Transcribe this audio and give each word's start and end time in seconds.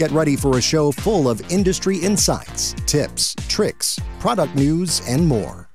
Get 0.00 0.12
ready 0.12 0.34
for 0.34 0.56
a 0.56 0.62
show 0.62 0.92
full 0.92 1.28
of 1.28 1.42
industry 1.52 1.98
insights, 1.98 2.72
tips, 2.86 3.36
tricks, 3.48 4.00
product 4.18 4.54
news, 4.54 5.06
and 5.06 5.28
more. 5.28 5.68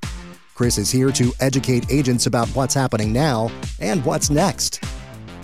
Chris 0.55 0.80
is 0.80 0.89
here 0.89 1.12
to 1.12 1.32
educate 1.42 1.92
agents 1.92 2.25
about 2.25 2.47
what's 2.56 2.74
happening 2.74 3.14
now 3.14 3.52
and 3.80 4.04
what's 4.04 4.32
next. 4.32 4.83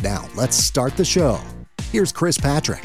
Now, 0.02 0.28
let's 0.36 0.56
start 0.56 0.98
the 0.98 1.06
show. 1.06 1.40
Here's 1.92 2.12
Chris 2.12 2.40
Patrick. 2.40 2.84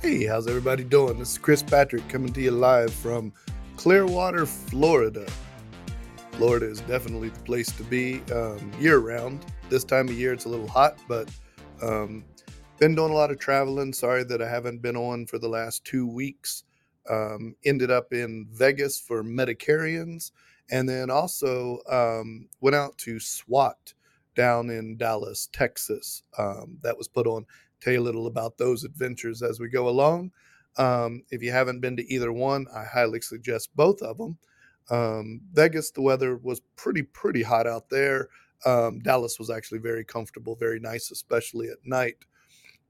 Hey, 0.00 0.26
how's 0.26 0.46
everybody 0.46 0.84
doing? 0.84 1.18
This 1.18 1.32
is 1.32 1.38
Chris 1.38 1.60
Patrick 1.60 2.08
coming 2.08 2.32
to 2.32 2.40
you 2.40 2.52
live 2.52 2.94
from 2.94 3.32
Clearwater, 3.76 4.46
Florida. 4.46 5.26
Florida 6.30 6.66
is 6.66 6.82
definitely 6.82 7.30
the 7.30 7.40
place 7.40 7.72
to 7.72 7.82
be 7.82 8.22
um, 8.32 8.70
year 8.78 8.98
round. 8.98 9.44
This 9.70 9.82
time 9.82 10.06
of 10.06 10.14
year, 10.14 10.32
it's 10.32 10.44
a 10.44 10.48
little 10.48 10.68
hot, 10.68 10.98
but 11.08 11.28
um, 11.82 12.22
been 12.80 12.94
doing 12.94 13.12
a 13.12 13.14
lot 13.14 13.30
of 13.30 13.38
traveling. 13.38 13.92
Sorry 13.92 14.24
that 14.24 14.40
I 14.40 14.48
haven't 14.48 14.80
been 14.80 14.96
on 14.96 15.26
for 15.26 15.38
the 15.38 15.48
last 15.48 15.84
two 15.84 16.06
weeks. 16.06 16.64
Um, 17.10 17.54
ended 17.64 17.90
up 17.90 18.12
in 18.12 18.46
Vegas 18.50 18.98
for 18.98 19.22
Medicarians, 19.22 20.32
and 20.70 20.88
then 20.88 21.10
also 21.10 21.78
um, 21.90 22.48
went 22.60 22.74
out 22.74 22.96
to 22.98 23.20
SWAT 23.20 23.92
down 24.34 24.70
in 24.70 24.96
Dallas, 24.96 25.48
Texas. 25.52 26.22
Um, 26.38 26.78
that 26.82 26.96
was 26.96 27.06
put 27.06 27.26
on. 27.26 27.44
Tell 27.82 27.92
you 27.92 28.00
a 28.00 28.02
little 28.02 28.26
about 28.26 28.56
those 28.56 28.84
adventures 28.84 29.42
as 29.42 29.60
we 29.60 29.68
go 29.68 29.88
along. 29.88 30.32
Um, 30.78 31.22
if 31.30 31.42
you 31.42 31.52
haven't 31.52 31.80
been 31.80 31.96
to 31.98 32.12
either 32.12 32.32
one, 32.32 32.66
I 32.74 32.84
highly 32.84 33.20
suggest 33.20 33.76
both 33.76 34.00
of 34.00 34.16
them. 34.16 34.38
Um, 34.88 35.42
Vegas, 35.52 35.90
the 35.90 36.02
weather 36.02 36.36
was 36.36 36.62
pretty 36.76 37.02
pretty 37.02 37.42
hot 37.42 37.66
out 37.66 37.90
there. 37.90 38.28
Um, 38.64 39.00
Dallas 39.00 39.38
was 39.38 39.50
actually 39.50 39.80
very 39.80 40.04
comfortable, 40.04 40.56
very 40.56 40.80
nice, 40.80 41.10
especially 41.10 41.68
at 41.68 41.78
night. 41.84 42.16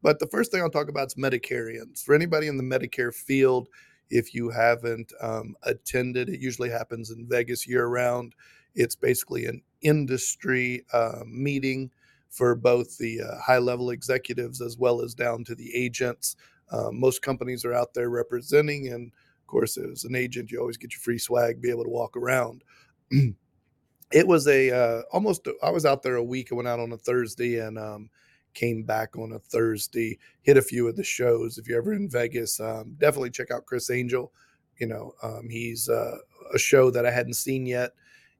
But 0.03 0.19
the 0.19 0.27
first 0.27 0.51
thing 0.51 0.63
I'll 0.63 0.71
talk 0.71 0.89
about 0.89 1.09
is 1.09 1.15
Medicarians. 1.15 2.03
For 2.03 2.15
anybody 2.15 2.47
in 2.47 2.57
the 2.57 2.63
Medicare 2.63 3.15
field, 3.15 3.69
if 4.09 4.35
you 4.35 4.51
haven't 4.51 5.13
um, 5.21 5.55
attended, 5.63 6.29
it 6.29 6.41
usually 6.41 6.71
happens 6.71 7.11
in 7.11 7.29
Vegas 7.29 7.67
year 7.67 7.87
round. 7.87 8.35
It's 8.75 8.95
basically 8.95 9.47
an 9.47 9.63
industry 9.83 10.85
uh, 10.93 11.23
meeting 11.27 11.91
for 12.29 12.55
both 12.55 12.97
the 12.99 13.21
uh, 13.23 13.41
high 13.41 13.59
level 13.59 13.91
executives 13.91 14.61
as 14.61 14.79
well 14.79 15.01
as 15.03 15.15
down 15.15 15.45
to 15.45 15.55
the 15.55 15.75
agents. 15.75 16.37
Uh, 16.71 16.91
most 16.93 17.23
companies 17.23 17.65
are 17.65 17.75
out 17.75 17.93
there 17.95 18.11
representing, 18.11 18.89
and 18.93 19.09
of 19.09 19.47
course, 19.47 19.77
as 19.77 20.05
an 20.05 20.15
agent, 20.15 20.51
you 20.51 20.61
always 20.61 20.77
get 20.77 20.93
your 20.93 21.01
free 21.01 21.19
swag, 21.19 21.61
be 21.61 21.71
able 21.71 21.83
to 21.83 21.91
walk 21.91 22.17
around. 22.17 22.63
it 24.13 24.27
was 24.27 24.47
a 24.47 24.71
uh, 24.71 25.03
almost. 25.13 25.49
I 25.63 25.71
was 25.71 25.85
out 25.85 26.05
there 26.05 26.15
a 26.15 26.25
week. 26.25 26.51
I 26.51 26.55
went 26.55 26.69
out 26.69 26.79
on 26.79 26.93
a 26.93 26.97
Thursday, 26.97 27.59
and 27.59 27.77
um, 27.77 28.11
came 28.55 28.83
back 28.83 29.17
on 29.17 29.33
a 29.33 29.39
Thursday, 29.39 30.19
hit 30.43 30.57
a 30.57 30.63
few 30.63 30.89
of 30.89 30.97
the 30.97 31.05
shows. 31.05 31.59
If 31.59 31.69
you're 31.69 31.79
ever 31.79 31.93
in 31.93 32.09
Vegas, 32.09 32.61
um, 32.61 32.97
definitely 32.99 33.31
check 33.31 33.51
out 33.51 33.67
Criss 33.67 33.91
Angel. 33.91 34.33
You 34.79 34.87
know, 34.87 35.13
um, 35.23 35.49
he's 35.49 35.89
uh, 35.89 36.19
a 36.55 36.59
show 36.59 36.91
that 36.91 37.07
I 37.07 37.11
hadn't 37.11 37.35
seen 37.35 37.67
yet, 37.67 37.93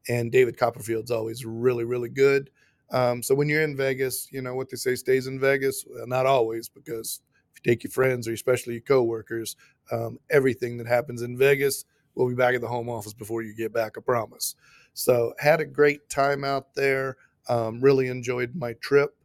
and 0.09 0.33
David 0.33 0.57
Copperfield's 0.57 1.11
always 1.11 1.45
really, 1.45 1.85
really 1.85 2.09
good. 2.09 2.51
Um, 2.93 3.23
so 3.23 3.35
when 3.35 3.49
you're 3.49 3.63
in 3.63 3.77
Vegas, 3.77 4.29
you 4.33 4.43
know 4.43 4.55
what 4.55 4.71
they 4.71 4.77
say 4.77 4.95
stays 4.95 5.27
in 5.27 5.39
Vegas. 5.39 5.85
Well, 5.89 6.07
not 6.07 6.27
always, 6.27 6.69
because 6.69 7.21
if 7.55 7.61
you 7.65 7.73
take 7.73 7.85
your 7.85 7.91
friends 7.91 8.27
or 8.27 8.33
especially 8.33 8.75
your 8.75 8.83
coworkers, 8.83 9.57
um, 9.93 10.19
everything 10.31 10.77
that 10.79 10.87
happens 10.87 11.23
in 11.23 11.37
Vegas 11.37 11.85
will 12.15 12.29
be 12.29 12.35
back 12.35 12.55
at 12.55 12.61
the 12.61 12.69
home 12.69 12.89
office 12.89 13.15
before 13.15 13.43
you 13.43 13.55
get 13.55 13.73
back. 13.73 13.93
I 13.97 14.01
promise. 14.01 14.57
So 14.95 15.35
had 15.39 15.61
a 15.61 15.65
great 15.65 16.09
time 16.09 16.45
out 16.45 16.75
there. 16.75 17.17
Um, 17.49 17.81
really 17.81 18.09
enjoyed 18.09 18.55
my 18.55 18.75
trip. 18.75 19.17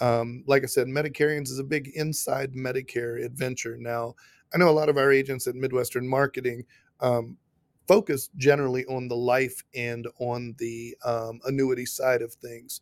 Um, 0.00 0.44
like 0.46 0.62
I 0.62 0.66
said, 0.66 0.86
Medicarians 0.86 1.50
is 1.50 1.58
a 1.58 1.64
big 1.64 1.88
inside 1.94 2.52
Medicare 2.52 3.24
adventure. 3.24 3.76
Now, 3.78 4.14
I 4.54 4.58
know 4.58 4.68
a 4.68 4.70
lot 4.70 4.88
of 4.88 4.96
our 4.96 5.12
agents 5.12 5.46
at 5.46 5.54
Midwestern 5.54 6.08
Marketing 6.08 6.64
um, 7.00 7.36
focus 7.86 8.30
generally 8.36 8.84
on 8.86 9.08
the 9.08 9.16
life 9.16 9.62
and 9.74 10.06
on 10.20 10.54
the 10.58 10.96
um, 11.04 11.40
annuity 11.46 11.86
side 11.86 12.22
of 12.22 12.32
things. 12.34 12.80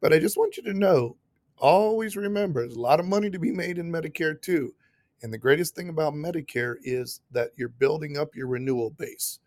But 0.00 0.12
I 0.12 0.18
just 0.18 0.36
want 0.36 0.56
you 0.56 0.62
to 0.64 0.74
know 0.74 1.16
always 1.58 2.16
remember 2.16 2.60
there's 2.60 2.74
a 2.74 2.80
lot 2.80 3.00
of 3.00 3.06
money 3.06 3.30
to 3.30 3.38
be 3.38 3.52
made 3.52 3.78
in 3.78 3.90
Medicare 3.90 4.40
too. 4.40 4.74
And 5.22 5.32
the 5.32 5.38
greatest 5.38 5.76
thing 5.76 5.88
about 5.88 6.14
Medicare 6.14 6.74
is 6.82 7.20
that 7.30 7.50
you're 7.56 7.68
building 7.68 8.18
up 8.18 8.34
your 8.34 8.48
renewal 8.48 8.90
base. 8.90 9.38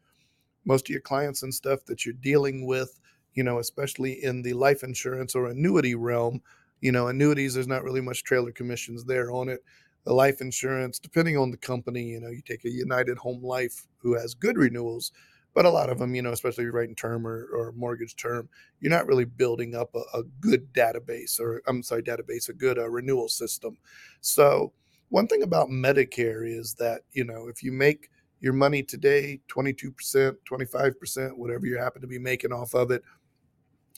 Most 0.63 0.87
of 0.87 0.91
your 0.91 1.01
clients 1.01 1.43
and 1.43 1.53
stuff 1.53 1.83
that 1.85 2.05
you're 2.05 2.13
dealing 2.13 2.65
with, 2.65 2.97
you 3.33 3.43
know, 3.43 3.59
especially 3.59 4.23
in 4.23 4.41
the 4.41 4.53
life 4.53 4.83
insurance 4.83 5.35
or 5.35 5.47
annuity 5.47 5.93
realm, 5.93 6.41
you 6.81 6.91
know, 6.91 7.07
annuities, 7.07 7.53
there's 7.53 7.67
not 7.67 7.83
really 7.83 8.01
much 8.01 8.23
trailer 8.23 8.51
commissions 8.51 9.03
there 9.03 9.31
on 9.31 9.49
it. 9.49 9.63
The 10.03 10.13
life 10.13 10.41
insurance, 10.41 10.99
depending 10.99 11.37
on 11.37 11.49
the 11.49 11.57
company, 11.57 12.03
you 12.03 12.19
know, 12.19 12.29
you 12.29 12.41
take 12.41 12.63
a 12.65 12.69
United 12.69 13.17
Home 13.17 13.43
Life 13.43 13.87
who 13.97 14.13
has 14.13 14.35
good 14.35 14.57
renewals, 14.57 15.11
but 15.55 15.65
a 15.65 15.69
lot 15.69 15.89
of 15.89 15.97
them, 15.97 16.13
you 16.13 16.21
know, 16.21 16.31
especially 16.31 16.63
if 16.63 16.65
you're 16.65 16.73
writing 16.73 16.95
term 16.95 17.25
or, 17.25 17.47
or 17.55 17.71
mortgage 17.71 18.15
term, 18.15 18.47
you're 18.81 18.91
not 18.91 19.07
really 19.07 19.25
building 19.25 19.73
up 19.73 19.95
a, 19.95 20.19
a 20.19 20.23
good 20.41 20.71
database 20.73 21.39
or 21.39 21.61
I'm 21.65 21.81
sorry, 21.81 22.03
database, 22.03 22.49
a 22.49 22.53
good 22.53 22.77
uh, 22.77 22.89
renewal 22.89 23.29
system. 23.29 23.77
So 24.21 24.73
one 25.09 25.27
thing 25.27 25.43
about 25.43 25.69
Medicare 25.69 26.47
is 26.47 26.75
that, 26.75 27.01
you 27.13 27.23
know, 27.23 27.47
if 27.47 27.63
you 27.63 27.71
make 27.71 28.09
your 28.41 28.53
money 28.53 28.83
today, 28.83 29.39
22%, 29.47 30.35
25%, 30.49 31.37
whatever 31.37 31.65
you 31.65 31.77
happen 31.77 32.01
to 32.01 32.07
be 32.07 32.19
making 32.19 32.51
off 32.51 32.75
of 32.75 32.91
it, 32.91 33.01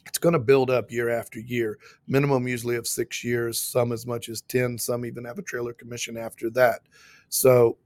it's 0.08 0.18
going 0.18 0.34
to 0.34 0.40
build 0.40 0.70
up 0.70 0.92
year 0.92 1.10
after 1.10 1.40
year 1.40 1.78
minimum 2.08 2.48
usually 2.48 2.76
of 2.76 2.88
six 2.88 3.24
years 3.24 3.62
some 3.62 3.92
as 3.92 4.06
much 4.06 4.30
as 4.30 4.42
10 4.42 4.78
some 4.78 5.06
even 5.06 5.26
have 5.26 5.38
a 5.38 5.44
trailer 5.44 5.74
commission 5.74 6.18
after 6.18 6.50
that. 6.52 6.82
So 7.30 7.78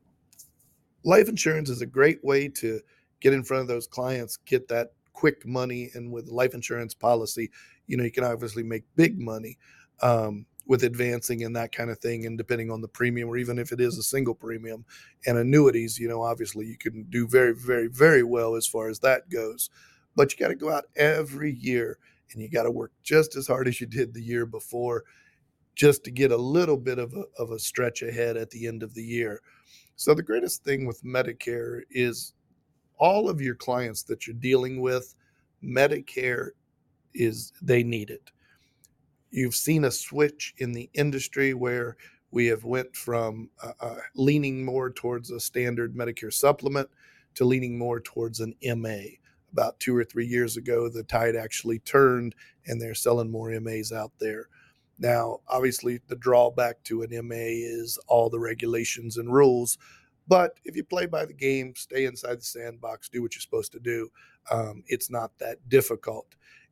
life 1.04 1.28
insurance 1.28 1.70
is 1.70 1.82
a 1.82 1.86
great 1.86 2.24
way 2.24 2.48
to 2.48 2.80
get 3.20 3.34
in 3.34 3.44
front 3.44 3.62
of 3.62 3.68
those 3.68 3.88
clients 3.88 4.38
get 4.46 4.68
that 4.68 4.94
quick 5.14 5.46
money 5.46 5.90
and 5.94 6.12
with 6.12 6.28
life 6.30 6.54
insurance 6.54 6.94
policy 6.94 7.52
you 7.88 7.98
know 7.98 8.04
you 8.04 8.12
can 8.12 8.24
obviously 8.24 8.64
make 8.64 8.84
big 8.96 9.20
money 9.20 9.58
um, 10.02 10.46
with 10.68 10.84
advancing 10.84 11.44
and 11.44 11.56
that 11.56 11.72
kind 11.72 11.90
of 11.90 12.00
thing 12.00 12.26
and 12.26 12.38
depending 12.38 12.72
on 12.72 12.82
the 12.82 12.88
premium 12.88 13.28
or 13.30 13.38
even 13.38 13.60
if 13.60 13.72
it 13.72 13.82
is 13.82 13.98
a 13.98 14.04
single 14.04 14.34
premium 14.34 14.86
and 15.26 15.38
annuities 15.38 16.00
you 16.00 16.08
know 16.08 16.22
obviously 16.22 16.66
you 16.66 16.78
can 16.78 17.04
do 17.10 17.28
very 17.28 17.54
very 17.54 17.88
very 17.88 18.24
well 18.24 18.56
as 18.56 18.66
far 18.66 18.88
as 18.90 19.00
that 19.00 19.30
goes. 19.30 19.70
But 20.16 20.32
you 20.32 20.38
got 20.38 20.50
to 20.50 20.56
go 20.56 20.72
out 20.72 20.86
every 20.96 21.54
year 21.54 21.98
and 22.34 22.42
you 22.42 22.50
got 22.50 22.64
to 22.64 22.72
work 22.72 22.92
just 23.04 23.36
as 23.36 23.48
hard 23.48 23.68
as 23.68 23.80
you 23.82 23.88
did 23.88 24.14
the 24.14 24.24
year 24.24 24.46
before 24.46 25.04
just 25.76 26.04
to 26.04 26.12
get 26.12 26.32
a 26.32 26.38
little 26.38 26.78
bit 26.78 27.00
of 27.00 27.14
a, 27.14 27.24
of 27.42 27.52
a 27.52 27.60
stretch 27.60 28.02
ahead 28.02 28.38
at 28.38 28.50
the 28.50 28.68
end 28.68 28.84
of 28.84 28.94
the 28.94 29.04
year. 29.04 29.42
So, 29.96 30.14
the 30.14 30.24
greatest 30.24 30.64
thing 30.64 30.86
with 30.86 31.04
Medicare 31.04 31.82
is 31.90 32.34
all 32.98 33.30
of 33.30 33.42
your 33.42 33.56
clients 33.56 34.04
that 34.04 34.28
you're 34.28 34.36
dealing 34.36 34.82
with, 34.82 35.16
Medicare 35.64 36.50
is 37.14 37.54
they 37.62 37.84
need 37.84 38.10
it. 38.10 38.32
You've 39.32 39.56
seen 39.56 39.86
a 39.86 39.92
switch 39.92 40.54
in 40.58 40.74
the 40.74 40.90
industry 40.94 41.54
where 41.54 41.98
we 42.32 42.46
have 42.48 42.64
went 42.64 42.96
from 42.96 43.50
uh, 43.64 43.74
uh, 43.80 43.96
leaning 44.16 44.64
more 44.64 44.92
towards 44.92 45.32
a 45.32 45.40
standard 45.40 45.96
Medicare 45.96 46.34
supplement 46.34 46.90
to 47.36 47.46
leaning 47.46 47.78
more 47.78 48.00
towards 48.00 48.40
an 48.40 48.54
MA 48.78 49.00
about 49.52 49.80
two 49.80 49.96
or 49.96 50.04
three 50.04 50.26
years 50.26 50.58
ago, 50.58 50.90
the 50.90 51.04
tide 51.04 51.36
actually 51.36 51.80
turned 51.80 52.36
and 52.66 52.82
they're 52.82 52.96
selling 52.96 53.32
more 53.32 53.50
MAs 53.60 53.92
out 53.92 54.12
there. 54.20 54.48
Now, 55.00 55.40
obviously, 55.48 56.00
the 56.08 56.16
drawback 56.16 56.84
to 56.84 57.02
an 57.02 57.28
MA 57.28 57.36
is 57.36 57.98
all 58.08 58.30
the 58.30 58.40
regulations 58.40 59.18
and 59.18 59.34
rules. 59.34 59.78
But 60.28 60.60
if 60.64 60.76
you 60.76 60.84
play 60.84 61.08
by 61.08 61.26
the 61.26 61.34
game, 61.34 61.74
stay 61.76 62.06
inside 62.06 62.38
the 62.38 62.44
sandbox, 62.44 63.10
do 63.10 63.22
what 63.22 63.34
you're 63.34 63.42
supposed 63.42 63.72
to 63.74 63.80
do, 63.80 64.10
um, 64.52 64.84
it's 64.88 65.10
not 65.10 65.38
that 65.40 65.58
difficult. 65.70 66.28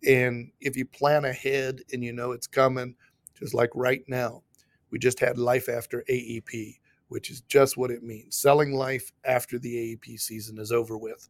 And 0.08 0.52
if 0.62 0.78
you 0.78 0.86
plan 0.86 1.26
ahead 1.26 1.82
and 1.92 2.04
you 2.04 2.14
know 2.14 2.32
it's 2.32 2.48
coming, 2.48 2.96
just 3.38 3.54
like 3.54 3.72
right 3.74 4.04
now, 4.08 4.44
we 4.92 5.00
just 5.00 5.20
had 5.20 5.38
Life 5.38 5.68
After 5.68 6.04
AEP, 6.10 6.78
which 7.10 7.30
is 7.30 7.42
just 7.42 7.78
what 7.78 7.92
it 7.92 8.04
means 8.04 8.36
selling 8.36 8.74
life 8.74 9.12
after 9.26 9.60
the 9.60 9.76
AEP 9.76 10.20
season 10.20 10.58
is 10.60 10.72
over 10.72 10.98
with. 10.98 11.28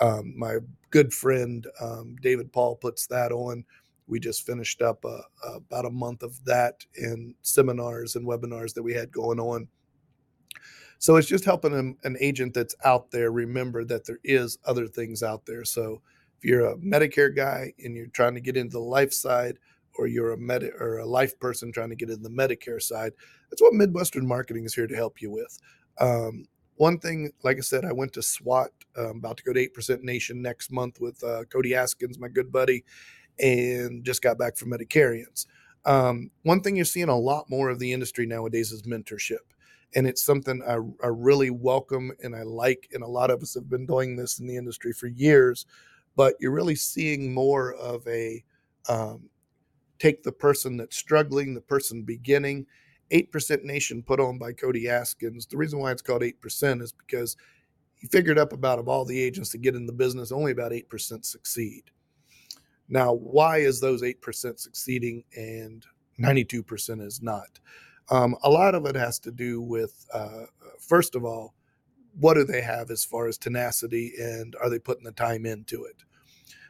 Um, 0.00 0.34
my 0.36 0.58
good 0.90 1.12
friend 1.12 1.66
um, 1.80 2.16
David 2.22 2.52
Paul 2.52 2.76
puts 2.76 3.06
that 3.08 3.32
on. 3.32 3.64
We 4.06 4.18
just 4.20 4.44
finished 4.44 4.82
up 4.82 5.04
uh, 5.04 5.22
about 5.54 5.86
a 5.86 5.90
month 5.90 6.22
of 6.22 6.42
that 6.44 6.84
in 6.96 7.34
seminars 7.42 8.16
and 8.16 8.26
webinars 8.26 8.74
that 8.74 8.82
we 8.82 8.92
had 8.92 9.12
going 9.12 9.38
on. 9.38 9.68
So 10.98 11.16
it's 11.16 11.28
just 11.28 11.44
helping 11.44 11.74
an, 11.74 11.96
an 12.04 12.16
agent 12.20 12.54
that's 12.54 12.76
out 12.84 13.10
there 13.10 13.32
remember 13.32 13.84
that 13.84 14.06
there 14.06 14.20
is 14.22 14.58
other 14.64 14.86
things 14.86 15.22
out 15.22 15.44
there. 15.46 15.64
So 15.64 16.00
if 16.38 16.44
you're 16.44 16.66
a 16.66 16.76
Medicare 16.76 17.34
guy 17.34 17.72
and 17.82 17.96
you're 17.96 18.06
trying 18.08 18.34
to 18.34 18.40
get 18.40 18.56
into 18.56 18.74
the 18.74 18.80
life 18.80 19.12
side, 19.12 19.58
or 19.98 20.06
you're 20.06 20.32
a 20.32 20.38
med 20.38 20.62
or 20.80 20.98
a 20.98 21.06
life 21.06 21.38
person 21.38 21.72
trying 21.72 21.90
to 21.90 21.96
get 21.96 22.10
in 22.10 22.22
the 22.22 22.30
Medicare 22.30 22.80
side, 22.80 23.12
that's 23.50 23.60
what 23.60 23.74
Midwestern 23.74 24.26
Marketing 24.26 24.64
is 24.64 24.74
here 24.74 24.86
to 24.86 24.94
help 24.94 25.20
you 25.20 25.30
with. 25.30 25.58
Um, 26.00 26.46
one 26.76 26.98
thing, 26.98 27.32
like 27.42 27.58
I 27.58 27.60
said, 27.60 27.84
I 27.84 27.92
went 27.92 28.12
to 28.14 28.22
SWAT. 28.22 28.70
I'm 28.96 29.18
about 29.18 29.36
to 29.38 29.42
go 29.42 29.52
to 29.52 29.68
8% 29.68 30.02
Nation 30.02 30.42
next 30.42 30.70
month 30.70 31.00
with 31.00 31.22
uh, 31.24 31.44
Cody 31.44 31.70
Askins, 31.70 32.18
my 32.18 32.28
good 32.28 32.52
buddy, 32.52 32.84
and 33.38 34.04
just 34.04 34.22
got 34.22 34.38
back 34.38 34.56
from 34.56 34.70
Medicarians. 34.70 35.46
Um, 35.84 36.30
one 36.42 36.60
thing 36.60 36.76
you're 36.76 36.84
seeing 36.84 37.08
a 37.08 37.18
lot 37.18 37.50
more 37.50 37.70
of 37.70 37.78
the 37.78 37.92
industry 37.92 38.26
nowadays 38.26 38.72
is 38.72 38.82
mentorship. 38.82 39.38
And 39.94 40.06
it's 40.06 40.24
something 40.24 40.62
I, 40.66 40.76
I 41.04 41.08
really 41.08 41.50
welcome 41.50 42.12
and 42.22 42.34
I 42.34 42.42
like. 42.42 42.88
And 42.92 43.02
a 43.02 43.08
lot 43.08 43.30
of 43.30 43.42
us 43.42 43.54
have 43.54 43.68
been 43.68 43.86
doing 43.86 44.16
this 44.16 44.38
in 44.38 44.46
the 44.46 44.56
industry 44.56 44.92
for 44.92 45.06
years, 45.08 45.66
but 46.16 46.34
you're 46.40 46.52
really 46.52 46.76
seeing 46.76 47.34
more 47.34 47.74
of 47.74 48.06
a 48.06 48.42
um, 48.88 49.28
take 49.98 50.22
the 50.22 50.32
person 50.32 50.76
that's 50.76 50.96
struggling, 50.96 51.54
the 51.54 51.60
person 51.60 52.02
beginning. 52.02 52.66
8% 53.12 53.62
Nation 53.64 54.02
put 54.02 54.20
on 54.20 54.38
by 54.38 54.52
Cody 54.52 54.84
Askins. 54.84 55.48
The 55.48 55.56
reason 55.56 55.78
why 55.78 55.92
it's 55.92 56.02
called 56.02 56.22
8% 56.22 56.82
is 56.82 56.92
because 56.92 57.36
he 57.94 58.08
figured 58.08 58.38
up 58.38 58.52
about 58.52 58.78
of 58.78 58.88
all 58.88 59.04
the 59.04 59.20
agents 59.20 59.50
that 59.50 59.62
get 59.62 59.74
in 59.74 59.86
the 59.86 59.92
business, 59.92 60.32
only 60.32 60.52
about 60.52 60.72
8% 60.72 61.24
succeed. 61.24 61.84
Now, 62.88 63.12
why 63.12 63.58
is 63.58 63.80
those 63.80 64.02
8% 64.02 64.58
succeeding 64.58 65.24
and 65.36 65.84
92% 66.20 67.06
is 67.06 67.22
not? 67.22 67.60
Um, 68.10 68.36
a 68.42 68.50
lot 68.50 68.74
of 68.74 68.86
it 68.86 68.96
has 68.96 69.18
to 69.20 69.30
do 69.30 69.60
with, 69.60 70.04
uh, 70.12 70.46
first 70.80 71.14
of 71.14 71.24
all, 71.24 71.54
what 72.18 72.34
do 72.34 72.44
they 72.44 72.60
have 72.60 72.90
as 72.90 73.04
far 73.04 73.26
as 73.26 73.38
tenacity 73.38 74.12
and 74.20 74.54
are 74.60 74.68
they 74.68 74.78
putting 74.78 75.04
the 75.04 75.12
time 75.12 75.46
into 75.46 75.84
it? 75.84 76.02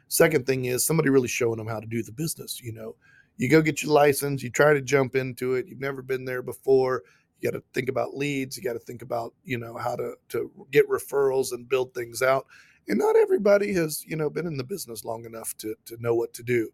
Second 0.07 0.45
thing 0.45 0.65
is 0.65 0.85
somebody 0.85 1.09
really 1.09 1.27
showing 1.27 1.57
them 1.57 1.67
how 1.67 1.79
to 1.79 1.87
do 1.87 2.03
the 2.03 2.11
business. 2.11 2.61
You 2.61 2.73
know, 2.73 2.95
you 3.37 3.49
go 3.49 3.61
get 3.61 3.81
your 3.81 3.91
license, 3.91 4.43
you 4.43 4.49
try 4.49 4.73
to 4.73 4.81
jump 4.81 5.15
into 5.15 5.55
it, 5.55 5.67
you've 5.67 5.79
never 5.79 6.01
been 6.01 6.25
there 6.25 6.41
before. 6.41 7.03
You 7.39 7.51
got 7.51 7.57
to 7.57 7.63
think 7.73 7.89
about 7.89 8.15
leads, 8.15 8.55
you 8.55 8.63
got 8.63 8.73
to 8.73 8.79
think 8.79 9.01
about, 9.01 9.33
you 9.43 9.57
know, 9.57 9.77
how 9.77 9.95
to 9.95 10.13
to 10.29 10.49
get 10.71 10.89
referrals 10.89 11.51
and 11.51 11.67
build 11.67 11.93
things 11.93 12.21
out 12.21 12.45
and 12.87 12.97
not 12.99 13.15
everybody 13.15 13.73
has 13.73 14.03
you 14.05 14.15
know 14.15 14.29
been 14.29 14.47
in 14.47 14.57
the 14.57 14.63
business 14.63 15.05
long 15.05 15.25
enough 15.25 15.55
to 15.57 15.75
to 15.85 15.97
know 15.99 16.15
what 16.15 16.33
to 16.33 16.43
do 16.43 16.69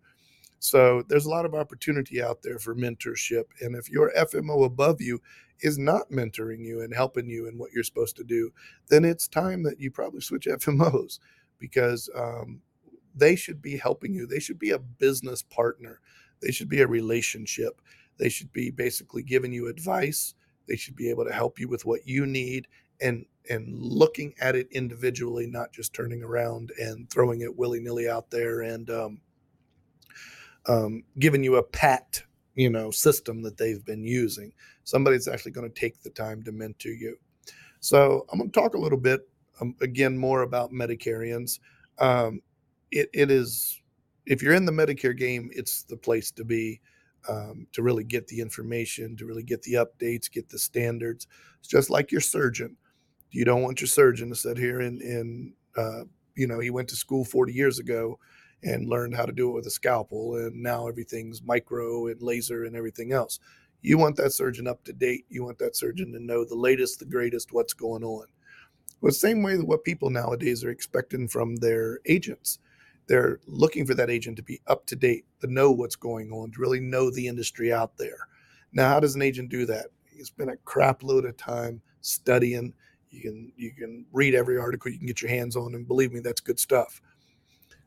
so 0.60 1.04
there's 1.08 1.26
a 1.26 1.30
lot 1.30 1.46
of 1.46 1.56
opportunity 1.56 2.22
out 2.22 2.42
there 2.42 2.60
for 2.60 2.76
mentorship 2.76 3.46
and 3.62 3.76
if 3.76 3.90
your 3.90 4.12
fmo 4.18 4.66
above 4.66 5.02
you 5.02 5.22
is 5.62 5.78
not 5.78 6.10
mentoring 6.10 6.66
you 6.66 6.82
and 6.82 6.94
helping 6.94 7.30
you 7.30 7.48
in 7.48 7.58
what 7.58 7.72
you're 7.72 7.84
supposed 7.84 8.16
to 8.16 8.24
do 8.24 8.52
then 8.90 9.06
it's 9.06 9.28
time 9.28 9.64
that 9.64 9.80
you 9.80 9.92
probably 9.92 10.22
switch 10.22 10.46
fmos 10.46 11.20
because 11.60 12.10
um, 12.16 12.62
they 13.16 13.36
should 13.36 13.62
be 13.62 13.78
helping 13.78 14.14
you 14.14 14.26
they 14.26 14.40
should 14.40 14.60
be 14.60 14.72
a 14.72 14.80
business 14.80 15.42
partner 15.42 16.00
they 16.42 16.52
should 16.52 16.70
be 16.70 16.82
a 16.82 16.88
relationship 16.88 17.82
they 18.18 18.30
should 18.30 18.52
be 18.52 18.70
basically 18.70 19.24
giving 19.24 19.54
you 19.54 19.68
advice 19.68 20.36
they 20.68 20.76
should 20.76 20.96
be 20.96 21.10
able 21.10 21.26
to 21.26 21.34
help 21.34 21.60
you 21.60 21.68
with 21.68 21.86
what 21.86 22.08
you 22.08 22.26
need 22.26 22.68
and 23.02 23.26
and 23.50 23.68
looking 23.82 24.34
at 24.40 24.56
it 24.56 24.68
individually, 24.72 25.48
not 25.48 25.72
just 25.72 25.94
turning 25.94 26.24
around 26.24 26.72
and 26.80 27.10
throwing 27.10 27.42
it 27.42 27.58
willy 27.58 27.80
nilly 27.80 28.08
out 28.08 28.30
there 28.30 28.62
and 28.62 28.90
um, 28.90 29.22
um, 30.68 31.04
giving 31.18 31.44
you 31.44 31.56
a 31.56 31.64
pat, 31.64 32.22
you 32.56 32.70
know, 32.70 32.92
system 32.92 33.42
that 33.42 33.58
they've 33.58 33.84
been 33.84 34.04
using. 34.04 34.54
Somebody's 34.84 35.28
actually 35.28 35.52
going 35.52 35.70
to 35.70 35.80
take 35.80 36.02
the 36.02 36.12
time 36.12 36.44
to 36.44 36.52
mentor 36.52 36.92
you. 36.92 37.18
So 37.80 38.26
I'm 38.32 38.40
going 38.40 38.52
to 38.52 38.60
talk 38.60 38.76
a 38.76 38.80
little 38.80 39.00
bit 39.00 39.28
um, 39.62 39.76
again 39.82 40.18
more 40.18 40.44
about 40.44 40.72
Medicarians. 40.72 41.60
Um, 41.98 42.42
it, 42.92 43.10
it 43.14 43.32
is 43.32 43.82
if 44.26 44.42
you're 44.42 44.54
in 44.54 44.66
the 44.66 44.72
Medicare 44.72 45.18
game, 45.18 45.50
it's 45.54 45.84
the 45.84 45.98
place 45.98 46.32
to 46.32 46.44
be. 46.44 46.82
Um, 47.28 47.68
to 47.74 47.84
really 47.84 48.06
get 48.06 48.28
the 48.28 48.40
information, 48.40 49.18
to 49.18 49.26
really 49.26 49.44
get 49.44 49.62
the 49.64 49.74
updates, 49.74 50.32
get 50.32 50.48
the 50.48 50.58
standards. 50.58 51.28
It's 51.60 51.68
just 51.68 51.90
like 51.90 52.14
your 52.14 52.22
surgeon 52.22 52.78
you 53.32 53.46
don't 53.46 53.62
want 53.62 53.82
your 53.82 53.88
surgeon 53.88 54.30
to 54.30 54.36
sit 54.36 54.58
here 54.58 54.80
and, 54.80 55.02
and 55.02 55.54
uh, 55.78 56.04
you 56.36 56.48
know, 56.48 56.60
he 56.60 56.70
went 56.70 56.88
to 56.90 56.96
school 56.96 57.24
40 57.24 57.54
years 57.54 57.80
ago 57.80 58.18
and 58.64 58.90
learned 58.90 59.16
how 59.16 59.26
to 59.26 59.32
do 59.32 59.50
it 59.50 59.54
with 59.54 59.68
a 59.68 59.72
scalpel, 59.72 60.36
and 60.36 60.62
now 60.62 60.88
everything's 60.88 61.42
micro 61.42 62.08
and 62.08 62.22
laser 62.22 62.66
and 62.66 62.76
everything 62.76 63.14
else. 63.14 63.40
You 63.82 63.98
want 63.98 64.18
that 64.18 64.34
surgeon 64.34 64.68
up 64.68 64.84
to 64.84 64.94
date. 64.94 65.26
You 65.30 65.46
want 65.46 65.60
that 65.60 65.78
surgeon 65.78 66.12
to 66.12 66.20
know 66.20 66.44
the 66.44 66.56
latest, 66.56 67.00
the 67.00 67.06
greatest, 67.06 67.54
what's 67.54 67.74
going 67.74 68.04
on. 68.04 68.26
Well, 69.00 69.14
same 69.14 69.44
way 69.44 69.56
that 69.56 69.66
what 69.66 69.86
people 69.86 70.10
nowadays 70.10 70.64
are 70.66 70.72
expecting 70.72 71.30
from 71.30 71.58
their 71.58 72.00
agents. 72.06 72.60
They're 73.10 73.40
looking 73.48 73.86
for 73.86 73.96
that 73.96 74.10
agent 74.10 74.38
to 74.38 74.44
be 74.44 74.62
up 74.68 74.86
to 74.86 74.96
date, 74.96 75.26
to 75.42 75.48
know 75.48 75.72
what's 75.72 75.98
going 75.98 76.32
on, 76.32 76.52
to 76.52 76.62
really 76.62 76.80
know 76.80 77.12
the 77.12 77.28
industry 77.28 77.74
out 77.74 77.98
there. 77.98 78.28
Now, 78.72 78.88
how 78.88 79.02
does 79.02 79.16
an 79.16 79.22
agent 79.22 79.50
do 79.50 79.66
that? 79.66 79.88
He 80.06 80.24
spent 80.24 80.52
a 80.52 80.58
crap 80.58 81.04
load 81.04 81.26
of 81.26 81.36
time 81.36 81.82
studying 82.02 82.74
you 83.12 83.22
can 83.22 83.52
you 83.58 83.72
can 83.72 84.06
read 84.12 84.36
every 84.36 84.58
article 84.58 84.92
you 84.92 84.98
can 84.98 85.08
get 85.08 85.22
your 85.22 85.32
hands 85.32 85.56
on, 85.56 85.76
and 85.76 85.88
believe 85.88 86.14
me, 86.14 86.20
that's 86.20 86.42
good 86.42 86.60
stuff. 86.60 87.02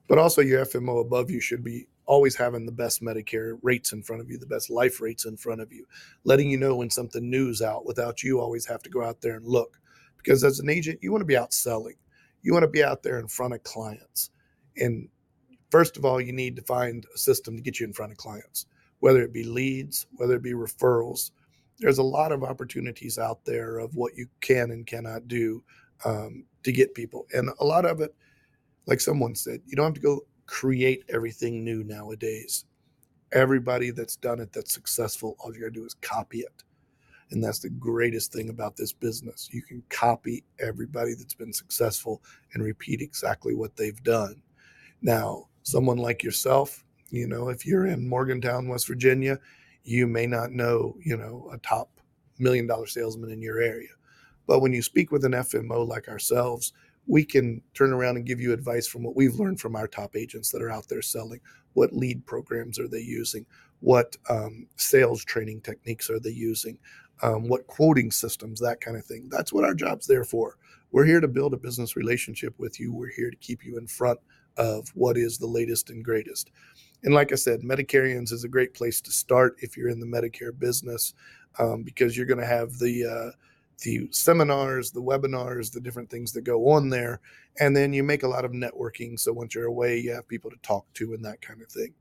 But 0.08 0.19
also, 0.19 0.40
your 0.40 0.64
FMO 0.64 1.00
above 1.00 1.30
you 1.30 1.40
should 1.40 1.62
be 1.62 1.86
always 2.06 2.34
having 2.34 2.66
the 2.66 2.72
best 2.72 3.00
Medicare 3.00 3.58
rates 3.62 3.92
in 3.92 4.02
front 4.02 4.20
of 4.20 4.28
you, 4.28 4.36
the 4.36 4.46
best 4.46 4.69
life 4.69 5.00
rates 5.00 5.24
in 5.24 5.36
front 5.36 5.60
of 5.60 5.72
you, 5.72 5.86
letting 6.24 6.50
you 6.50 6.56
know 6.56 6.74
when 6.74 6.90
something 6.90 7.30
new's 7.30 7.62
out 7.62 7.86
without 7.86 8.22
you 8.22 8.40
always 8.40 8.66
have 8.66 8.82
to 8.82 8.90
go 8.90 9.04
out 9.04 9.20
there 9.20 9.36
and 9.36 9.46
look. 9.46 9.78
Because 10.16 10.42
as 10.42 10.58
an 10.58 10.69
agent, 10.69 10.98
you 11.02 11.12
want 11.12 11.22
to 11.22 11.26
be 11.26 11.36
out 11.36 11.52
selling. 11.54 11.94
You 12.42 12.52
want 12.52 12.64
to 12.64 12.69
be 12.69 12.82
out 12.82 13.04
there 13.04 13.20
in 13.20 13.28
front 13.28 13.54
of 13.54 13.62
clients. 13.62 14.30
And 14.76 15.08
first 15.70 15.96
of 15.96 16.04
all, 16.04 16.20
you 16.20 16.32
need 16.32 16.56
to 16.56 16.62
find 16.62 17.06
a 17.14 17.19
system 17.19 17.56
to 17.56 17.62
get 17.62 17.80
you 17.80 17.86
in 17.86 17.92
front 17.92 18.12
of 18.12 18.19
clients, 18.19 18.66
whether 19.00 19.22
it 19.22 19.32
be 19.32 19.44
leads, 19.44 20.06
whether 20.16 20.34
it 20.36 20.42
be 20.42 20.52
referrals, 20.52 21.30
there's 21.82 21.98
a 21.98 22.02
lot 22.02 22.32
of 22.32 22.44
opportunities 22.44 23.19
out 23.19 23.44
there 23.44 23.78
of 23.78 23.94
what 23.96 24.16
you 24.16 24.26
can 24.40 24.70
and 24.70 24.86
cannot 24.86 25.26
do 25.28 25.62
um, 26.04 26.44
to 26.62 26.72
get 26.72 26.94
people. 26.94 27.26
And 27.34 27.50
a 27.60 27.64
lot 27.64 27.84
of 27.84 28.00
it, 28.00 28.14
like 28.86 29.00
someone 29.00 29.34
said, 29.34 29.60
you 29.66 29.76
don't 29.76 29.86
have 29.86 29.94
to 29.94 30.00
go 30.00 30.20
create 30.46 31.04
everything 31.08 31.64
new 31.64 31.82
nowadays. 31.82 32.64
Everybody 33.32 33.90
that's 33.90 34.16
done 34.16 34.40
it 34.40 34.52
that's 34.52 34.72
successful, 34.72 35.36
all 35.38 35.52
you 35.52 35.60
gotta 35.60 35.72
do 35.72 35.84
is 35.84 35.94
copy 35.94 36.40
it. 36.40 36.62
And 37.30 37.42
that's 37.42 37.60
the 37.60 37.70
greatest 37.70 38.32
thing 38.32 38.50
about 38.50 38.76
this 38.76 38.92
business. 38.92 39.48
You 39.50 39.62
can 39.62 39.82
copy 39.88 40.44
everybody 40.60 41.14
that's 41.14 41.34
been 41.34 41.52
successful 41.52 42.22
and 42.52 42.62
repeat 42.62 43.00
exactly 43.00 43.54
what 43.54 43.74
they've 43.74 44.02
done. 44.04 44.42
Now, 45.02 45.49
someone 45.64 45.99
like 45.99 46.22
yourself, 46.22 46.84
you 47.10 47.27
know, 47.27 47.48
if 47.48 47.67
you're 47.67 47.86
in 47.86 48.08
Morgantown, 48.08 48.69
West 48.69 48.86
Virginia, 48.86 49.38
you 49.84 50.06
may 50.06 50.27
not 50.27 50.53
know, 50.53 50.96
you 51.05 51.17
know, 51.17 51.50
a 51.53 51.58
top 51.58 51.91
million 52.38 52.67
dollar 52.67 52.86
salesman 52.86 53.31
in 53.31 53.43
your 53.43 53.60
area. 53.60 53.91
But 54.46 54.60
when 54.60 54.72
you 54.72 54.82
speak 54.82 55.10
with 55.10 55.24
an 55.24 55.32
FMO 55.32 55.86
like 55.86 56.08
ourselves, 56.08 56.72
we 57.06 57.24
can 57.24 57.60
turn 57.74 57.93
around 57.93 58.17
and 58.17 58.27
give 58.27 58.41
you 58.41 58.53
advice 58.53 58.86
from 58.86 59.03
what 59.03 59.17
we've 59.17 59.34
learned 59.34 59.60
from 59.60 59.74
our 59.77 59.88
top 59.88 60.15
agents 60.17 60.50
that 60.50 60.62
are 60.62 60.70
out 60.70 60.88
there 60.88 61.03
selling. 61.03 61.41
What 61.74 61.93
lead 61.93 62.24
programs 62.27 62.79
are 62.79 62.88
they 62.88 63.00
using? 63.00 63.44
What 63.81 64.17
um, 64.31 64.69
sales 64.77 65.24
training 65.24 65.62
techniques 65.62 66.10
are 66.10 66.20
they 66.20 66.31
using? 66.31 66.79
Um, 67.22 67.48
what 67.48 67.67
quoting 67.67 68.10
systems, 68.10 68.60
that 68.60 68.81
kind 68.81 68.96
of 68.96 69.05
thing. 69.05 69.29
That's 69.31 69.53
what 69.53 69.65
our 69.65 69.74
job's 69.74 70.06
there 70.06 70.24
for. 70.24 70.58
We're 70.93 71.06
here 71.06 71.20
to 71.20 71.29
build 71.29 71.55
a 71.55 71.58
business 71.58 71.96
relationship 71.96 72.55
with 72.58 72.79
you. 72.79 72.93
We're 72.93 73.10
here 73.10 73.31
to 73.31 73.36
keep 73.36 73.65
you 73.65 73.79
in 73.79 73.86
front 73.86 74.20
of 74.56 74.89
what 74.94 75.17
is 75.17 75.39
the 75.39 75.47
latest 75.47 75.91
and 75.91 76.05
greatest. 76.05 76.51
And 77.05 77.15
like 77.15 77.32
I 77.32 77.37
said, 77.37 77.63
Medicarians 77.63 78.32
is 78.32 78.44
a 78.44 78.49
great 78.49 78.75
place 78.75 79.01
to 79.01 79.11
start 79.11 79.56
if 79.59 79.77
you're 79.77 79.89
in 79.89 80.01
the 80.01 80.06
Medicare 80.06 80.56
business 80.56 81.15
um, 81.59 81.82
because 81.82 82.17
you're 82.17 82.27
going 82.27 82.39
to 82.41 82.47
have 82.47 82.79
the 82.79 83.05
uh, 83.05 83.37
the 83.82 84.09
seminars, 84.13 84.93
the 84.93 85.03
webinars, 85.03 85.73
the 85.73 85.81
different 85.81 86.11
things 86.11 86.32
that 86.32 86.43
go 86.43 86.69
on 86.71 86.89
there, 86.89 87.21
and 87.59 87.77
then 87.77 87.93
you 87.93 88.03
make 88.03 88.23
a 88.23 88.29
lot 88.29 88.44
of 88.44 88.53
networking. 88.53 89.19
So 89.19 89.32
once 89.32 89.55
you're 89.55 89.67
away, 89.67 89.99
you 89.99 90.13
have 90.13 90.29
people 90.29 90.51
to 90.51 90.56
talk 90.63 90.87
to 90.94 91.15
and 91.15 91.25
that 91.25 91.43
kind 91.43 91.61
of 91.61 91.69
thing. 91.69 91.94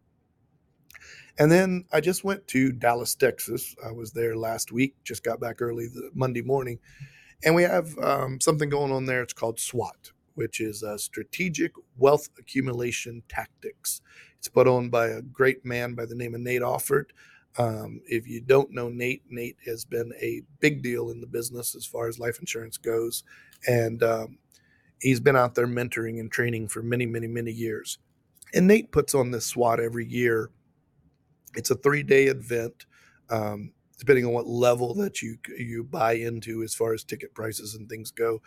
And 1.39 1.51
then 1.51 1.86
I 1.91 2.01
just 2.01 2.24
went 2.24 2.46
to 2.50 2.72
Dallas, 2.72 3.15
Texas. 3.15 3.75
I 3.84 3.91
was 3.91 4.12
there 4.12 4.36
last 4.36 4.72
week. 4.72 4.96
Just 5.03 5.24
got 5.24 5.39
back 5.39 5.62
early 5.62 5.88
the 5.88 6.12
Monday 6.13 6.41
morning, 6.41 6.79
and 7.43 7.55
we 7.55 7.63
have 7.63 7.98
um, 8.00 8.39
something 8.39 8.70
going 8.70 8.91
on 8.91 9.05
there. 9.05 9.24
It's 9.24 9.34
called 9.34 9.60
SWAT, 9.60 10.12
which 10.35 10.59
is 10.59 10.83
uh, 10.83 10.97
Strategic 10.97 11.71
Wealth 11.97 12.29
Accumulation 12.39 13.23
Tactics. 13.29 14.01
It's 14.38 14.47
put 14.47 14.67
on 14.67 14.89
by 14.89 15.07
a 15.07 15.21
great 15.21 15.65
man 15.65 15.93
by 15.95 16.05
the 16.05 16.15
name 16.15 16.35
of 16.35 16.41
Nate 16.41 16.61
Offord. 16.61 17.05
Um, 17.57 18.01
if 18.07 18.27
you 18.27 18.41
don't 18.41 18.71
know 18.71 18.89
Nate, 18.89 19.23
Nate 19.29 19.57
has 19.65 19.85
been 19.85 20.13
a 20.21 20.41
big 20.59 20.81
deal 20.81 21.09
in 21.09 21.21
the 21.21 21.27
business 21.27 21.75
as 21.75 21.85
far 21.85 22.07
as 22.07 22.19
life 22.19 22.39
insurance 22.39 22.77
goes. 22.77 23.23
And 23.67 24.01
um, 24.03 24.38
he's 25.00 25.19
been 25.19 25.35
out 25.35 25.55
there 25.55 25.67
mentoring 25.67 26.19
and 26.19 26.31
training 26.31 26.69
for 26.69 26.81
many, 26.81 27.05
many, 27.05 27.27
many 27.27 27.51
years. 27.51 28.00
And 28.53 28.67
Nate 28.67 28.91
puts 28.91 29.13
on 29.15 29.31
this 29.31 29.45
SWAT 29.45 29.79
every 29.79 30.05
year. 30.05 30.50
It's 31.55 31.71
a 31.71 31.75
three 31.75 32.03
day 32.03 32.25
event. 32.25 32.85
Um, 33.29 33.73
depending 34.01 34.25
on 34.25 34.33
what 34.33 34.47
level 34.47 34.95
that 34.95 35.21
you 35.21 35.38
you 35.57 35.83
buy 35.83 36.13
into 36.13 36.63
as 36.63 36.73
far 36.73 36.91
as 36.91 37.03
ticket 37.03 37.35
prices 37.35 37.75
and 37.75 37.88
things 37.88 38.09
go. 38.09 38.41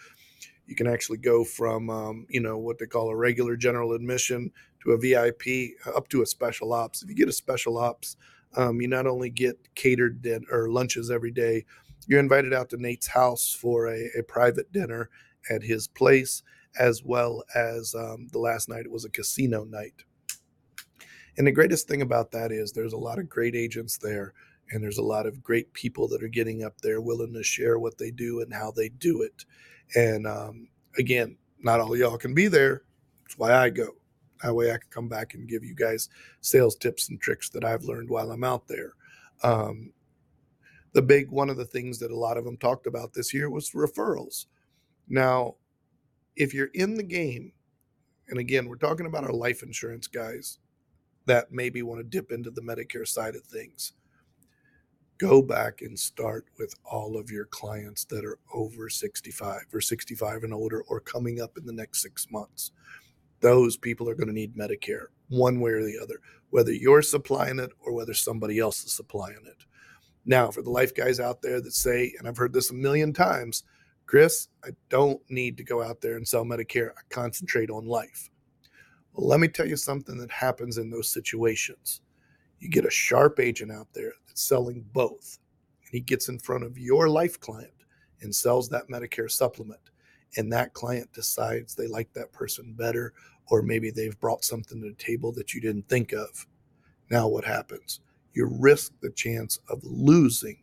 You 0.66 0.75
can 0.75 0.87
actually 0.87 1.18
go 1.18 1.44
from 1.44 1.90
um, 1.90 2.26
you 2.28 2.40
know 2.40 2.59
what 2.59 2.78
they 2.78 2.87
call 2.87 3.11
a 3.11 3.16
regular 3.16 3.56
general 3.56 3.92
admission 3.92 4.50
to 4.83 4.92
a 4.92 4.99
VIP 4.99 5.73
up 5.94 6.09
to 6.09 6.23
a 6.23 6.26
special 6.26 6.73
ops. 6.73 7.02
If 7.02 7.09
you 7.09 7.14
get 7.14 7.28
a 7.28 7.33
special 7.33 7.78
ops, 7.78 8.16
um, 8.56 8.80
you 8.80 8.88
not 8.88 9.06
only 9.06 9.30
get 9.30 9.75
catered 9.75 10.23
din- 10.23 10.47
or 10.50 10.71
lunches 10.71 11.11
every 11.11 11.30
day, 11.30 11.64
you're 12.06 12.21
invited 12.21 12.52
out 12.52 12.71
to 12.71 12.76
Nate's 12.76 13.09
house 13.09 13.52
for 13.52 13.88
a, 13.88 14.09
a 14.18 14.23
private 14.23 14.73
dinner 14.73 15.11
at 15.50 15.62
his 15.62 15.88
place, 15.88 16.42
as 16.78 17.02
well 17.02 17.44
as 17.54 17.94
um, 17.94 18.28
the 18.33 18.38
last 18.38 18.68
night 18.68 18.85
it 18.85 18.90
was 18.90 19.04
a 19.04 19.11
casino 19.11 19.64
night. 19.64 20.04
And 21.37 21.47
the 21.47 21.52
greatest 21.52 21.88
thing 21.88 22.02
about 22.02 22.30
that 22.33 22.52
is 22.52 22.73
there's 22.73 22.92
a 22.92 22.99
lot 22.99 23.18
of 23.18 23.28
great 23.28 23.54
agents 23.56 23.99
there, 23.99 24.35
and 24.71 24.83
there's 24.83 24.99
a 24.99 25.02
lot 25.02 25.26
of 25.26 25.42
great 25.42 25.73
people 25.73 26.09
that 26.09 26.23
are 26.23 26.28
getting 26.28 26.62
up 26.62 26.80
there 26.80 27.00
willing 27.00 27.33
to 27.35 27.42
share 27.42 27.78
what 27.78 27.99
they 27.99 28.11
do 28.11 28.40
and 28.40 28.52
how 28.52 28.71
they 28.71 28.88
do 28.88 29.23
it. 29.23 29.44
And 29.95 30.26
um, 30.26 30.69
again, 30.99 31.37
not 31.61 31.81
all 31.81 31.97
y'all 31.97 32.19
can 32.19 32.35
be 32.35 32.49
there. 32.49 32.83
That's 33.23 33.38
why 33.38 33.53
I 33.53 33.71
go. 33.71 33.88
That 34.43 34.55
way 34.55 34.71
I 34.71 34.79
can 34.79 34.91
come 34.91 35.09
back 35.09 35.35
and 35.35 35.49
give 35.49 35.64
you 35.64 35.75
guys 35.75 36.09
sales 36.41 36.76
tips 36.76 37.09
and 37.09 37.21
tricks 37.21 37.49
that 37.50 37.64
I've 37.64 37.85
learned 37.85 38.11
while 38.11 38.31
I'm 38.31 38.45
out 38.45 38.69
there. 38.69 38.93
Um, 39.43 39.93
the 40.93 41.03
big 41.03 41.31
one 41.31 41.50
of 41.50 41.57
the 41.57 41.64
things 41.64 41.99
that 41.99 42.11
a 42.11 42.17
lot 42.17 42.37
of 42.37 42.45
them 42.45 42.57
talked 42.57 42.87
about 42.87 43.14
this 43.14 43.33
year 43.35 43.50
was 43.50 43.71
referrals. 43.71 44.47
Now, 45.09 45.57
if 46.37 46.55
you're 46.55 46.71
in 46.75 46.95
the 46.95 47.03
game, 47.03 47.53
and 48.29 48.38
again, 48.38 48.69
we're 48.69 48.76
talking 48.76 49.07
about 49.07 49.25
our 49.25 49.33
life 49.33 49.62
insurance 49.62 50.07
guys 50.07 50.59
that 51.26 51.53
maybe 51.53 51.83
want 51.83 52.00
to 52.00 52.05
dip 52.05 52.31
into 52.31 52.50
the 52.50 52.62
Medicare 52.62 53.07
side 53.07 53.35
of 53.35 53.45
things, 53.45 53.93
go 55.18 55.40
back 55.40 55.80
and 55.83 55.99
start 55.99 56.47
with 56.59 56.75
all 56.85 57.16
of 57.16 57.30
your 57.30 57.47
clients 57.47 58.04
that 58.04 58.25
are 58.25 58.38
over 58.52 58.88
65 58.88 59.62
or 59.73 59.80
65 59.80 60.42
and 60.42 60.52
older 60.52 60.83
or 60.88 61.00
coming 61.00 61.40
up 61.40 61.56
in 61.56 61.64
the 61.64 61.73
next 61.73 62.02
six 62.02 62.26
months. 62.30 62.73
Those 63.40 63.76
people 63.76 64.09
are 64.09 64.14
going 64.14 64.28
to 64.28 64.35
need 64.35 64.56
Medicare 64.56 65.06
one 65.28 65.61
way 65.61 65.73
or 65.73 65.85
the 65.85 65.99
other, 66.02 66.21
whether 66.50 66.73
you're 66.73 67.02
supplying 67.02 67.59
it 67.59 67.71
or 67.80 67.92
whether 67.92 68.14
somebody 68.14 68.59
else 68.59 68.85
is 68.85 68.92
supplying 68.92 69.44
it. 69.47 69.64
Now, 70.26 70.50
for 70.50 70.62
the 70.62 70.71
life 70.71 70.94
guys 70.94 71.21
out 71.21 71.42
there 71.42 71.61
that 71.61 71.75
say, 71.75 72.14
and 72.18 72.26
I've 72.26 72.37
heard 72.37 72.52
this 72.52 72.71
a 72.71 72.75
million 72.75 73.12
times, 73.12 73.64
Chris, 74.06 74.49
I 74.64 74.71
don't 74.88 75.21
need 75.30 75.56
to 75.59 75.64
go 75.64 75.83
out 75.83 76.00
there 76.00 76.16
and 76.16 76.26
sell 76.26 76.44
Medicare. 76.44 76.90
I 76.90 77.00
concentrate 77.11 77.71
on 77.71 77.87
life. 77.87 78.30
Well, 79.12 79.28
let 79.28 79.40
me 79.40 79.49
tell 79.49 79.66
you 79.66 79.76
something 79.76 80.18
that 80.18 80.30
happens 80.30 80.78
in 80.78 80.90
those 80.90 81.12
situations. 81.12 82.00
You 82.59 82.68
get 82.68 82.87
a 82.87 82.90
sharp 82.90 83.40
agent 83.40 83.71
out 83.71 83.88
there 83.92 84.12
selling 84.35 84.85
both, 84.93 85.38
and 85.85 85.91
he 85.93 86.00
gets 86.00 86.29
in 86.29 86.38
front 86.38 86.64
of 86.64 86.79
your 86.79 87.09
life 87.09 87.41
client 87.41 87.73
and 88.21 88.35
sells 88.35 88.69
that 88.69 88.88
Medicare 88.88 89.31
supplement. 89.31 89.81
And 90.37 90.53
that 90.53 90.75
client 90.75 91.12
decides 91.12 91.75
they 91.75 91.87
like 91.87 92.12
that 92.14 92.33
person 92.33 92.75
better, 92.76 93.12
or 93.49 93.62
maybe 93.62 93.91
they've 93.91 94.19
brought 94.21 94.45
something 94.45 94.81
to 94.81 94.88
the 94.88 94.95
table 94.95 95.33
that 95.33 95.55
you 95.55 95.61
didn't 95.61 95.88
think 95.88 96.12
of. 96.12 96.47
Now, 97.11 97.29
what 97.29 97.45
happens? 97.45 98.00
you 98.35 98.47
risk 98.47 98.93
the 99.00 99.11
chance 99.11 99.61
of 99.69 99.81
losing 99.83 100.62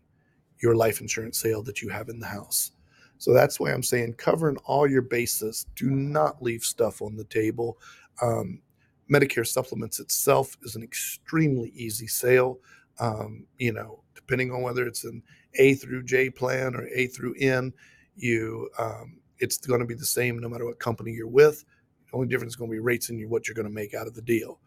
your 0.62 0.76
life 0.76 1.02
insurance 1.02 1.40
sale 1.40 1.64
that 1.64 1.82
you 1.82 1.90
have 1.90 2.10
in 2.10 2.20
the 2.20 2.28
house. 2.28 2.72
So 3.18 3.34
that's 3.34 3.60
why 3.60 3.72
I'm 3.72 3.84
saying 3.84 4.14
covering 4.14 4.58
all 4.66 4.88
your 4.88 5.02
bases. 5.02 5.66
Do 5.76 5.90
not 5.90 6.42
leave 6.42 6.64
stuff 6.64 7.02
on 7.02 7.16
the 7.16 7.24
table. 7.26 7.78
Um, 8.22 8.62
Medicare 9.12 9.48
supplements 9.48 10.00
itself 10.00 10.58
is 10.64 10.76
an 10.76 10.84
extremely 10.84 11.70
easy 11.70 12.08
sale. 12.08 12.60
Um, 13.02 13.48
you 13.58 13.74
know, 13.74 14.04
depending 14.16 14.52
on 14.52 14.62
whether 14.62 14.88
it's 14.88 15.04
an 15.04 15.22
A 15.56 15.74
through 15.74 16.04
J 16.04 16.30
plan 16.30 16.76
or 16.76 16.88
A 16.96 17.08
through 17.08 17.36
N, 17.40 17.74
you 18.16 18.70
um, 18.80 19.20
it's 19.40 19.58
going 19.58 19.82
to 19.82 19.88
be 19.88 19.96
the 19.96 20.06
same 20.06 20.40
no 20.40 20.48
matter 20.48 20.66
what 20.66 20.80
company 20.80 21.12
you're 21.12 21.28
with. 21.28 21.66
The 22.10 22.16
only 22.16 22.28
difference 22.28 22.54
is 22.54 22.58
going 22.58 22.70
to 22.70 22.76
be 22.76 22.80
rates 22.80 23.10
and 23.10 23.30
what 23.30 23.48
you're 23.48 23.56
going 23.56 23.68
to 23.68 23.74
make 23.74 23.94
out 23.94 24.08
of 24.08 24.14
the 24.14 24.22
deal. 24.22 24.60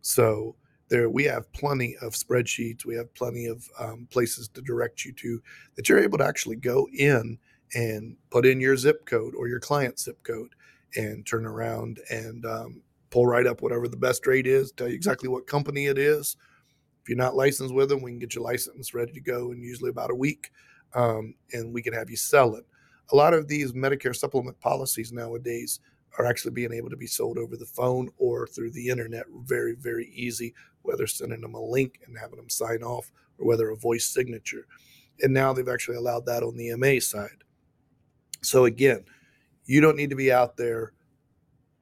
So 0.00 0.56
there 0.88 1.08
we 1.08 1.24
have 1.24 1.50
plenty 1.52 1.96
of 2.02 2.12
spreadsheets 2.12 2.84
we 2.84 2.94
have 2.94 3.12
plenty 3.14 3.46
of 3.46 3.68
um, 3.78 4.06
places 4.10 4.48
to 4.48 4.60
direct 4.62 5.04
you 5.04 5.12
to 5.12 5.40
that 5.76 5.88
you're 5.88 5.98
able 5.98 6.18
to 6.18 6.24
actually 6.24 6.56
go 6.56 6.86
in 6.92 7.38
and 7.74 8.16
put 8.30 8.46
in 8.46 8.60
your 8.60 8.76
zip 8.76 9.04
code 9.06 9.34
or 9.34 9.48
your 9.48 9.60
client 9.60 9.98
zip 9.98 10.22
code 10.22 10.50
and 10.96 11.26
turn 11.26 11.46
around 11.46 11.98
and 12.10 12.44
um, 12.46 12.82
pull 13.10 13.26
right 13.26 13.46
up 13.46 13.62
whatever 13.62 13.88
the 13.88 13.96
best 13.96 14.26
rate 14.26 14.46
is 14.46 14.72
tell 14.72 14.88
you 14.88 14.94
exactly 14.94 15.28
what 15.28 15.46
company 15.46 15.86
it 15.86 15.98
is 15.98 16.36
if 17.04 17.08
you're 17.08 17.18
not 17.18 17.36
licensed 17.36 17.74
with 17.74 17.88
them 17.88 18.02
we 18.02 18.10
can 18.10 18.18
get 18.18 18.34
your 18.34 18.44
license 18.44 18.94
ready 18.94 19.12
to 19.12 19.20
go 19.20 19.52
in 19.52 19.62
usually 19.62 19.90
about 19.90 20.10
a 20.10 20.14
week 20.14 20.50
um, 20.94 21.34
and 21.52 21.72
we 21.72 21.82
can 21.82 21.92
have 21.92 22.10
you 22.10 22.16
sell 22.16 22.56
it 22.56 22.64
a 23.12 23.16
lot 23.16 23.34
of 23.34 23.46
these 23.46 23.72
medicare 23.72 24.16
supplement 24.16 24.58
policies 24.60 25.12
nowadays 25.12 25.80
are 26.18 26.26
actually 26.26 26.52
being 26.52 26.72
able 26.72 26.88
to 26.88 26.96
be 26.96 27.06
sold 27.06 27.38
over 27.38 27.56
the 27.56 27.66
phone 27.66 28.08
or 28.18 28.46
through 28.46 28.70
the 28.70 28.88
internet 28.88 29.24
very 29.44 29.74
very 29.74 30.08
easy 30.14 30.54
whether 30.84 31.06
sending 31.06 31.40
them 31.40 31.54
a 31.54 31.60
link 31.60 32.00
and 32.06 32.16
having 32.16 32.36
them 32.36 32.48
sign 32.48 32.82
off 32.82 33.10
or 33.38 33.46
whether 33.46 33.70
a 33.70 33.76
voice 33.76 34.06
signature. 34.06 34.66
And 35.20 35.32
now 35.32 35.52
they've 35.52 35.68
actually 35.68 35.96
allowed 35.96 36.26
that 36.26 36.42
on 36.42 36.56
the 36.56 36.74
MA 36.76 37.00
side. 37.00 37.42
So 38.42 38.66
again, 38.66 39.04
you 39.64 39.80
don't 39.80 39.96
need 39.96 40.10
to 40.10 40.16
be 40.16 40.32
out 40.32 40.56
there 40.56 40.92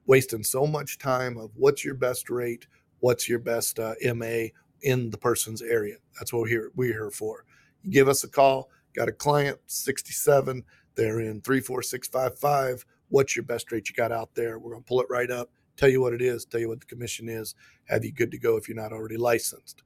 wasting 0.05 0.43
so 0.43 0.65
much 0.65 0.97
time 0.97 1.37
of 1.37 1.51
what's 1.55 1.83
your 1.83 1.95
best 1.95 2.29
rate, 2.29 2.65
what's 2.99 3.27
your 3.27 3.39
best 3.39 3.79
uh, 3.79 3.95
MA 4.15 4.47
in 4.83 5.09
the 5.09 5.17
person's 5.17 5.61
area. 5.61 5.95
That's 6.19 6.31
what 6.31 6.43
we're 6.43 6.47
here, 6.49 6.71
we're 6.75 6.93
here 6.93 7.11
for. 7.11 7.45
You 7.81 7.91
give 7.91 8.07
us 8.07 8.23
a 8.23 8.29
call, 8.29 8.69
got 8.95 9.09
a 9.09 9.13
client, 9.13 9.59
67, 9.65 10.63
they're 10.95 11.19
in 11.19 11.41
34655. 11.41 12.85
What's 13.09 13.35
your 13.35 13.43
best 13.43 13.71
rate 13.71 13.89
you 13.89 13.95
got 13.95 14.11
out 14.11 14.35
there? 14.35 14.59
We're 14.59 14.71
going 14.71 14.83
to 14.83 14.87
pull 14.87 15.01
it 15.01 15.07
right 15.09 15.29
up 15.29 15.49
tell 15.77 15.89
you 15.89 16.01
what 16.01 16.13
it 16.13 16.21
is, 16.21 16.45
tell 16.45 16.59
you 16.59 16.69
what 16.69 16.79
the 16.79 16.85
commission 16.85 17.29
is, 17.29 17.55
have 17.85 18.03
you 18.03 18.11
good 18.11 18.31
to 18.31 18.37
go 18.37 18.57
if 18.57 18.67
you're 18.67 18.77
not 18.77 18.93
already 18.93 19.17
licensed. 19.17 19.83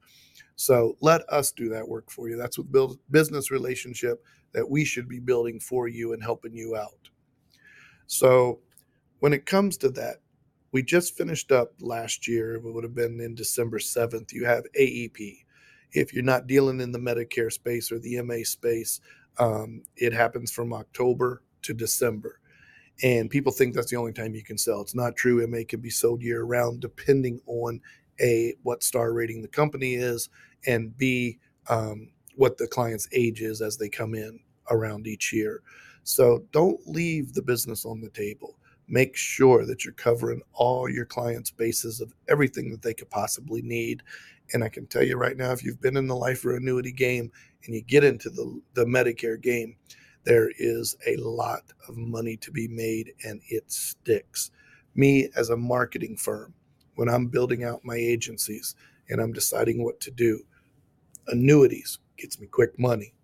So 0.56 0.96
let 1.00 1.22
us 1.28 1.52
do 1.52 1.68
that 1.70 1.88
work 1.88 2.10
for 2.10 2.28
you. 2.28 2.36
That's 2.36 2.58
what 2.58 2.72
build 2.72 2.98
business 3.10 3.50
relationship 3.50 4.24
that 4.52 4.68
we 4.68 4.84
should 4.84 5.08
be 5.08 5.20
building 5.20 5.60
for 5.60 5.88
you 5.88 6.12
and 6.12 6.22
helping 6.22 6.54
you 6.54 6.76
out. 6.76 7.08
So 8.06 8.60
when 9.20 9.32
it 9.32 9.46
comes 9.46 9.76
to 9.78 9.90
that, 9.90 10.16
we 10.72 10.82
just 10.82 11.16
finished 11.16 11.52
up 11.52 11.72
last 11.80 12.28
year. 12.28 12.56
It 12.56 12.62
would 12.64 12.84
have 12.84 12.94
been 12.94 13.20
in 13.20 13.34
December 13.34 13.78
7th. 13.78 14.32
You 14.32 14.46
have 14.46 14.64
AEP. 14.78 15.44
If 15.92 16.12
you're 16.12 16.24
not 16.24 16.46
dealing 16.46 16.80
in 16.80 16.92
the 16.92 16.98
Medicare 16.98 17.52
space 17.52 17.90
or 17.92 17.98
the 17.98 18.20
MA 18.22 18.44
space, 18.44 19.00
um, 19.38 19.82
it 19.96 20.12
happens 20.12 20.52
from 20.52 20.72
October 20.72 21.42
to 21.62 21.74
December 21.74 22.36
and 23.02 23.30
people 23.30 23.52
think 23.52 23.74
that's 23.74 23.90
the 23.90 23.96
only 23.96 24.12
time 24.12 24.34
you 24.34 24.42
can 24.42 24.58
sell. 24.58 24.80
It's 24.80 24.94
not 24.94 25.16
true. 25.16 25.46
MA 25.46 25.60
can 25.68 25.80
be 25.80 25.90
sold 25.90 26.22
year 26.22 26.42
round, 26.42 26.80
depending 26.80 27.40
on 27.46 27.80
a 28.20 28.54
what 28.62 28.82
star 28.82 29.12
rating 29.12 29.42
the 29.42 29.48
company 29.48 29.94
is, 29.94 30.28
and 30.66 30.96
b 30.96 31.38
um, 31.68 32.10
what 32.36 32.58
the 32.58 32.66
client's 32.66 33.08
age 33.12 33.42
is 33.42 33.60
as 33.62 33.76
they 33.76 33.88
come 33.88 34.14
in 34.14 34.40
around 34.70 35.06
each 35.06 35.32
year. 35.32 35.62
So 36.04 36.44
don't 36.52 36.80
leave 36.86 37.34
the 37.34 37.42
business 37.42 37.84
on 37.84 38.00
the 38.00 38.10
table. 38.10 38.57
Make 38.88 39.16
sure 39.16 39.66
that 39.66 39.84
you're 39.84 39.94
covering 39.94 40.40
all 40.52 40.88
your 40.88 41.04
clients' 41.04 41.50
bases 41.50 42.00
of 42.00 42.14
everything 42.28 42.70
that 42.70 42.82
they 42.82 42.94
could 42.94 43.10
possibly 43.10 43.60
need. 43.60 44.02
And 44.54 44.64
I 44.64 44.70
can 44.70 44.86
tell 44.86 45.02
you 45.02 45.16
right 45.16 45.36
now, 45.36 45.52
if 45.52 45.62
you've 45.62 45.80
been 45.80 45.98
in 45.98 46.06
the 46.06 46.16
life 46.16 46.44
or 46.44 46.56
annuity 46.56 46.92
game 46.92 47.30
and 47.64 47.74
you 47.74 47.82
get 47.82 48.02
into 48.02 48.30
the, 48.30 48.60
the 48.72 48.86
Medicare 48.86 49.40
game, 49.40 49.76
there 50.24 50.50
is 50.58 50.96
a 51.06 51.16
lot 51.16 51.62
of 51.86 51.96
money 51.96 52.36
to 52.38 52.50
be 52.50 52.66
made 52.68 53.12
and 53.24 53.40
it 53.48 53.70
sticks. 53.70 54.50
Me, 54.94 55.28
as 55.36 55.50
a 55.50 55.56
marketing 55.56 56.16
firm, 56.16 56.54
when 56.94 57.08
I'm 57.08 57.26
building 57.26 57.64
out 57.64 57.84
my 57.84 57.96
agencies 57.96 58.74
and 59.08 59.20
I'm 59.20 59.32
deciding 59.32 59.84
what 59.84 60.00
to 60.00 60.10
do, 60.10 60.40
annuities 61.28 61.98
gets 62.16 62.40
me 62.40 62.46
quick 62.46 62.78
money, 62.78 63.14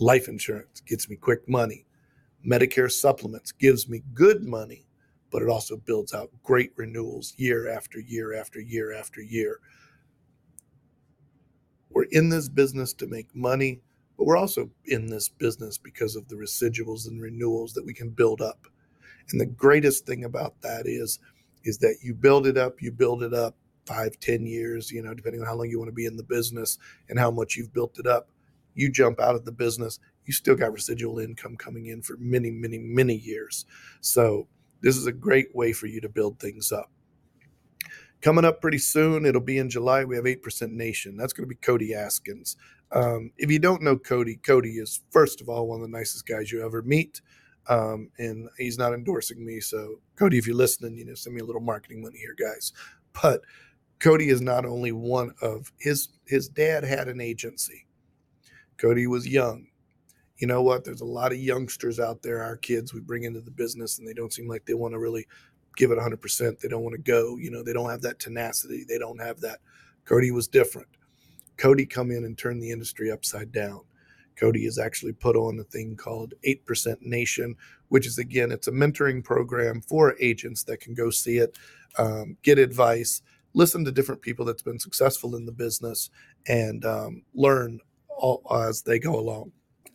life 0.00 0.28
insurance 0.28 0.80
gets 0.80 1.08
me 1.08 1.16
quick 1.16 1.48
money, 1.48 1.86
Medicare 2.46 2.90
supplements 2.90 3.52
gives 3.52 3.88
me 3.88 4.02
good 4.14 4.44
money, 4.44 4.86
but 5.30 5.42
it 5.42 5.48
also 5.48 5.76
builds 5.76 6.14
out 6.14 6.30
great 6.42 6.72
renewals 6.76 7.34
year 7.36 7.68
after 7.68 8.00
year 8.00 8.34
after 8.34 8.60
year 8.60 8.92
after 8.92 9.20
year. 9.20 9.60
We're 11.90 12.06
in 12.10 12.28
this 12.28 12.48
business 12.48 12.92
to 12.94 13.06
make 13.06 13.34
money 13.34 13.80
but 14.18 14.26
we're 14.26 14.36
also 14.36 14.68
in 14.84 15.06
this 15.06 15.28
business 15.28 15.78
because 15.78 16.16
of 16.16 16.28
the 16.28 16.34
residuals 16.34 17.06
and 17.06 17.22
renewals 17.22 17.72
that 17.74 17.86
we 17.86 17.94
can 17.94 18.10
build 18.10 18.42
up. 18.42 18.66
And 19.30 19.40
the 19.40 19.46
greatest 19.46 20.06
thing 20.06 20.24
about 20.24 20.60
that 20.62 20.86
is, 20.86 21.20
is 21.62 21.78
that 21.78 21.98
you 22.02 22.14
build 22.14 22.46
it 22.46 22.58
up, 22.58 22.82
you 22.82 22.90
build 22.90 23.22
it 23.22 23.32
up 23.32 23.54
five, 23.86 24.18
ten 24.18 24.44
years, 24.44 24.90
you 24.90 25.02
know, 25.02 25.14
depending 25.14 25.40
on 25.40 25.46
how 25.46 25.54
long 25.54 25.70
you 25.70 25.78
want 25.78 25.88
to 25.88 25.94
be 25.94 26.04
in 26.04 26.16
the 26.16 26.24
business 26.24 26.78
and 27.08 27.18
how 27.18 27.30
much 27.30 27.56
you've 27.56 27.72
built 27.72 27.98
it 27.98 28.06
up. 28.06 28.28
You 28.74 28.90
jump 28.90 29.20
out 29.20 29.36
of 29.36 29.44
the 29.44 29.52
business, 29.52 30.00
you 30.24 30.32
still 30.32 30.56
got 30.56 30.72
residual 30.72 31.20
income 31.20 31.56
coming 31.56 31.86
in 31.86 32.02
for 32.02 32.16
many, 32.18 32.50
many, 32.50 32.78
many 32.78 33.14
years. 33.14 33.66
So 34.00 34.48
this 34.82 34.96
is 34.96 35.06
a 35.06 35.12
great 35.12 35.54
way 35.54 35.72
for 35.72 35.86
you 35.86 36.00
to 36.00 36.08
build 36.08 36.38
things 36.38 36.72
up. 36.72 36.90
Coming 38.20 38.44
up 38.44 38.60
pretty 38.60 38.78
soon, 38.78 39.24
it'll 39.24 39.40
be 39.40 39.58
in 39.58 39.70
July. 39.70 40.04
We 40.04 40.16
have 40.16 40.24
8% 40.24 40.72
Nation. 40.72 41.16
That's 41.16 41.32
going 41.32 41.48
to 41.48 41.54
be 41.54 41.60
Cody 41.60 41.90
Askins. 41.90 42.56
Um, 42.90 43.32
if 43.36 43.50
you 43.50 43.58
don't 43.58 43.82
know 43.82 43.96
Cody, 43.96 44.36
Cody 44.36 44.78
is, 44.78 45.02
first 45.10 45.40
of 45.40 45.48
all, 45.48 45.68
one 45.68 45.80
of 45.80 45.90
the 45.90 45.96
nicest 45.96 46.26
guys 46.26 46.50
you 46.50 46.64
ever 46.64 46.82
meet. 46.82 47.20
Um, 47.68 48.10
and 48.18 48.48
he's 48.56 48.78
not 48.78 48.94
endorsing 48.94 49.44
me. 49.44 49.60
So, 49.60 50.00
Cody, 50.16 50.38
if 50.38 50.46
you're 50.46 50.56
listening, 50.56 50.96
you 50.96 51.04
know, 51.04 51.14
send 51.14 51.36
me 51.36 51.42
a 51.42 51.44
little 51.44 51.60
marketing 51.60 52.02
money 52.02 52.18
here, 52.18 52.34
guys. 52.38 52.72
But 53.22 53.42
Cody 54.00 54.30
is 54.30 54.40
not 54.40 54.64
only 54.64 54.92
one 54.92 55.32
of 55.42 55.72
his 55.78 56.08
his 56.26 56.48
dad 56.48 56.84
had 56.84 57.08
an 57.08 57.20
agency. 57.20 57.86
Cody 58.78 59.06
was 59.06 59.28
young. 59.28 59.66
You 60.38 60.46
know 60.46 60.62
what? 60.62 60.84
There's 60.84 61.00
a 61.00 61.06
lot 61.06 61.32
of 61.32 61.38
youngsters 61.38 61.98
out 61.98 62.22
there, 62.22 62.42
our 62.42 62.56
kids 62.56 62.94
we 62.94 63.00
bring 63.00 63.24
into 63.24 63.40
the 63.40 63.50
business, 63.50 63.98
and 63.98 64.06
they 64.06 64.14
don't 64.14 64.32
seem 64.32 64.48
like 64.48 64.64
they 64.64 64.74
want 64.74 64.94
to 64.94 64.98
really 64.98 65.26
give 65.76 65.90
it 65.90 65.98
100%. 65.98 66.58
They 66.60 66.68
don't 66.68 66.82
want 66.82 66.94
to 66.94 67.02
go. 67.02 67.36
You 67.36 67.50
know, 67.50 67.62
they 67.62 67.72
don't 67.72 67.90
have 67.90 68.02
that 68.02 68.18
tenacity. 68.18 68.84
They 68.88 68.98
don't 68.98 69.20
have 69.20 69.40
that. 69.40 69.58
Cody 70.04 70.30
was 70.30 70.48
different. 70.48 70.88
Cody 71.56 71.84
come 71.84 72.10
in 72.10 72.24
and 72.24 72.38
turn 72.38 72.60
the 72.60 72.70
industry 72.70 73.10
upside 73.10 73.52
down. 73.52 73.80
Cody 74.36 74.64
has 74.64 74.78
actually 74.78 75.12
put 75.12 75.36
on 75.36 75.58
a 75.58 75.64
thing 75.64 75.96
called 75.96 76.34
8% 76.46 76.96
Nation, 77.02 77.56
which 77.88 78.06
is 78.06 78.18
again, 78.18 78.52
it's 78.52 78.68
a 78.68 78.72
mentoring 78.72 79.22
program 79.22 79.80
for 79.80 80.14
agents 80.20 80.62
that 80.64 80.80
can 80.80 80.94
go 80.94 81.10
see 81.10 81.38
it, 81.38 81.58
um, 81.98 82.36
get 82.42 82.58
advice, 82.58 83.22
listen 83.54 83.84
to 83.84 83.90
different 83.90 84.22
people 84.22 84.44
that's 84.44 84.62
been 84.62 84.78
successful 84.78 85.34
in 85.34 85.44
the 85.44 85.52
business, 85.52 86.10
and 86.46 86.84
um, 86.84 87.22
learn 87.34 87.80
all, 88.08 88.42
as 88.68 88.82
they 88.82 89.00
go 89.00 89.18
along. 89.18 89.50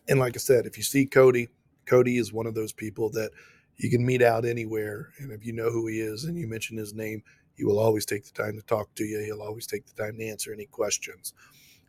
And 0.08 0.18
like 0.18 0.36
I 0.36 0.38
said, 0.38 0.66
if 0.66 0.76
you 0.76 0.82
see 0.82 1.06
Cody, 1.06 1.48
Cody 1.86 2.18
is 2.18 2.32
one 2.32 2.46
of 2.46 2.54
those 2.54 2.72
people 2.72 3.10
that 3.10 3.30
you 3.76 3.90
can 3.90 4.04
meet 4.04 4.22
out 4.22 4.44
anywhere. 4.44 5.10
And 5.18 5.32
if 5.32 5.44
you 5.44 5.52
know 5.52 5.70
who 5.70 5.86
he 5.86 6.00
is 6.00 6.24
and 6.24 6.38
you 6.38 6.46
mention 6.46 6.76
his 6.76 6.94
name, 6.94 7.22
he 7.56 7.64
will 7.64 7.78
always 7.78 8.04
take 8.04 8.24
the 8.24 8.32
time 8.32 8.56
to 8.56 8.62
talk 8.62 8.94
to 8.96 9.04
you. 9.04 9.20
He'll 9.20 9.42
always 9.42 9.66
take 9.66 9.86
the 9.86 10.02
time 10.02 10.18
to 10.18 10.26
answer 10.26 10.52
any 10.52 10.66
questions. 10.66 11.32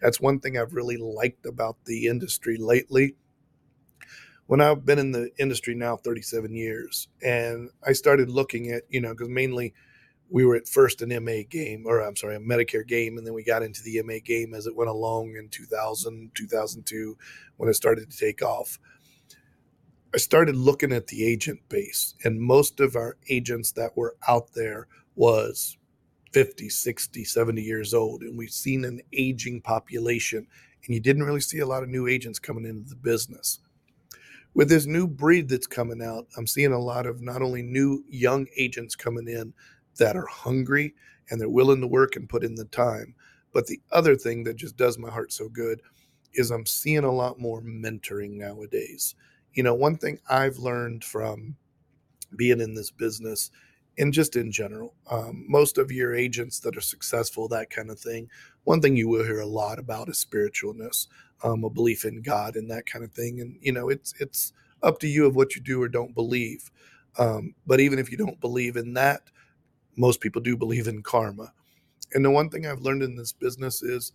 That's 0.01 0.21
one 0.21 0.39
thing 0.39 0.57
I've 0.57 0.73
really 0.73 0.97
liked 0.97 1.45
about 1.45 1.77
the 1.85 2.07
industry 2.07 2.57
lately. 2.57 3.15
When 4.47 4.61
I've 4.61 4.85
been 4.85 4.99
in 4.99 5.11
the 5.11 5.31
industry 5.39 5.73
now 5.73 5.97
37 5.97 6.53
years, 6.53 7.07
and 7.23 7.69
I 7.85 7.93
started 7.93 8.29
looking 8.29 8.71
at, 8.71 8.83
you 8.89 9.01
know, 9.01 9.09
because 9.09 9.29
mainly 9.29 9.73
we 10.29 10.45
were 10.45 10.55
at 10.55 10.67
first 10.67 11.01
an 11.01 11.09
MA 11.23 11.41
game, 11.49 11.85
or 11.85 12.01
I'm 12.01 12.15
sorry, 12.15 12.35
a 12.35 12.39
Medicare 12.39 12.87
game, 12.87 13.17
and 13.17 13.25
then 13.25 13.33
we 13.33 13.43
got 13.43 13.63
into 13.63 13.83
the 13.83 14.01
MA 14.03 14.15
game 14.23 14.53
as 14.53 14.65
it 14.65 14.75
went 14.75 14.89
along 14.89 15.35
in 15.37 15.49
2000, 15.49 16.31
2002, 16.33 17.17
when 17.57 17.69
it 17.69 17.75
started 17.75 18.09
to 18.09 18.17
take 18.17 18.41
off. 18.41 18.79
I 20.13 20.17
started 20.17 20.55
looking 20.55 20.93
at 20.93 21.07
the 21.07 21.25
agent 21.25 21.59
base, 21.69 22.15
and 22.23 22.39
most 22.39 22.79
of 22.79 22.95
our 22.95 23.17
agents 23.29 23.73
that 23.73 23.97
were 23.97 24.15
out 24.27 24.53
there 24.53 24.87
was 25.15 25.77
50, 26.31 26.69
60, 26.69 27.23
70 27.23 27.61
years 27.61 27.93
old. 27.93 28.21
And 28.21 28.37
we've 28.37 28.49
seen 28.49 28.85
an 28.85 29.01
aging 29.13 29.61
population, 29.61 30.47
and 30.85 30.93
you 30.93 30.99
didn't 31.01 31.23
really 31.23 31.41
see 31.41 31.59
a 31.59 31.65
lot 31.65 31.83
of 31.83 31.89
new 31.89 32.07
agents 32.07 32.39
coming 32.39 32.65
into 32.65 32.89
the 32.89 32.95
business. 32.95 33.59
With 34.53 34.69
this 34.69 34.85
new 34.85 35.05
breed 35.05 35.49
that's 35.49 35.67
coming 35.67 36.01
out, 36.01 36.27
I'm 36.37 36.47
seeing 36.47 36.71
a 36.71 36.79
lot 36.79 37.05
of 37.05 37.21
not 37.21 37.41
only 37.41 37.61
new 37.61 38.03
young 38.07 38.47
agents 38.57 38.95
coming 38.95 39.27
in 39.27 39.53
that 39.97 40.15
are 40.15 40.27
hungry 40.27 40.93
and 41.29 41.39
they're 41.39 41.49
willing 41.49 41.81
to 41.81 41.87
work 41.87 42.15
and 42.15 42.29
put 42.29 42.43
in 42.43 42.55
the 42.55 42.65
time. 42.65 43.15
But 43.53 43.67
the 43.67 43.79
other 43.91 44.15
thing 44.15 44.43
that 44.43 44.55
just 44.57 44.77
does 44.77 44.97
my 44.97 45.09
heart 45.09 45.31
so 45.31 45.49
good 45.49 45.81
is 46.33 46.51
I'm 46.51 46.65
seeing 46.65 47.03
a 47.05 47.11
lot 47.11 47.39
more 47.39 47.61
mentoring 47.61 48.31
nowadays. 48.31 49.15
You 49.53 49.63
know, 49.63 49.73
one 49.73 49.97
thing 49.97 50.19
I've 50.29 50.57
learned 50.57 51.03
from 51.03 51.55
being 52.35 52.61
in 52.61 52.73
this 52.73 52.91
business 52.91 53.51
and 53.97 54.13
just 54.13 54.35
in 54.35 54.51
general, 54.51 54.93
um, 55.09 55.45
most 55.47 55.77
of 55.77 55.91
your 55.91 56.15
agents 56.15 56.59
that 56.61 56.75
are 56.77 56.81
successful, 56.81 57.47
that 57.47 57.69
kind 57.69 57.89
of 57.89 57.99
thing, 57.99 58.29
one 58.65 58.81
thing 58.81 58.95
you 58.95 59.07
will 59.07 59.23
hear 59.23 59.39
a 59.39 59.45
lot 59.45 59.79
about 59.79 60.09
is 60.09 60.25
spiritualness, 60.25 61.07
um, 61.43 61.63
a 61.63 61.69
belief 61.69 62.05
in 62.05 62.21
God, 62.21 62.55
and 62.55 62.69
that 62.71 62.85
kind 62.85 63.05
of 63.05 63.11
thing. 63.13 63.39
And 63.39 63.57
you 63.61 63.71
know, 63.71 63.89
it's 63.89 64.13
it's 64.19 64.51
up 64.83 64.99
to 64.99 65.07
you 65.07 65.25
of 65.25 65.35
what 65.35 65.55
you 65.55 65.61
do 65.61 65.81
or 65.81 65.87
don't 65.87 66.13
believe. 66.13 66.71
Um, 67.17 67.55
but 67.65 67.79
even 67.79 67.99
if 67.99 68.11
you 68.11 68.17
don't 68.17 68.41
believe 68.41 68.75
in 68.75 68.93
that, 68.95 69.21
most 69.95 70.21
people 70.21 70.41
do 70.41 70.57
believe 70.57 70.87
in 70.87 71.01
karma. 71.01 71.53
And 72.13 72.23
the 72.23 72.31
one 72.31 72.49
thing 72.49 72.65
I've 72.65 72.81
learned 72.81 73.03
in 73.03 73.15
this 73.15 73.31
business 73.31 73.81
is 73.81 74.11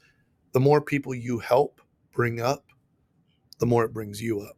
the 0.53 0.61
more 0.61 0.81
people 0.81 1.15
you 1.15 1.39
help 1.39 1.81
bring 2.13 2.41
up, 2.41 2.65
the 3.59 3.67
more 3.67 3.85
it 3.85 3.93
brings 3.93 4.23
you 4.23 4.41
up. 4.41 4.57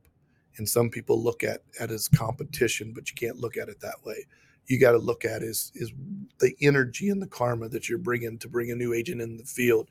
And 0.59 0.69
some 0.69 0.91
people 0.91 1.23
look 1.23 1.43
at 1.43 1.63
at 1.81 1.91
as 1.91 2.09
competition, 2.09 2.93
but 2.95 3.09
you 3.11 3.15
can't 3.17 3.39
look 3.39 3.57
at 3.57 3.69
it 3.69 3.81
that 3.81 4.05
way 4.05 4.27
you 4.67 4.79
got 4.79 4.93
to 4.93 4.99
look 4.99 5.25
at 5.25 5.43
is 5.43 5.73
is 5.75 5.93
the 6.41 6.55
energy 6.61 7.09
and 7.09 7.21
the 7.21 7.27
karma 7.27 7.69
that 7.69 7.89
you're 7.89 7.99
bringing 7.99 8.39
to 8.39 8.49
bring 8.49 8.71
a 8.71 8.75
new 8.75 8.93
agent 8.93 9.21
in 9.21 9.37
the 9.37 9.45
field 9.45 9.89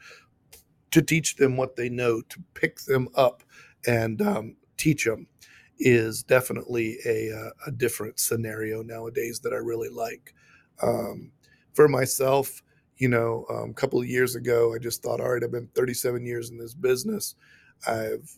to 0.91 1.01
teach 1.01 1.35
them 1.35 1.57
what 1.57 1.75
they 1.75 1.89
know 1.89 2.21
to 2.21 2.39
pick 2.53 2.79
them 2.81 3.07
up 3.15 3.43
and 3.87 4.21
um, 4.21 4.55
teach 4.77 5.05
them 5.05 5.27
is 5.79 6.21
definitely 6.23 6.97
a, 7.05 7.31
uh, 7.33 7.49
a 7.67 7.71
different 7.71 8.19
scenario 8.19 8.83
nowadays 8.83 9.39
that 9.39 9.53
I 9.53 9.57
really 9.57 9.89
like. 9.89 10.33
Um, 10.81 11.31
for 11.73 11.87
myself, 11.87 12.61
you 12.97 13.07
know, 13.07 13.45
um, 13.49 13.71
a 13.71 13.73
couple 13.73 13.99
of 13.99 14.07
years 14.07 14.35
ago, 14.35 14.73
I 14.73 14.77
just 14.77 15.01
thought, 15.01 15.21
all 15.21 15.33
right, 15.33 15.43
I've 15.43 15.51
been 15.51 15.69
37 15.75 16.25
years 16.25 16.49
in 16.49 16.57
this 16.57 16.73
business. 16.73 17.35
I've 17.87 18.29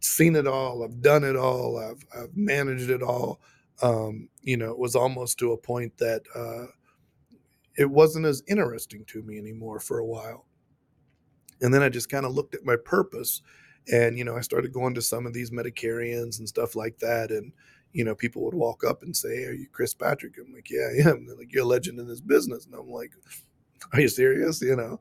seen 0.00 0.36
it 0.36 0.46
all. 0.46 0.84
I've 0.84 1.00
done 1.00 1.24
it 1.24 1.36
all. 1.36 1.78
I've, 1.78 2.04
I've 2.16 2.36
managed 2.36 2.90
it 2.90 3.02
all 3.02 3.40
um, 3.82 4.28
you 4.42 4.56
know, 4.56 4.70
it 4.70 4.78
was 4.78 4.94
almost 4.94 5.38
to 5.38 5.52
a 5.52 5.56
point 5.56 5.96
that 5.98 6.22
uh, 6.34 6.66
it 7.76 7.90
wasn't 7.90 8.26
as 8.26 8.42
interesting 8.48 9.04
to 9.06 9.22
me 9.22 9.38
anymore 9.38 9.80
for 9.80 9.98
a 9.98 10.06
while. 10.06 10.46
And 11.60 11.74
then 11.74 11.82
I 11.82 11.88
just 11.88 12.10
kind 12.10 12.24
of 12.24 12.34
looked 12.34 12.54
at 12.54 12.64
my 12.64 12.76
purpose 12.76 13.42
and, 13.92 14.16
you 14.16 14.24
know, 14.24 14.36
I 14.36 14.40
started 14.40 14.72
going 14.72 14.94
to 14.94 15.02
some 15.02 15.26
of 15.26 15.32
these 15.32 15.50
Medicarians 15.50 16.38
and 16.38 16.48
stuff 16.48 16.76
like 16.76 16.98
that. 16.98 17.30
And, 17.30 17.52
you 17.92 18.04
know, 18.04 18.14
people 18.14 18.42
would 18.44 18.54
walk 18.54 18.84
up 18.84 19.02
and 19.02 19.16
say, 19.16 19.44
Are 19.44 19.52
you 19.52 19.66
Chris 19.70 19.94
Patrick? 19.94 20.34
I'm 20.38 20.52
like, 20.52 20.70
Yeah, 20.70 20.88
I 21.06 21.10
am. 21.10 21.26
They're 21.26 21.36
like, 21.36 21.52
You're 21.52 21.64
a 21.64 21.66
legend 21.66 21.98
in 21.98 22.08
this 22.08 22.20
business. 22.20 22.66
And 22.66 22.74
I'm 22.74 22.90
like, 22.90 23.12
Are 23.92 24.00
you 24.00 24.08
serious? 24.08 24.62
You 24.62 24.76
know, 24.76 25.00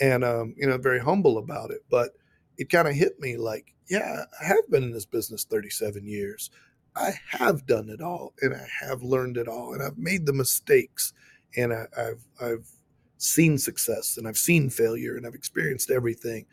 and, 0.00 0.24
um, 0.24 0.54
you 0.56 0.66
know, 0.66 0.78
very 0.78 1.00
humble 1.00 1.38
about 1.38 1.70
it. 1.70 1.84
But 1.90 2.10
it 2.58 2.70
kind 2.70 2.88
of 2.88 2.94
hit 2.94 3.20
me 3.20 3.36
like, 3.36 3.74
Yeah, 3.88 4.24
I 4.40 4.44
have 4.44 4.68
been 4.70 4.82
in 4.82 4.92
this 4.92 5.06
business 5.06 5.44
37 5.44 6.06
years. 6.06 6.50
I 6.96 7.12
have 7.28 7.66
done 7.66 7.88
it 7.88 8.00
all 8.00 8.34
and 8.42 8.52
I 8.54 8.66
have 8.80 9.02
learned 9.02 9.36
it 9.36 9.46
all 9.46 9.74
and 9.74 9.82
I've 9.82 9.96
made 9.96 10.26
the 10.26 10.32
mistakes 10.32 11.12
and 11.56 11.72
I, 11.72 11.86
have 11.96 12.18
I've 12.40 12.68
seen 13.16 13.58
success 13.58 14.16
and 14.16 14.26
I've 14.26 14.38
seen 14.38 14.70
failure 14.70 15.16
and 15.16 15.24
I've 15.24 15.34
experienced 15.34 15.90
everything. 15.90 16.46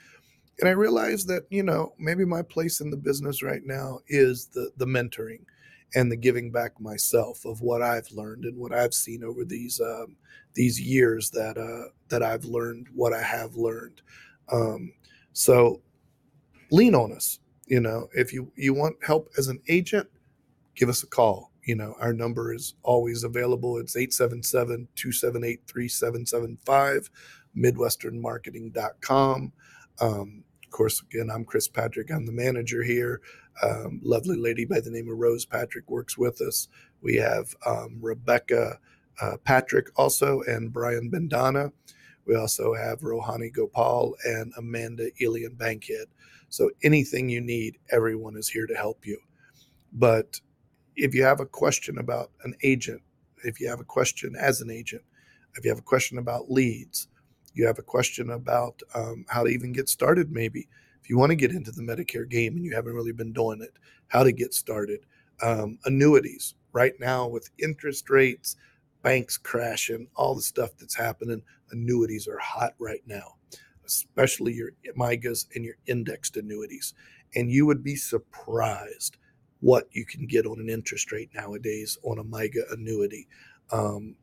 And 0.60 0.70
I 0.70 0.74
realized 0.74 1.28
that, 1.30 1.44
you 1.50 1.64
know, 1.64 1.94
maybe 1.98 2.24
my 2.24 2.44
place 2.44 2.82
in 2.82 2.92
the 2.92 2.98
business 2.98 3.42
right 3.42 3.64
now 3.64 4.00
is 4.08 4.48
the 4.48 4.72
the 4.78 4.86
mentoring 4.86 5.42
and 5.96 6.12
the 6.12 6.18
giving 6.18 6.52
back 6.52 6.80
myself 6.80 7.46
of 7.46 7.62
what 7.62 7.82
I've 7.82 8.12
learned 8.12 8.46
and 8.46 8.58
what 8.58 8.74
I've 8.74 8.94
seen 8.94 9.24
over 9.24 9.46
these 9.46 9.80
um, 9.80 10.16
these 10.54 10.80
years 10.80 11.30
that 11.32 11.58
uh, 11.58 11.90
that 12.10 12.24
I've 12.24 12.46
learned 12.46 12.88
what 12.94 13.14
I 13.14 13.22
have 13.22 13.56
learned. 13.56 14.02
Um, 14.52 14.94
so 15.34 15.82
lean 16.72 16.96
on 16.96 17.12
us. 17.14 17.40
You 17.68 17.80
know, 17.80 18.10
if 18.14 18.34
you 18.34 18.52
you 18.56 18.74
want 18.74 18.96
help 19.06 19.30
as 19.38 19.48
an 19.48 19.60
agent, 19.70 20.08
give 20.76 20.90
us 20.90 21.04
a 21.04 21.08
call. 21.08 21.52
You 21.64 21.76
know, 21.76 21.96
our 22.00 22.14
number 22.14 22.54
is 22.54 22.76
always 22.84 23.24
available. 23.24 23.78
It's 23.78 23.96
877 23.98 24.88
278 24.96 25.62
3775, 25.68 27.10
MidwesternMarketing.com. 27.58 29.52
Um, 30.00 30.44
of 30.64 30.72
course, 30.72 31.02
again, 31.02 31.30
I'm 31.34 31.44
Chris 31.44 31.68
Patrick. 31.68 32.10
I'm 32.12 32.26
the 32.26 32.32
manager 32.32 32.84
here. 32.84 33.22
Um, 33.64 34.00
lovely 34.04 34.38
lady 34.38 34.66
by 34.66 34.80
the 34.80 34.92
name 34.92 35.10
of 35.10 35.18
Rose 35.18 35.46
Patrick 35.46 35.90
works 35.90 36.18
with 36.18 36.42
us. 36.42 36.68
We 37.02 37.16
have 37.16 37.56
um, 37.66 37.98
Rebecca 38.02 38.80
uh, 39.22 39.38
Patrick 39.44 39.88
also 39.96 40.42
and 40.44 40.72
Brian 40.72 41.10
Bendana. 41.12 41.72
We 42.26 42.36
also 42.36 42.74
have 42.74 43.00
Rohani 43.00 43.52
Gopal 43.52 44.16
and 44.26 44.54
Amanda 44.58 45.10
Elian 45.22 45.56
Bankhead. 45.56 46.08
So 46.50 46.70
anything 46.84 47.30
you 47.30 47.42
need, 47.42 47.78
everyone 47.92 48.38
is 48.38 48.50
here 48.50 48.68
to 48.68 48.76
help 48.76 49.06
you. 49.06 49.20
But 49.94 50.40
if 50.96 51.16
you 51.16 51.24
have 51.24 51.40
a 51.40 51.46
question 51.46 51.98
about 51.98 52.32
an 52.44 52.54
agent, 52.64 53.02
if 53.44 53.60
you 53.60 53.70
have 53.70 53.80
a 53.80 53.86
question 53.86 54.36
as 54.40 54.62
an 54.62 54.70
agent, 54.70 55.04
if 55.56 55.64
you 55.64 55.72
have 55.72 55.80
a 55.80 55.84
question 55.84 56.18
about 56.18 56.52
leads, 56.52 57.08
you 57.54 57.66
have 57.66 57.80
a 57.80 57.84
question 57.84 58.32
about 58.32 58.82
um, 58.94 59.26
how 59.30 59.44
to 59.44 59.50
even 59.50 59.72
get 59.72 59.90
started, 59.90 60.32
maybe 60.32 60.68
you 61.10 61.18
want 61.18 61.32
to 61.32 61.36
get 61.36 61.52
into 61.52 61.72
the 61.72 61.82
Medicare 61.82 62.30
game 62.30 62.56
and 62.56 62.66
you 62.66 62.76
haven't 62.76 62.94
really 62.94 63.12
been 63.12 63.34
doing 63.34 63.62
it, 63.62 63.74
how 64.08 64.24
to 64.24 64.32
get 64.32 64.54
started, 64.54 65.02
um, 65.42 65.78
annuities. 65.86 66.56
Right 66.74 66.94
now, 67.00 67.28
with 67.28 67.50
interest 67.58 68.10
rates, 68.10 68.56
banks 69.02 69.38
crashing, 69.38 70.08
all 70.16 70.36
the 70.36 70.42
stuff 70.42 70.72
that's 70.80 70.96
happening, 70.96 71.42
annuities 71.72 72.28
are 72.28 72.38
hot 72.38 72.74
right 72.78 73.02
now, 73.08 73.36
especially 73.86 74.54
your 74.54 74.72
MYGAs 74.96 75.48
and 75.56 75.66
your 75.66 75.76
indexed 75.88 76.38
annuities. 76.38 76.94
And 77.36 77.52
you 77.52 77.66
would 77.66 77.84
be 77.84 77.96
surprised 77.96 79.18
what 79.62 79.88
you 79.92 80.06
can 80.06 80.28
get 80.28 80.46
on 80.46 80.60
an 80.60 80.70
interest 80.70 81.12
rate 81.12 81.30
nowadays 81.34 81.98
on 82.04 82.20
a 82.20 82.24
MYGA 82.24 82.72
annuity. 82.74 83.28
Um, 83.72 84.16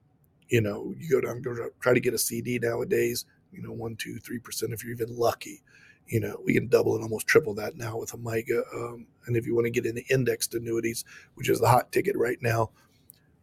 you 0.49 0.61
know, 0.61 0.95
you 0.99 1.11
go 1.11 1.21
down, 1.21 1.43
go 1.43 1.71
try 1.81 1.95
to 1.95 2.01
get 2.01 2.15
a 2.15 2.19
CD 2.19 2.59
nowadays, 2.59 3.25
you 3.53 3.63
know, 3.63 3.73
one, 3.73 3.97
two, 3.97 4.19
three 4.19 4.39
percent 4.39 4.73
if 4.73 4.85
you're 4.85 4.93
even 4.93 5.17
lucky. 5.17 5.63
You 6.07 6.21
know, 6.21 6.41
we 6.45 6.55
can 6.55 6.69
double 6.69 6.95
and 6.95 7.03
almost 7.03 7.27
triple 7.27 7.55
that 7.55 7.77
now 7.77 7.99
with 7.99 8.13
a 8.13 8.19
MYGA. 8.19 8.63
Um, 8.75 9.07
and 9.27 9.37
if 9.37 9.47
you 9.47 9.55
want 9.55 9.67
to 9.67 9.71
get 9.71 9.87
into 9.87 10.05
indexed 10.13 10.55
annuities, 10.55 11.05
which 11.35 11.49
is 11.49 11.61
the 11.61 11.69
hot 11.69 11.91
ticket 11.93 12.17
right 12.17 12.39
now, 12.43 12.71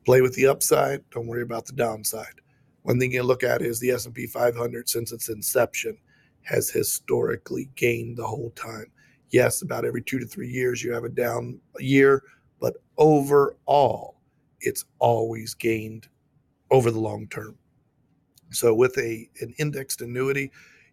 play 0.06 0.22
with 0.22 0.36
the 0.36 0.48
upside. 0.48 1.08
Don't 1.10 1.28
worry 1.28 1.42
about 1.42 1.66
the 1.66 1.74
downside. 1.74 2.42
One 2.84 3.00
thing 3.00 3.12
you 3.12 3.24
look 3.24 3.44
at 3.44 3.62
is 3.62 3.80
the 3.80 3.92
S&P 3.92 4.28
500 4.28 4.90
since 4.90 5.12
its 5.12 5.30
inception 5.30 5.98
has 6.44 6.70
historically 6.70 7.70
gained 7.76 8.18
the 8.18 8.26
whole 8.26 8.52
time. 8.52 8.88
Yes, 9.30 9.62
about 9.62 9.86
every 9.86 10.02
two 10.02 10.20
to 10.20 10.26
three 10.26 10.50
years 10.50 10.84
you 10.84 10.92
have 10.92 11.04
a 11.04 11.10
down 11.10 11.60
year, 11.80 12.24
but 12.60 12.78
overall, 12.98 14.18
it's 14.60 14.86
always 15.00 15.54
gained 15.54 16.08
over 16.70 16.92
the 16.92 17.00
long 17.00 17.28
term. 17.28 17.58
So 18.52 18.74
with 18.74 18.98
a 18.98 19.30
an 19.40 19.54
indexed 19.58 20.02
annuity, 20.02 20.52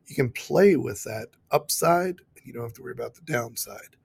you 0.09 0.17
can 0.17 0.31
play 0.31 0.77
with 0.77 1.03
that 1.05 1.29
upside 1.51 2.17
and 2.37 2.45
you 2.45 2.53
don't 2.53 2.65
have 2.65 2.73
to 2.75 2.83
worry 2.83 2.93
about 2.93 3.15
the 3.15 3.33
downside. 3.33 3.97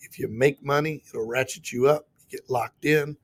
If 0.00 0.18
you 0.18 0.28
make 0.28 0.62
money, 0.62 1.02
it'll 1.08 1.26
ratchet 1.26 1.72
you 1.72 1.88
up, 1.88 2.08
you 2.18 2.38
get 2.38 2.50
locked 2.50 2.84
in. 2.84 3.16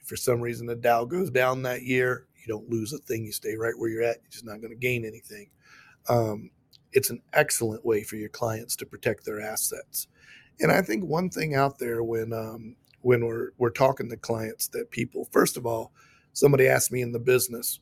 If 0.00 0.06
for 0.06 0.16
some 0.16 0.40
reason 0.40 0.66
the 0.66 0.74
Dow 0.74 1.04
goes 1.04 1.30
down 1.30 1.62
that 1.62 1.82
year, 1.82 2.26
you 2.36 2.46
don't 2.52 2.68
lose 2.68 2.92
a 2.92 2.98
thing, 2.98 3.24
you 3.24 3.32
stay 3.32 3.56
right 3.56 3.76
where 3.76 3.88
you're 3.88 4.02
at. 4.02 4.18
You're 4.22 4.30
just 4.30 4.44
not 4.44 4.60
going 4.60 4.72
to 4.72 4.76
gain 4.76 5.04
anything. 5.04 5.48
Um, 6.08 6.50
it's 6.92 7.10
an 7.10 7.22
excellent 7.32 7.84
way 7.84 8.02
for 8.02 8.16
your 8.16 8.28
clients 8.28 8.76
to 8.76 8.86
protect 8.86 9.24
their 9.24 9.40
assets. 9.40 10.08
And 10.60 10.72
I 10.72 10.82
think 10.82 11.04
one 11.04 11.30
thing 11.30 11.54
out 11.54 11.78
there 11.78 12.02
when 12.02 12.32
um, 12.32 12.76
when 13.02 13.24
we're 13.24 13.50
we're 13.58 13.70
talking 13.70 14.08
to 14.08 14.16
clients 14.16 14.68
that 14.68 14.90
people 14.90 15.28
first 15.30 15.56
of 15.56 15.66
all 15.66 15.92
somebody 16.32 16.66
asked 16.66 16.92
me 16.92 17.02
in 17.02 17.12
the 17.12 17.18
business, 17.18 17.80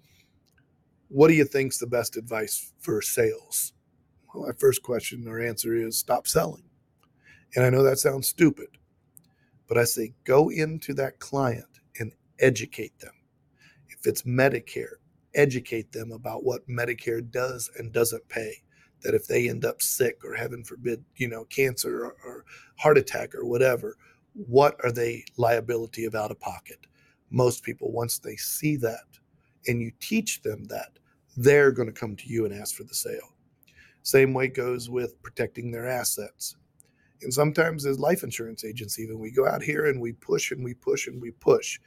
what 1.09 1.29
do 1.29 1.35
you 1.35 1.45
think's 1.45 1.79
the 1.79 1.87
best 1.87 2.17
advice 2.17 2.73
for 2.81 3.01
sales? 3.03 3.73
Well, 4.35 4.49
my 4.49 4.53
first 4.59 4.83
question 4.83 5.27
or 5.29 5.41
answer 5.41 5.75
is 5.75 5.97
stop 5.97 6.27
selling. 6.27 6.65
And 7.55 7.65
I 7.65 7.71
know 7.71 7.83
that 7.85 7.99
sounds 7.99 8.29
stupid, 8.29 8.69
but 9.69 9.79
I 9.79 9.85
say 9.85 10.13
go 10.25 10.51
into 10.51 10.93
that 10.95 11.21
client 11.21 11.81
and 12.01 12.13
educate 12.41 12.99
them. 12.99 13.13
If 13.89 14.07
it's 14.07 14.23
Medicare, 14.23 14.97
educate 15.35 15.93
them 15.93 16.11
about 16.13 16.45
what 16.45 16.69
Medicare 16.69 17.31
does 17.31 17.71
and 17.79 17.93
doesn't 17.93 18.29
pay. 18.29 18.57
That 19.03 19.15
if 19.15 19.27
they 19.27 19.49
end 19.49 19.65
up 19.65 19.83
sick 19.83 20.25
or 20.25 20.35
heaven 20.35 20.65
forbid, 20.65 21.05
you 21.17 21.29
know, 21.29 21.45
cancer 21.45 22.07
or, 22.07 22.17
or 22.25 22.45
heart 22.79 22.99
attack 22.99 23.35
or 23.35 23.45
whatever, 23.45 23.97
what 24.33 24.77
are 24.83 24.91
they 24.91 25.25
liability 25.37 26.07
of 26.07 26.15
out 26.15 26.31
of 26.31 26.41
pocket? 26.41 26.87
most 27.35 27.63
people, 27.65 27.91
once 27.91 28.19
they 28.19 28.37
see 28.37 28.77
that 28.77 29.05
and 29.67 29.81
you 29.81 29.91
teach 30.01 30.43
them 30.43 30.65
that, 30.67 30.99
they're 31.37 31.73
going 31.73 31.89
to 31.89 31.93
come 31.93 32.15
to 32.15 32.29
you 32.29 32.45
and 32.45 32.55
ask 32.55 32.77
for 32.77 32.85
the 32.85 32.95
sale. 32.95 33.34
Same 34.05 34.33
way 34.33 34.47
goes 34.49 34.89
with 34.89 35.21
protecting 35.23 35.73
their 35.73 35.89
assets. 35.89 36.57
And 37.23 37.35
sometimes 37.35 37.85
as 37.87 37.99
life 37.99 38.23
insurance 38.23 38.65
agents, 38.65 38.99
even 39.01 39.19
we 39.19 39.33
go 39.33 39.49
out 39.49 39.63
here 39.63 39.87
and 39.87 40.01
we 40.01 40.13
push 40.13 40.53
and 40.53 40.63
we 40.63 40.75
push 40.75 41.09
and 41.09 41.21
we 41.21 41.33
push. 41.33 41.81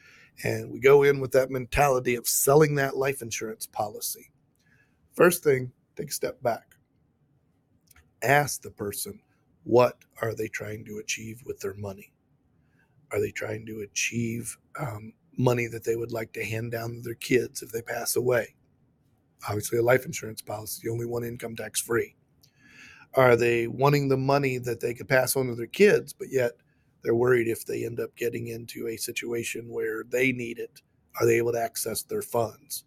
And 0.44 0.70
we 0.70 0.80
go 0.80 1.04
in 1.04 1.20
with 1.20 1.32
that 1.32 1.50
mentality 1.50 2.16
of 2.16 2.28
selling 2.28 2.76
that 2.76 2.98
life 2.98 3.22
insurance 3.22 3.66
policy. 3.66 4.32
First 5.14 5.44
thing, 5.44 5.72
take 5.96 6.10
a 6.10 6.14
step 6.14 6.42
back. 6.44 6.76
Ask 8.22 8.62
the 8.62 8.72
person, 8.72 9.22
what 9.64 9.98
are 10.22 10.36
they 10.36 10.50
trying 10.50 10.84
to 10.86 10.98
achieve 10.98 11.42
with 11.46 11.60
their 11.60 11.76
money? 11.76 12.12
Are 13.12 13.22
they 13.22 13.32
trying 13.32 13.66
to 13.68 13.82
achieve 13.82 14.58
um, 14.80 15.14
money 15.38 15.68
that 15.68 15.84
they 15.84 15.96
would 15.96 16.12
like 16.12 16.34
to 16.34 16.44
hand 16.44 16.72
down 16.72 16.96
to 16.96 17.02
their 17.02 17.14
kids 17.14 17.62
if 17.62 17.72
they 17.72 17.82
pass 17.82 18.16
away. 18.16 18.56
Obviously, 19.48 19.78
a 19.78 19.84
life 19.84 20.06
insurance 20.06 20.42
policy, 20.42 20.82
the 20.84 20.92
only 20.92 21.06
one 21.06 21.24
income 21.24 21.56
tax 21.56 21.82
free. 21.82 22.16
Are 23.14 23.36
they 23.36 23.68
wanting 23.68 24.10
the 24.10 24.18
money 24.18 24.58
that 24.60 24.80
they 24.80 24.94
could 24.94 25.08
pass 25.08 25.36
on 25.36 25.48
to 25.48 25.56
their 25.56 25.68
kids, 25.68 26.14
but 26.14 26.28
yet 26.30 26.54
they're 27.04 27.16
worried 27.16 27.48
if 27.48 27.66
they 27.66 27.86
end 27.86 28.00
up 28.00 28.16
getting 28.16 28.48
into 28.48 28.88
a 28.88 28.98
situation 28.98 29.70
where 29.70 30.04
they 30.04 30.32
need 30.32 30.60
it, 30.60 30.82
are 31.20 31.26
they 31.26 31.38
able 31.38 31.54
to 31.54 31.62
access 31.62 32.04
their 32.04 32.22
funds? 32.22 32.84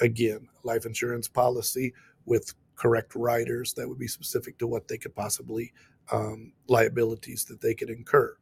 Again, 0.00 0.48
life 0.62 0.86
insurance 0.86 1.28
policy 1.28 1.92
with 2.24 2.54
correct 2.76 3.14
riders 3.14 3.74
that 3.74 3.88
would 3.88 3.98
be 3.98 4.06
specific 4.06 4.56
to 4.58 4.66
what 4.66 4.86
they 4.86 4.96
could 4.96 5.14
possibly 5.14 5.72
um, 6.12 6.52
liabilities 6.68 7.44
that 7.46 7.60
they 7.60 7.74
could 7.74 7.90
incur. 7.90 8.36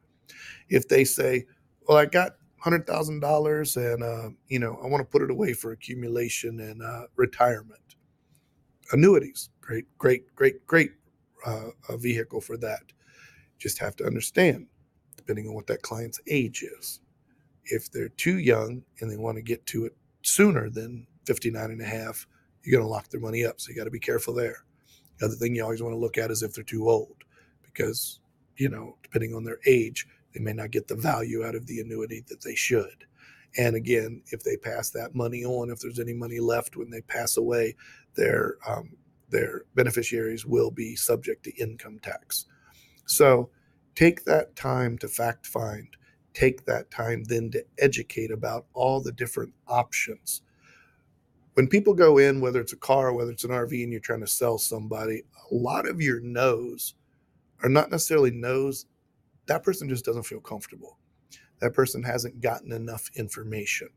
If 0.69 0.89
they 0.89 1.05
say, 1.05 1.47
well, 1.89 1.97
I 1.97 2.07
got 2.07 2.37
hundred 2.67 2.85
thousand 2.85 3.21
dollars, 3.21 3.77
and 3.77 4.03
uh, 4.03 4.31
you 4.49 4.59
know 4.59 4.81
I 4.83 4.89
want 4.89 5.01
to 5.01 5.05
put 5.05 5.23
it 5.23 5.31
away 5.31 5.53
for 5.53 5.71
accumulation 5.71 6.59
and 6.59 6.83
uh, 6.83 7.03
retirement. 7.15 7.81
Annuities, 8.91 9.51
great, 9.61 9.85
great, 9.99 10.35
great, 10.35 10.67
great 10.67 10.91
uh, 11.47 11.71
vehicle 11.97 12.41
for 12.41 12.57
that. 12.57 12.83
Just 13.59 13.79
have 13.79 13.95
to 13.97 14.05
understand, 14.05 14.67
depending 15.17 15.47
on 15.47 15.55
what 15.55 15.69
that 15.69 15.83
client's 15.83 16.21
age 16.29 16.65
is. 16.81 17.01
If 17.65 17.93
they're 17.93 18.09
too 18.11 18.39
young 18.39 18.83
and 19.01 19.11
they 19.11 19.17
want 19.17 19.37
to 19.37 19.43
get 19.43 19.65
to 19.67 19.87
it 19.87 19.97
sooner 20.23 20.69
than 20.69 21.07
59 21.27 21.71
and 21.71 21.81
a 21.81 21.85
half, 21.87 22.27
you're 22.65 22.79
going 22.79 22.89
to 22.89 22.93
lock 22.93 23.09
their 23.11 23.21
money 23.21 23.45
up. 23.45 23.61
So 23.61 23.71
you 23.71 23.77
got 23.77 23.85
to 23.85 23.91
be 23.91 24.01
careful 24.01 24.35
there. 24.35 24.65
The 25.19 25.27
other 25.27 25.37
thing 25.37 25.55
you 25.55 25.63
always 25.63 25.83
want 25.83 25.95
to 25.95 25.99
look 25.99 26.19
at 26.19 26.33
is 26.33 26.43
if 26.43 26.55
they're 26.55 26.65
too 26.65 26.89
old, 26.89 27.17
because, 27.63 28.21
you 28.57 28.69
know, 28.69 28.97
depending 29.03 29.35
on 29.35 29.45
their 29.45 29.59
age, 29.67 30.07
they 30.37 30.43
may 30.43 30.53
not 30.53 30.71
get 30.71 30.87
the 30.87 30.95
value 30.95 31.47
out 31.47 31.55
of 31.55 31.67
the 31.67 31.81
annuity 31.81 32.23
that 32.29 32.43
they 32.43 32.55
should. 32.55 33.07
And 33.57 33.75
again, 33.75 34.23
if 34.33 34.45
they 34.45 34.59
pass 34.59 34.91
that 34.91 35.15
money 35.15 35.47
on, 35.47 35.71
if 35.71 35.81
there's 35.81 35.99
any 35.99 36.13
money 36.13 36.41
left 36.41 36.77
when 36.77 36.91
they 36.91 37.01
pass 37.01 37.39
away, 37.39 37.75
their 38.17 38.57
um, 38.69 38.91
their 39.31 39.63
beneficiaries 39.75 40.45
will 40.45 40.71
be 40.71 40.95
subject 40.95 41.43
to 41.45 41.57
income 41.57 41.99
tax. 42.01 42.45
So 43.07 43.49
take 43.95 44.25
that 44.25 44.55
time 44.57 44.99
to 44.99 45.09
fact 45.09 45.47
find. 45.47 45.89
Take 46.35 46.67
that 46.67 46.91
time 46.91 47.25
then 47.25 47.51
to 47.53 47.65
educate 47.79 48.31
about 48.31 48.67
all 48.75 49.01
the 49.01 49.13
different 49.13 49.55
options. 49.67 50.43
When 51.55 51.67
people 51.67 51.95
go 51.95 52.19
in, 52.19 52.43
whether 52.43 52.61
it's 52.61 52.75
a 52.75 52.77
car, 52.77 53.15
whether 53.15 53.31
it's 53.31 53.45
an 53.45 53.51
RV, 53.51 53.83
and 53.83 53.91
you're 53.91 54.03
trying 54.03 54.21
to 54.21 54.27
sell 54.27 54.59
somebody, 54.59 55.23
a 55.51 55.55
lot 55.55 55.89
of 55.89 56.03
your 56.03 56.21
no's 56.21 56.95
are 57.63 57.71
not 57.71 57.91
necessarily 57.91 58.31
no's 58.31 58.85
that 59.47 59.63
person 59.63 59.89
just 59.89 60.05
doesn't 60.05 60.25
feel 60.25 60.41
comfortable. 60.41 60.99
That 61.61 61.75
person 61.75 62.03
hasn't 62.03 62.41
gotten 62.41 62.73
enough 62.73 63.11
information. 63.15 63.89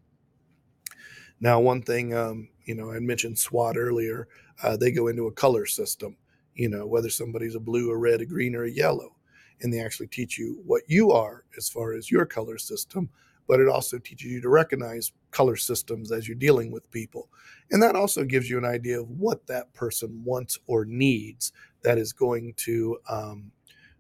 Now, 1.42 1.60
one 1.60 1.82
thing, 1.82 2.14
um, 2.14 2.50
you 2.66 2.76
know, 2.76 2.92
I 2.92 3.00
mentioned 3.00 3.40
SWAT 3.40 3.78
earlier, 3.78 4.28
uh, 4.62 4.76
they 4.78 4.92
go 4.92 5.08
into 5.08 5.28
a 5.28 5.32
color 5.32 5.66
system, 5.66 6.18
you 6.54 6.70
know, 6.70 6.86
whether 6.86 7.10
somebody's 7.10 7.56
a 7.56 7.60
blue, 7.60 7.92
a 7.92 7.98
red, 7.98 8.22
a 8.22 8.26
green, 8.26 8.56
or 8.56 8.64
a 8.64 8.72
yellow. 8.72 9.16
And 9.62 9.74
they 9.74 9.80
actually 9.80 10.08
teach 10.08 10.38
you 10.38 10.62
what 10.66 10.84
you 10.88 11.12
are 11.12 11.44
as 11.58 11.70
far 11.70 11.94
as 11.94 12.12
your 12.12 12.26
color 12.26 12.58
system, 12.58 13.10
but 13.48 13.60
it 13.60 13.68
also 13.68 13.98
teaches 13.98 14.32
you 14.32 14.42
to 14.42 14.50
recognize 14.50 15.12
color 15.32 15.56
systems 15.56 16.12
as 16.12 16.28
you're 16.28 16.36
dealing 16.36 16.72
with 16.72 16.92
people. 16.92 17.30
And 17.72 17.82
that 17.84 17.96
also 17.96 18.24
gives 18.24 18.50
you 18.50 18.58
an 18.58 18.66
idea 18.66 19.02
of 19.02 19.10
what 19.10 19.48
that 19.48 19.74
person 19.74 20.22
wants 20.24 20.60
or 20.68 20.86
needs 20.86 21.52
that 21.84 21.98
is 21.98 22.14
going 22.14 22.54
to 22.58 22.98
um, 23.10 23.52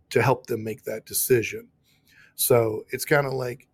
to 0.09 0.21
help 0.21 0.47
them 0.47 0.63
make 0.63 0.83
that 0.83 1.05
decision. 1.05 1.67
So 2.35 2.85
it's 2.89 3.05
kind 3.05 3.27
of 3.27 3.33
like 3.33 3.67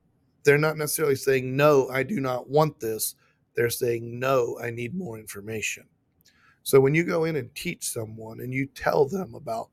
they're 0.43 0.57
not 0.57 0.77
necessarily 0.77 1.15
saying, 1.15 1.55
no, 1.55 1.89
I 1.89 2.03
do 2.03 2.19
not 2.19 2.49
want 2.49 2.79
this. 2.79 3.15
They're 3.55 3.69
saying, 3.69 4.19
no, 4.19 4.59
I 4.61 4.69
need 4.69 4.95
more 4.95 5.17
information. 5.17 5.85
So 6.63 6.79
when 6.79 6.95
you 6.95 7.03
go 7.03 7.25
in 7.25 7.35
and 7.35 7.53
teach 7.53 7.87
someone 7.87 8.39
and 8.39 8.53
you 8.53 8.65
tell 8.65 9.05
them 9.05 9.35
about 9.35 9.69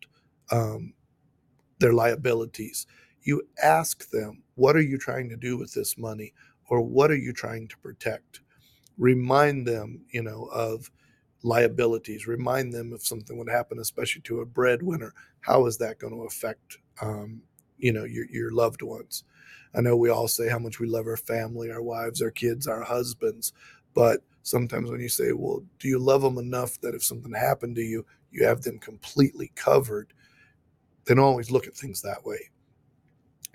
um, 0.51 0.93
their 1.79 1.93
liabilities, 1.93 2.87
you 3.23 3.43
ask 3.63 4.11
them, 4.11 4.43
what 4.57 4.77
are 4.77 4.83
you 4.83 4.99
trying 4.99 5.29
to 5.31 5.37
do 5.37 5.57
with 5.57 5.73
this 5.73 5.97
money? 5.97 6.33
Or 6.69 6.81
what 6.81 7.11
are 7.11 7.17
you 7.17 7.33
trying 7.33 7.69
to 7.69 7.79
protect? 7.79 8.41
Remind 8.99 9.67
them, 9.67 10.05
you 10.11 10.23
know, 10.23 10.49
of 10.53 10.91
liabilities. 11.45 12.27
Remind 12.27 12.73
them 12.73 12.93
if 12.93 13.07
something 13.07 13.37
would 13.39 13.49
happen, 13.49 13.79
especially 13.79 14.23
to 14.23 14.41
a 14.41 14.47
breadwinner. 14.47 15.13
How 15.41 15.67
is 15.67 15.79
that 15.79 15.99
going 15.99 16.15
to 16.15 16.23
affect, 16.23 16.79
um, 17.01 17.43
you 17.79 17.93
know, 17.93 18.05
your 18.05 18.27
your 18.31 18.53
loved 18.53 18.83
ones? 18.83 19.25
I 19.75 19.81
know 19.81 19.97
we 19.97 20.11
all 20.11 20.29
say 20.29 20.49
how 20.49 20.59
much 20.59 20.79
we 20.81 20.87
love 20.87 21.07
our 21.07 21.17
family, 21.17 21.71
our 21.71 21.83
wives, 21.83 22.21
our 22.23 22.31
kids, 22.31 22.67
our 22.67 22.83
husbands, 22.83 23.53
but 23.95 24.21
sometimes 24.43 24.91
when 24.91 25.01
you 25.01 25.09
say, 25.09 25.33
"Well, 25.33 25.65
do 25.79 25.89
you 25.89 25.99
love 25.99 26.23
them 26.23 26.39
enough 26.39 26.81
that 26.81 26.95
if 26.95 27.05
something 27.05 27.33
happened 27.33 27.77
to 27.77 27.83
you, 27.83 28.05
you 28.31 28.45
have 28.45 28.63
them 28.63 28.79
completely 28.79 29.51
covered?" 29.55 30.13
They 31.05 31.15
don't 31.15 31.25
always 31.25 31.51
look 31.51 31.67
at 31.67 31.77
things 31.77 32.03
that 32.03 32.25
way. 32.25 32.51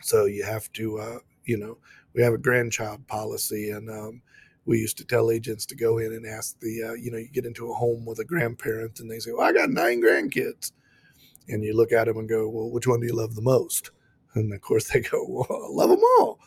So 0.02 0.26
you 0.26 0.43
have 0.43 0.71
to, 0.73 1.00
uh, 1.00 1.19
you 1.45 1.58
know, 1.58 1.78
we 2.13 2.21
have 2.21 2.34
a 2.34 2.38
grandchild 2.38 3.06
policy, 3.08 3.71
and 3.71 3.89
um, 3.89 4.21
we 4.68 4.78
used 4.78 4.98
to 4.98 5.06
tell 5.06 5.32
agents 5.32 5.66
to 5.66 5.76
go 5.76 5.98
in 5.98 6.12
and 6.12 6.28
ask 6.28 6.60
the, 6.60 6.84
uh, 6.84 6.94
you 6.94 7.10
know, 7.10 7.18
you 7.18 7.30
get 7.30 7.46
into 7.46 7.72
a 7.72 7.74
home 7.74 8.06
with 8.06 8.20
a 8.20 8.26
grandparent 8.26 9.00
and 9.00 9.10
they 9.10 9.18
say, 9.18 9.32
well, 9.32 9.48
I 9.48 9.54
got 9.54 9.70
nine 9.70 10.02
grandkids. 10.04 10.74
And 11.48 11.64
you 11.64 11.74
look 11.74 11.94
at 11.94 12.06
them 12.06 12.18
and 12.18 12.28
go, 12.28 12.50
well, 12.50 12.70
which 12.70 12.86
one 12.86 13.00
do 13.00 13.08
you 13.08 13.16
love 13.16 13.34
the 13.34 13.42
most? 13.42 13.92
And 14.36 14.54
of 14.54 14.60
course 14.60 14.90
they 14.94 15.00
go, 15.00 15.26
well, 15.26 15.48
I 15.50 15.70
love 15.70 15.90
them 15.90 16.04
all. 16.20 16.40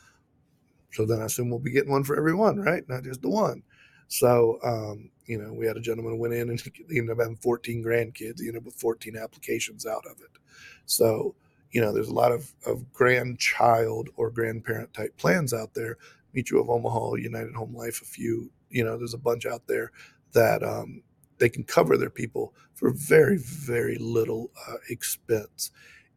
So 0.92 1.06
then 1.06 1.22
I 1.22 1.24
assume 1.24 1.48
we'll 1.48 1.60
be 1.60 1.72
getting 1.72 1.90
one 1.90 2.04
for 2.04 2.16
every 2.16 2.34
one, 2.34 2.60
right? 2.60 2.86
Not 2.88 3.04
just 3.04 3.22
the 3.22 3.30
one. 3.30 3.62
So, 4.08 4.58
um, 4.62 5.10
you 5.24 5.38
know, 5.38 5.54
we 5.54 5.66
had 5.66 5.78
a 5.78 5.80
gentleman 5.80 6.12
who 6.12 6.18
went 6.18 6.34
in 6.34 6.50
and 6.50 6.60
he 6.90 6.98
ended 6.98 7.12
up 7.12 7.20
having 7.20 7.36
14 7.36 7.82
grandkids. 7.82 8.40
He 8.40 8.48
ended 8.48 8.58
up 8.58 8.64
with 8.66 8.74
14 8.74 9.16
applications 9.16 9.86
out 9.86 10.04
of 10.04 10.20
it. 10.20 10.38
So, 10.84 11.34
you 11.70 11.80
know, 11.80 11.92
there's 11.92 12.08
a 12.08 12.14
lot 12.14 12.32
of, 12.32 12.52
of 12.66 12.92
grandchild 12.92 14.10
or 14.16 14.30
grandparent 14.30 14.92
type 14.92 15.16
plans 15.16 15.54
out 15.54 15.72
there. 15.72 15.96
Mutual 16.32 16.62
of 16.62 16.70
Omaha, 16.70 17.14
United 17.14 17.54
Home 17.54 17.74
Life, 17.74 18.00
a 18.02 18.04
few, 18.04 18.50
you 18.68 18.84
know, 18.84 18.96
there's 18.96 19.14
a 19.14 19.18
bunch 19.18 19.46
out 19.46 19.66
there 19.66 19.92
that 20.32 20.62
um, 20.62 21.02
they 21.38 21.48
can 21.48 21.64
cover 21.64 21.96
their 21.96 22.10
people 22.10 22.54
for 22.74 22.90
very, 22.90 23.38
very 23.38 23.96
little 23.98 24.50
uh, 24.68 24.76
expense. 24.88 25.70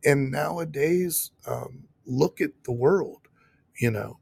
And 0.06 0.32
nowadays, 0.32 1.32
um, 1.47 1.86
look 2.06 2.41
at 2.41 2.52
the 2.63 2.71
world, 2.71 3.28
you 3.80 3.91
know, 3.91 4.19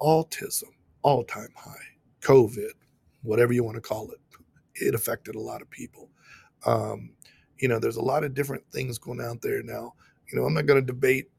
autism, 0.00 0.70
all 1.02 1.24
time 1.24 1.48
high, 1.56 1.84
COVID, 2.20 2.72
whatever 3.22 3.52
you 3.52 3.64
want 3.64 3.76
to 3.76 3.80
call 3.80 4.10
it, 4.10 4.18
it 4.74 4.94
affected 4.94 5.34
a 5.34 5.40
lot 5.40 5.62
of 5.62 5.70
people. 5.70 6.08
Um, 6.66 7.12
you 7.58 7.68
know, 7.68 7.78
there's 7.78 7.96
a 7.96 8.02
lot 8.02 8.24
of 8.24 8.34
different 8.34 8.64
things 8.72 8.98
going 8.98 9.20
out 9.20 9.42
there 9.42 9.62
now. 9.62 9.94
You 10.30 10.38
know, 10.38 10.46
I'm 10.46 10.54
not 10.54 10.66
going 10.66 10.80
to 10.80 10.86
debate 10.86 11.30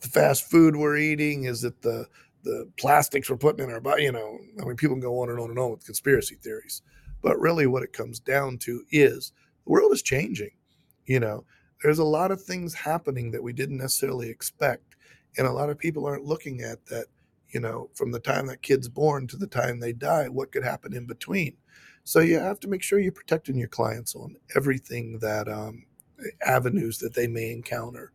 the 0.00 0.08
fast 0.08 0.48
food 0.50 0.76
we're 0.76 0.96
eating. 0.96 1.44
Is 1.44 1.64
it 1.64 1.82
the 1.82 2.06
the 2.42 2.70
plastics 2.78 3.30
we're 3.30 3.36
putting 3.36 3.64
in 3.64 3.72
our 3.72 3.80
body? 3.80 4.04
You 4.04 4.12
know, 4.12 4.38
I 4.60 4.64
mean, 4.64 4.76
people 4.76 4.96
can 4.96 5.02
go 5.02 5.20
on 5.20 5.30
and 5.30 5.38
on 5.38 5.50
and 5.50 5.58
on 5.58 5.70
with 5.70 5.84
conspiracy 5.84 6.36
theories, 6.36 6.82
but 7.22 7.38
really, 7.38 7.66
what 7.66 7.82
it 7.82 7.92
comes 7.92 8.18
down 8.18 8.58
to 8.58 8.82
is 8.90 9.32
the 9.64 9.72
world 9.72 9.92
is 9.92 10.02
changing. 10.02 10.52
You 11.06 11.20
know, 11.20 11.44
there's 11.82 11.98
a 11.98 12.04
lot 12.04 12.30
of 12.30 12.42
things 12.42 12.74
happening 12.74 13.30
that 13.32 13.42
we 13.42 13.52
didn't 13.52 13.78
necessarily 13.78 14.28
expect, 14.28 14.96
and 15.38 15.46
a 15.46 15.52
lot 15.52 15.70
of 15.70 15.78
people 15.78 16.06
aren't 16.06 16.24
looking 16.24 16.62
at 16.62 16.84
that 16.86 17.06
you 17.52 17.60
know, 17.60 17.90
from 17.94 18.10
the 18.10 18.20
time 18.20 18.46
that 18.46 18.62
kid's 18.62 18.88
born 18.88 19.26
to 19.28 19.36
the 19.36 19.46
time 19.46 19.78
they 19.78 19.92
die, 19.92 20.28
what 20.28 20.52
could 20.52 20.64
happen 20.64 20.94
in 20.94 21.06
between. 21.06 21.56
So 22.04 22.20
you 22.20 22.38
have 22.38 22.58
to 22.60 22.68
make 22.68 22.82
sure 22.82 22.98
you're 22.98 23.12
protecting 23.12 23.56
your 23.56 23.68
clients 23.68 24.14
on 24.14 24.36
everything 24.56 25.18
that 25.20 25.48
um, 25.48 25.84
avenues 26.44 26.98
that 26.98 27.14
they 27.14 27.26
may 27.28 27.52
encounter. 27.52 28.12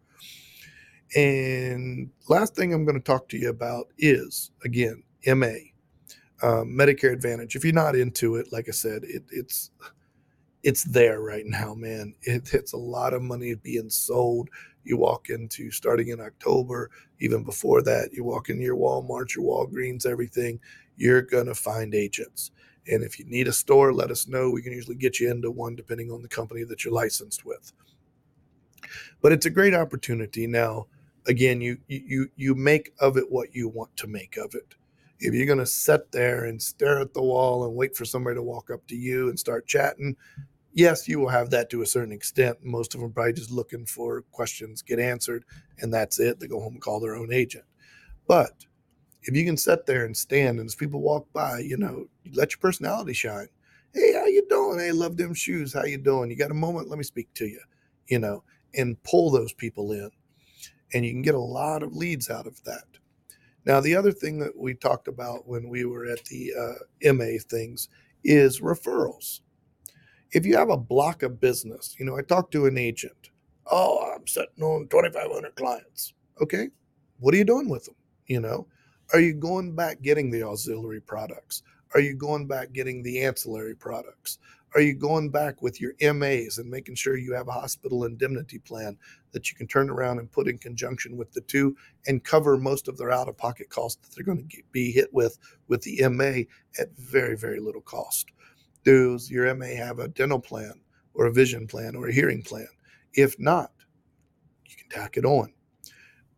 And 1.15 2.09
last 2.27 2.55
thing 2.55 2.73
I'm 2.73 2.85
going 2.85 2.97
to 2.97 3.03
talk 3.03 3.29
to 3.29 3.37
you 3.37 3.49
about 3.49 3.87
is 3.97 4.51
again 4.65 5.03
MA, 5.25 5.53
um, 6.43 6.69
Medicare 6.69 7.13
Advantage. 7.13 7.55
If 7.55 7.63
you're 7.63 7.73
not 7.73 7.95
into 7.95 8.35
it, 8.35 8.51
like 8.51 8.67
I 8.67 8.71
said, 8.71 9.03
it, 9.03 9.23
it's 9.31 9.71
it's 10.63 10.83
there 10.83 11.21
right 11.21 11.45
now, 11.45 11.73
man. 11.73 12.13
It, 12.23 12.53
it's 12.53 12.73
a 12.73 12.77
lot 12.77 13.13
of 13.13 13.21
money 13.21 13.55
being 13.55 13.89
sold 13.89 14.49
you 14.87 14.97
walk 14.97 15.29
into 15.29 15.69
starting 15.69 16.09
in 16.09 16.21
October, 16.21 16.89
even 17.19 17.43
before 17.43 17.81
that, 17.83 18.09
you 18.13 18.23
walk 18.23 18.49
into 18.49 18.63
your 18.63 18.77
Walmart, 18.77 19.35
your 19.35 19.45
Walgreens, 19.45 20.05
everything, 20.05 20.59
you're 20.95 21.21
going 21.21 21.45
to 21.45 21.55
find 21.55 21.93
agents. 21.93 22.51
And 22.87 23.03
if 23.03 23.19
you 23.19 23.25
need 23.25 23.47
a 23.47 23.53
store, 23.53 23.93
let 23.93 24.11
us 24.11 24.27
know. 24.27 24.49
We 24.49 24.61
can 24.61 24.71
usually 24.71 24.95
get 24.95 25.19
you 25.19 25.29
into 25.29 25.51
one 25.51 25.75
depending 25.75 26.09
on 26.09 26.21
the 26.21 26.29
company 26.29 26.63
that 26.63 26.85
you're 26.85 26.93
licensed 26.93 27.45
with. 27.45 27.73
But 29.21 29.33
it's 29.33 29.45
a 29.45 29.51
great 29.51 29.73
opportunity. 29.73 30.47
Now, 30.47 30.87
again, 31.27 31.61
you 31.61 31.77
you 31.87 32.29
you 32.35 32.55
make 32.55 32.93
of 32.99 33.17
it 33.17 33.31
what 33.31 33.53
you 33.53 33.69
want 33.69 33.95
to 33.97 34.07
make 34.07 34.37
of 34.37 34.55
it. 34.55 34.75
If 35.19 35.33
you're 35.33 35.45
going 35.47 35.57
to 35.59 35.65
sit 35.65 36.11
there 36.11 36.45
and 36.45 36.61
stare 36.61 36.99
at 36.99 37.13
the 37.13 37.23
wall 37.23 37.65
and 37.65 37.75
wait 37.75 37.95
for 37.95 38.05
somebody 38.05 38.35
to 38.35 38.43
walk 38.43 38.69
up 38.69 38.85
to 38.87 38.95
you 38.95 39.29
and 39.29 39.39
start 39.39 39.65
chatting, 39.67 40.15
yes, 40.73 41.07
you 41.07 41.19
will 41.19 41.29
have 41.29 41.49
that 41.49 41.71
to 41.71 41.81
a 41.81 41.87
certain 41.87 42.11
extent. 42.13 42.57
Most 42.63 42.93
of 42.93 43.01
them 43.01 43.11
probably 43.11 43.33
just 43.33 43.51
looking 43.51 43.85
for 43.85 44.21
questions 44.31 44.83
get 44.83 44.99
answered, 44.99 45.43
and 45.79 45.93
that's 45.93 46.19
it. 46.19 46.39
They 46.39 46.47
go 46.47 46.59
home 46.59 46.73
and 46.73 46.81
call 46.81 46.99
their 46.99 47.15
own 47.15 47.33
agent. 47.33 47.65
But 48.27 48.65
if 49.23 49.35
you 49.35 49.43
can 49.43 49.57
sit 49.57 49.85
there 49.85 50.05
and 50.05 50.15
stand, 50.15 50.59
and 50.59 50.67
as 50.67 50.75
people 50.75 51.01
walk 51.01 51.27
by, 51.33 51.59
you 51.59 51.77
know, 51.77 52.07
let 52.33 52.51
your 52.51 52.59
personality 52.59 53.13
shine. 53.13 53.47
Hey, 53.93 54.13
how 54.13 54.25
you 54.25 54.45
doing? 54.49 54.79
Hey, 54.79 54.91
love 54.91 55.17
them 55.17 55.33
shoes. 55.33 55.73
How 55.73 55.85
you 55.85 55.97
doing? 55.97 56.29
You 56.29 56.37
got 56.37 56.51
a 56.51 56.55
moment? 56.55 56.89
Let 56.89 56.97
me 56.97 57.03
speak 57.03 57.33
to 57.35 57.47
you. 57.47 57.59
You 58.07 58.19
know, 58.19 58.43
and 58.75 59.01
pull 59.03 59.31
those 59.31 59.53
people 59.53 59.91
in, 59.91 60.09
and 60.93 61.05
you 61.05 61.11
can 61.11 61.21
get 61.23 61.35
a 61.35 61.39
lot 61.39 61.83
of 61.83 61.95
leads 61.95 62.29
out 62.29 62.47
of 62.47 62.63
that. 62.65 62.85
Now, 63.65 63.81
the 63.81 63.95
other 63.95 64.11
thing 64.13 64.39
that 64.39 64.57
we 64.57 64.75
talked 64.75 65.07
about 65.07 65.47
when 65.47 65.69
we 65.69 65.85
were 65.85 66.05
at 66.05 66.25
the 66.25 66.53
uh, 66.59 67.13
MA 67.13 67.39
things 67.49 67.89
is 68.23 68.61
referrals 68.61 69.33
if 70.33 70.45
you 70.45 70.57
have 70.57 70.71
a 70.71 70.77
block 70.77 71.23
of 71.23 71.41
business, 71.41 71.95
you 71.99 72.05
know, 72.05 72.17
I 72.17 72.23
talked 72.23 72.53
to 72.53 72.67
an 72.67 72.77
agent. 72.77 73.31
Oh, 73.71 74.13
I'm 74.15 74.27
sitting 74.27 74.63
on 74.63 74.89
2,500 74.89 75.55
clients. 75.55 76.13
Okay. 76.41 76.69
What 77.19 77.35
are 77.35 77.37
you 77.39 77.45
doing 77.45 77.69
with 77.69 77.85
them? 77.85 77.95
You 78.27 78.41
know, 78.41 78.67
are 79.13 79.21
you 79.21 79.33
going 79.35 79.75
back 79.75 80.03
getting 80.03 80.31
the 80.31 80.43
auxiliary 80.43 81.01
products? 81.01 81.63
Are 81.95 82.01
you 82.01 82.15
going 82.15 82.47
back 82.47 82.73
getting 82.73 83.03
the 83.03 83.23
ancillary 83.25 83.75
products? 83.75 84.39
Are 84.77 84.81
you 84.81 84.93
going 84.93 85.31
back 85.31 85.63
with 85.63 85.81
your 85.81 85.93
MAs 86.13 86.59
and 86.59 86.69
making 86.69 86.95
sure 86.95 87.17
you 87.17 87.33
have 87.33 87.47
a 87.47 87.51
hospital 87.51 88.03
indemnity 88.03 88.59
plan 88.59 88.95
that 89.31 89.49
you 89.49 89.57
can 89.57 89.65
turn 89.65 89.89
around 89.89 90.19
and 90.19 90.31
put 90.31 90.47
in 90.47 90.59
conjunction 90.59 91.17
with 91.17 91.31
the 91.31 91.41
two 91.41 91.75
and 92.05 92.23
cover 92.23 92.57
most 92.57 92.87
of 92.87 92.95
their 92.95 93.11
out 93.11 93.27
of 93.27 93.35
pocket 93.35 93.69
costs 93.69 93.99
that 94.07 94.15
they're 94.15 94.23
going 94.23 94.47
to 94.47 94.61
be 94.71 94.91
hit 94.91 95.11
with 95.11 95.39
with 95.67 95.81
the 95.81 96.07
MA 96.07 96.43
at 96.79 96.95
very, 96.95 97.35
very 97.35 97.59
little 97.59 97.81
cost? 97.81 98.27
does 98.87 99.29
your 99.29 99.53
MA 99.55 99.65
have 99.75 99.99
a 99.99 100.07
dental 100.07 100.39
plan 100.39 100.71
or 101.13 101.25
a 101.25 101.33
vision 101.33 101.67
plan 101.67 101.95
or 101.95 102.07
a 102.07 102.13
hearing 102.13 102.43
plan? 102.43 102.67
If 103.13 103.37
not, 103.37 103.71
you 104.65 104.75
can 104.77 104.89
tack 104.89 105.17
it 105.17 105.25
on. 105.25 105.51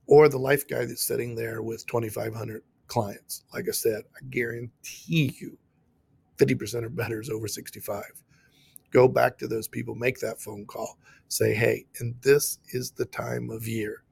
Or 0.08 0.30
the 0.30 0.40
life 0.40 0.68
guy 0.68 0.86
that's 0.86 1.06
sitting 1.06 1.36
there 1.36 1.62
with 1.62 1.86
2,500 1.86 2.64
clients. 2.88 3.44
Like 3.54 3.66
I 3.68 3.72
said, 3.72 4.02
I 4.16 4.26
guarantee 4.32 5.36
you 5.40 5.60
50% 6.38 6.84
or 6.84 6.90
better 6.90 7.22
is 7.22 7.30
over 7.30 7.48
65. 7.48 8.04
Go 8.92 9.08
back 9.08 9.38
to 9.38 9.48
those 9.48 9.68
people, 9.68 9.96
make 9.96 10.20
that 10.20 10.42
phone 10.42 10.66
call, 10.66 10.98
say, 11.28 11.54
hey, 11.54 11.86
and 12.00 12.16
this 12.22 12.60
is 12.74 12.92
the 12.92 13.06
time 13.06 13.50
of 13.50 13.68
year. 13.68 14.04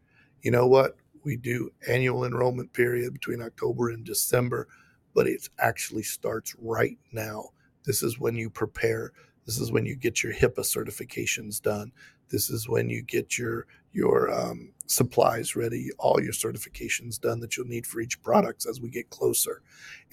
You 0.42 0.52
know 0.52 0.68
what? 0.68 0.96
We 1.24 1.36
do 1.36 1.72
annual 1.90 2.26
enrollment 2.26 2.74
period 2.74 3.12
between 3.14 3.42
October 3.42 3.90
and 3.90 4.06
December, 4.06 4.68
but 5.14 5.28
it 5.28 5.50
actually 5.60 6.04
starts 6.04 6.56
right 6.60 6.98
now. 7.12 7.50
This 7.84 8.04
is 8.04 8.20
when 8.20 8.36
you 8.36 8.50
prepare. 8.50 9.12
This 9.46 9.60
is 9.60 9.72
when 9.72 9.86
you 9.86 9.96
get 9.96 10.24
your 10.24 10.34
HIPAA 10.34 10.60
certifications 10.60 11.62
done. 11.62 11.92
This 12.30 12.50
is 12.50 12.70
when 12.70 12.90
you 12.90 13.02
get 13.02 13.38
your 13.38 13.66
your 13.94 14.32
um, 14.32 14.74
supplies 14.86 15.56
ready, 15.56 15.90
all 15.98 16.22
your 16.22 16.34
certifications 16.34 17.20
done 17.20 17.40
that 17.40 17.58
you'll 17.58 17.66
need 17.66 17.88
for 17.88 18.00
each 18.00 18.22
product 18.22 18.66
as 18.70 18.80
we 18.80 18.90
get 18.90 19.10
closer, 19.10 19.62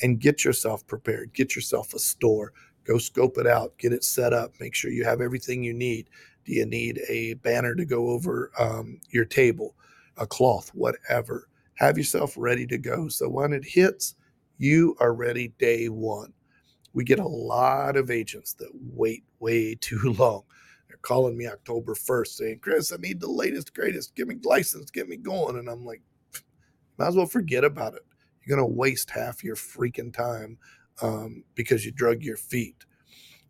and 0.00 0.20
get 0.20 0.44
yourself 0.44 0.87
prepared. 0.87 1.33
Get 1.35 1.55
yourself 1.55 1.92
a 1.92 1.98
store. 1.98 2.53
Go 2.85 2.99
scope 2.99 3.38
it 3.38 3.47
out. 3.47 3.77
Get 3.79 3.92
it 3.92 4.05
set 4.05 4.33
up. 4.33 4.53
Make 4.61 4.75
sure 4.75 4.90
you 4.90 5.05
have 5.05 5.20
everything 5.20 5.62
you 5.62 5.75
need. 5.75 6.11
Do 6.44 6.53
you 6.53 6.66
need 6.66 7.01
a 7.09 7.35
banner 7.35 7.75
to 7.75 7.85
go 7.85 8.11
over 8.11 8.51
um, 8.59 9.01
your 9.11 9.25
table, 9.25 9.75
a 10.18 10.27
cloth, 10.27 10.70
whatever? 10.75 11.49
Have 11.77 11.97
yourself 11.97 12.35
ready 12.37 12.66
to 12.66 12.79
go. 12.79 13.09
So 13.09 13.29
when 13.29 13.53
it 13.53 13.64
hits, 13.64 14.14
you 14.59 14.97
are 15.01 15.14
ready 15.14 15.49
day 15.59 15.88
one 15.88 16.33
we 16.94 17.05
get 17.05 17.18
a 17.18 17.27
lot 17.27 17.97
of 17.97 18.11
agents 18.11 18.55
that 18.55 18.70
wait 18.73 19.25
way 19.40 19.75
too 19.81 20.14
long. 20.18 20.44
They're 20.88 20.97
calling 21.03 21.37
me 21.37 21.47
October 21.47 21.94
1st 21.94 22.29
saying, 22.29 22.59
Chris, 22.61 22.92
I 22.92 22.97
need 22.97 23.20
the 23.20 23.31
latest, 23.31 23.75
greatest. 23.75 24.14
Give 24.14 24.29
me 24.29 24.37
license, 24.42 24.90
get 24.90 25.09
me 25.09 25.16
going. 25.16 25.59
And 25.59 25.68
I'm 25.68 25.85
like, 25.85 26.01
might 26.97 27.09
as 27.09 27.16
well 27.16 27.27
forget 27.27 27.64
about 27.64 27.94
it. 27.94 28.03
You're 28.44 28.57
going 28.57 28.68
to 28.68 28.75
waste 28.75 29.11
half 29.11 29.42
your 29.42 29.57
freaking 29.57 30.14
time 30.14 30.57
um, 31.02 31.44
because 31.54 31.85
you 31.85 31.92
drug 31.92 32.22
your 32.22 32.37
feet. 32.37 32.85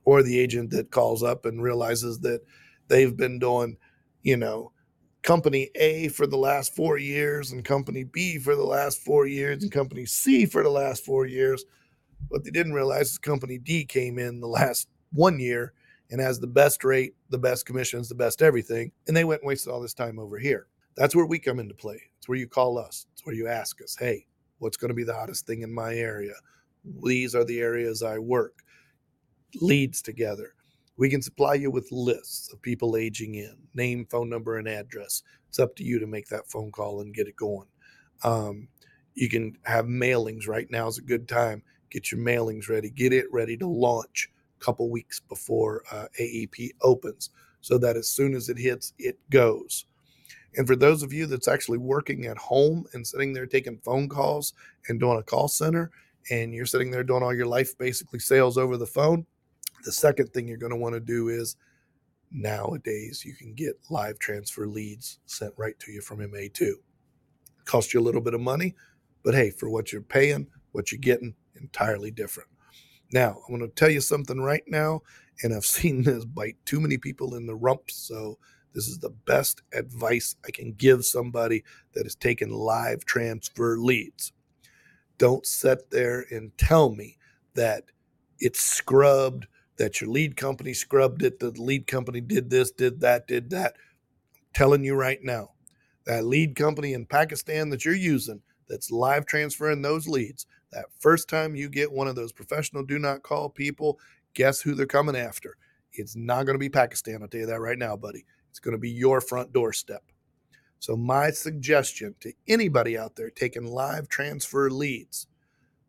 Or 0.07 0.23
the 0.23 0.39
agent 0.39 0.71
that 0.71 0.91
calls 0.91 1.23
up 1.23 1.47
and 1.47 1.63
realizes 1.63 2.21
that 2.21 2.43
they've 2.89 3.17
been 3.17 3.39
doing, 3.39 3.79
you 4.23 4.37
know, 4.37 4.73
company 5.23 5.71
A 5.77 6.09
for 6.09 6.27
the 6.27 6.37
last 6.37 6.77
four 6.77 6.99
years 6.99 7.53
and 7.53 7.65
company 7.65 8.05
B 8.05 8.39
for 8.39 8.55
the 8.55 8.65
last 8.65 8.99
four 9.01 9.27
years 9.27 9.63
and 9.63 9.73
company 9.73 10.05
C 10.05 10.45
for 10.45 10.63
the 10.63 10.71
last 10.71 11.05
four 11.05 11.25
years 11.27 11.65
what 12.29 12.45
they 12.45 12.51
didn't 12.51 12.73
realize 12.73 13.11
is 13.13 13.19
company 13.19 13.59
D 13.59 13.85
came 13.85 14.19
in 14.19 14.41
the 14.41 14.49
last 14.49 14.89
one 15.13 15.39
year 15.39 15.73
and 16.11 16.21
has 16.21 16.39
the 16.39 16.47
best 16.47 16.85
rate, 16.85 17.15
the 17.31 17.39
best 17.39 17.67
commissions, 17.67 18.09
the 18.09 18.15
best 18.15 18.43
everything. 18.43 18.93
And 19.07 19.17
they 19.17 19.25
went 19.25 19.43
and 19.43 19.49
wasted 19.49 19.73
all 19.73 19.81
this 19.81 19.95
time 19.95 20.19
over 20.19 20.39
here. 20.39 20.67
That's 20.97 21.15
where 21.17 21.27
we 21.27 21.39
come 21.39 21.59
into 21.59 21.75
play. 21.75 22.01
It's 22.19 22.29
where 22.29 22.39
you 22.39 22.47
call 22.49 22.79
us. 22.79 23.07
It's 23.13 23.25
where 23.27 23.35
you 23.35 23.49
ask 23.49 23.83
us, 23.83 23.97
hey, 23.99 24.27
what's 24.59 24.77
going 24.77 24.91
to 24.91 24.95
be 24.95 25.05
the 25.05 25.15
hottest 25.15 25.47
thing 25.47 25.63
in 25.63 25.73
my 25.73 25.95
area? 25.95 26.35
These 27.03 27.35
are 27.35 27.45
the 27.45 27.61
areas 27.61 28.03
I 28.03 28.19
work. 28.19 28.63
Leads 29.61 30.03
together. 30.03 30.55
We 30.97 31.09
can 31.09 31.23
supply 31.23 31.55
you 31.55 31.71
with 31.71 31.91
lists 31.91 32.53
of 32.53 32.63
people 32.63 32.97
aging 32.97 33.35
in, 33.35 33.57
name, 33.75 34.07
phone 34.11 34.29
number, 34.29 34.59
and 34.59 34.69
address. 34.69 35.23
It's 35.49 35.59
up 35.59 35.75
to 35.77 35.85
you 35.85 35.99
to 35.99 36.07
make 36.07 36.29
that 36.29 36.49
phone 36.49 36.71
call 36.71 37.01
and 37.01 37.15
get 37.15 37.27
it 37.27 37.37
going. 37.37 37.69
Um, 38.23 38.69
you 39.15 39.29
can 39.29 39.57
have 39.65 39.87
mailings. 39.87 40.47
Right 40.47 40.71
now 40.71 40.87
is 40.87 40.99
a 40.99 41.03
good 41.03 41.29
time 41.29 41.63
get 41.95 42.11
your 42.11 42.21
mailings 42.21 42.69
ready, 42.69 42.91
get 42.91 43.13
it 43.13 43.33
ready 43.33 43.57
to 43.57 43.69
launch 43.69 44.29
a 44.61 44.65
couple 44.65 44.91
weeks 44.91 45.21
before 45.21 45.85
uh, 45.93 46.07
AEP 46.21 46.71
opens 46.83 47.31
so 47.61 47.79
that 47.79 47.97
as 47.97 48.09
soon 48.09 48.35
as 48.35 48.49
it 48.49 48.59
hits, 48.59 48.93
it 48.99 49.17
goes. 49.31 49.87
And 50.57 50.67
for 50.67 50.75
those 50.75 51.05
of 51.05 51.13
you 51.13 51.27
that's 51.27 51.47
actually 51.47 51.79
working 51.79 52.27
at 52.27 52.37
home 52.37 52.85
and 52.93 53.07
sitting 53.07 53.33
there 53.33 53.47
taking 53.47 53.79
phone 53.79 54.09
calls 54.09 54.55
and 54.89 54.99
doing 54.99 55.19
a 55.19 55.23
call 55.23 55.47
center, 55.47 55.93
and 56.31 56.55
you're 56.55 56.67
sitting 56.67 56.91
there 56.91 57.05
doing 57.05 57.23
all 57.23 57.35
your 57.35 57.47
life 57.47 57.77
basically 57.79 58.19
sales 58.19 58.57
over 58.59 58.77
the 58.77 58.87
phone, 58.87 59.27
the 59.85 59.93
second 59.93 60.29
thing 60.29 60.49
you're 60.49 60.57
going 60.57 60.71
to 60.71 60.77
want 60.77 60.95
to 60.95 61.01
do 61.01 61.29
is 61.29 61.57
nowadays 62.31 63.25
you 63.25 63.35
can 63.35 63.55
get 63.55 63.79
live 63.91 64.19
transfer 64.19 64.67
leads 64.67 65.19
sent 65.27 65.53
right 65.57 65.79
to 65.81 65.93
you 65.93 66.01
from 66.01 66.19
MA2. 66.19 66.73
Cost 67.65 67.95
you 67.95 68.01
a 68.01 68.03
little 68.03 68.21
bit 68.21 68.35
of 68.35 68.41
money, 68.41 68.75
but 69.23 69.35
hey, 69.35 69.51
for 69.51 69.69
what 69.69 69.93
you're 69.93 70.03
paying, 70.03 70.47
what 70.73 70.91
you're 70.91 71.01
getting, 71.01 71.35
entirely 71.61 72.11
different. 72.11 72.49
Now, 73.13 73.39
I'm 73.49 73.57
going 73.57 73.69
to 73.69 73.75
tell 73.75 73.91
you 73.91 74.01
something 74.01 74.41
right 74.41 74.65
now, 74.67 75.03
and 75.43 75.55
I've 75.55 75.67
seen 75.67 76.03
this 76.03 76.25
bite 76.25 76.57
too 76.65 76.81
many 76.81 76.99
people 76.99 77.37
in 77.37 77.47
the 77.47 77.55
rump. 77.55 77.91
So, 77.91 78.39
this 78.75 78.89
is 78.89 78.99
the 78.99 79.11
best 79.25 79.63
advice 79.73 80.35
I 80.45 80.51
can 80.51 80.73
give 80.73 81.05
somebody 81.05 81.63
that 81.95 82.07
is 82.07 82.17
taking 82.17 82.51
live 82.51 83.05
transfer 83.05 83.79
leads. 83.79 84.33
Don't 85.19 85.47
sit 85.47 85.91
there 85.91 86.27
and 86.31 86.57
tell 86.59 86.91
me 86.91 87.17
that 87.55 87.85
it's 88.41 88.61
scrubbed, 88.61 89.47
that 89.77 90.01
your 90.01 90.11
lead 90.11 90.37
company 90.37 90.75
scrubbed 90.75 91.23
it, 91.23 91.39
that 91.39 91.55
the 91.55 91.63
lead 91.63 91.87
company 91.87 92.21
did 92.21 92.51
this, 92.51 92.71
did 92.71 93.01
that, 93.01 93.27
did 93.27 93.51
that. 93.51 93.77
I'm 94.35 94.43
telling 94.53 94.85
you 94.85 94.95
right 94.95 95.23
now, 95.23 95.51
that 96.07 96.25
lead 96.25 96.57
company 96.57 96.93
in 96.93 97.07
Pakistan 97.07 97.71
that 97.71 97.85
you're 97.85 97.95
using 97.95 98.43
that's 98.69 98.91
live 98.91 99.27
transferring 99.27 99.83
those 99.83 100.09
leads, 100.09 100.47
that 100.73 100.87
first 100.99 101.29
time 101.29 101.55
you 101.55 101.69
get 101.69 101.91
one 101.91 102.09
of 102.09 102.17
those 102.17 102.33
professional 102.33 102.83
do 102.83 102.99
not 102.99 103.23
call 103.23 103.49
people, 103.49 103.99
guess 104.35 104.61
who 104.61 104.75
they're 104.75 104.87
coming 104.87 105.17
after? 105.17 105.57
It's 105.93 106.17
not 106.17 106.45
going 106.45 106.55
to 106.55 106.59
be 106.59 106.69
Pakistan. 106.69 107.23
I'll 107.23 107.29
tell 107.29 107.41
you 107.41 107.47
that 107.47 107.61
right 107.61 107.79
now, 107.79 107.97
buddy. 107.97 108.25
It's 108.51 108.59
going 108.59 108.73
to 108.73 108.79
be 108.79 108.91
your 108.91 109.21
front 109.21 109.53
doorstep. 109.53 110.03
So, 110.79 110.97
my 110.97 111.31
suggestion 111.31 112.15
to 112.21 112.33
anybody 112.47 112.99
out 112.99 113.17
there 113.17 113.31
taking 113.31 113.67
live 113.67 114.09
transfer 114.09 114.71
leads, 114.71 115.27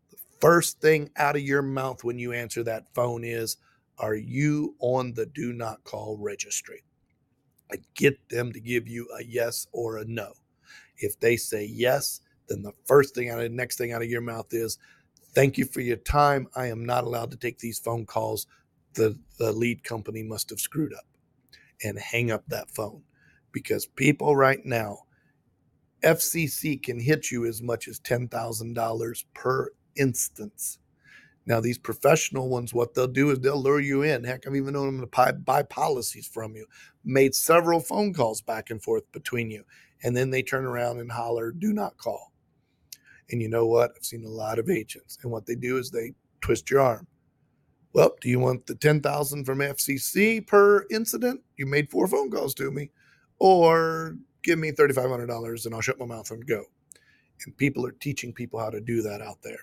the 0.09 0.17
first 0.39 0.79
thing 0.79 1.09
out 1.17 1.35
of 1.35 1.41
your 1.41 1.61
mouth 1.61 2.03
when 2.03 2.17
you 2.17 2.31
answer 2.31 2.63
that 2.63 2.93
phone 2.93 3.23
is, 3.23 3.57
Are 3.97 4.15
you 4.15 4.75
on 4.79 5.13
the 5.13 5.25
do 5.25 5.53
not 5.53 5.83
call 5.83 6.17
registry? 6.17 6.83
I 7.71 7.77
get 7.95 8.29
them 8.29 8.53
to 8.53 8.59
give 8.59 8.87
you 8.87 9.07
a 9.19 9.23
yes 9.23 9.67
or 9.73 9.97
a 9.97 10.05
no. 10.05 10.33
If 10.97 11.19
they 11.19 11.35
say 11.35 11.65
yes, 11.65 12.21
then 12.47 12.61
the 12.61 12.73
first 12.85 13.15
thing 13.15 13.29
out 13.29 13.39
of 13.39 13.43
the 13.43 13.49
next 13.49 13.77
thing 13.77 13.91
out 13.91 14.01
of 14.01 14.09
your 14.09 14.21
mouth 14.21 14.53
is, 14.53 14.77
Thank 15.33 15.57
you 15.57 15.65
for 15.65 15.81
your 15.81 15.97
time. 15.97 16.47
I 16.55 16.67
am 16.67 16.85
not 16.85 17.03
allowed 17.03 17.31
to 17.31 17.37
take 17.37 17.59
these 17.59 17.77
phone 17.77 18.05
calls. 18.05 18.47
The, 18.93 19.19
the 19.37 19.51
lead 19.51 19.83
company 19.83 20.23
must 20.23 20.49
have 20.49 20.61
screwed 20.61 20.93
up. 20.93 21.05
And 21.83 21.99
hang 21.99 22.31
up 22.31 22.45
that 22.47 22.71
phone 22.71 23.03
because 23.55 23.85
people 23.85 24.35
right 24.35 24.59
now, 24.65 24.97
FCC 26.03 26.83
can 26.83 26.99
hit 26.99 27.31
you 27.31 27.45
as 27.45 27.61
much 27.61 27.87
as 27.87 28.01
$10,000 28.01 29.23
per 29.33 29.69
instance. 29.95 30.77
Now, 31.45 31.61
these 31.61 31.77
professional 31.77 32.49
ones, 32.49 32.73
what 32.73 32.93
they'll 32.93 33.07
do 33.07 33.29
is 33.29 33.39
they'll 33.39 33.61
lure 33.61 33.79
you 33.79 34.01
in. 34.01 34.25
Heck, 34.25 34.45
I've 34.45 34.57
even 34.57 34.73
known 34.73 34.87
them 34.87 34.99
to 34.99 35.07
buy, 35.07 35.31
buy 35.31 35.63
policies 35.63 36.27
from 36.27 36.53
you, 36.53 36.65
made 37.05 37.33
several 37.33 37.79
phone 37.79 38.13
calls 38.13 38.41
back 38.41 38.71
and 38.71 38.83
forth 38.83 39.09
between 39.13 39.49
you. 39.49 39.63
And 40.03 40.17
then 40.17 40.31
they 40.31 40.43
turn 40.43 40.65
around 40.65 40.99
and 40.99 41.09
holler, 41.09 41.53
do 41.53 41.71
not 41.71 41.97
call. 41.97 42.33
And 43.31 43.41
you 43.41 43.47
know 43.47 43.67
what? 43.67 43.93
I've 43.95 44.03
seen 44.03 44.25
a 44.25 44.29
lot 44.29 44.59
of 44.59 44.69
agents, 44.69 45.17
and 45.23 45.31
what 45.31 45.45
they 45.45 45.55
do 45.55 45.77
is 45.77 45.89
they 45.89 46.11
twist 46.41 46.69
your 46.69 46.81
arm. 46.81 47.07
Well, 47.93 48.11
do 48.19 48.27
you 48.27 48.39
want 48.39 48.67
the 48.67 48.75
10,000 48.75 49.45
from 49.45 49.59
FCC 49.59 50.45
per 50.45 50.85
incident? 50.91 51.39
You 51.55 51.65
made 51.67 51.89
four 51.89 52.07
phone 52.07 52.29
calls 52.29 52.53
to 52.55 52.69
me. 52.69 52.91
Or 53.39 54.17
give 54.43 54.59
me 54.59 54.71
$3,500 54.71 55.65
and 55.65 55.75
I'll 55.75 55.81
shut 55.81 55.99
my 55.99 56.05
mouth 56.05 56.31
and 56.31 56.45
go. 56.45 56.63
And 57.45 57.57
people 57.57 57.85
are 57.85 57.91
teaching 57.91 58.33
people 58.33 58.59
how 58.59 58.69
to 58.69 58.79
do 58.79 59.01
that 59.01 59.21
out 59.21 59.41
there. 59.43 59.59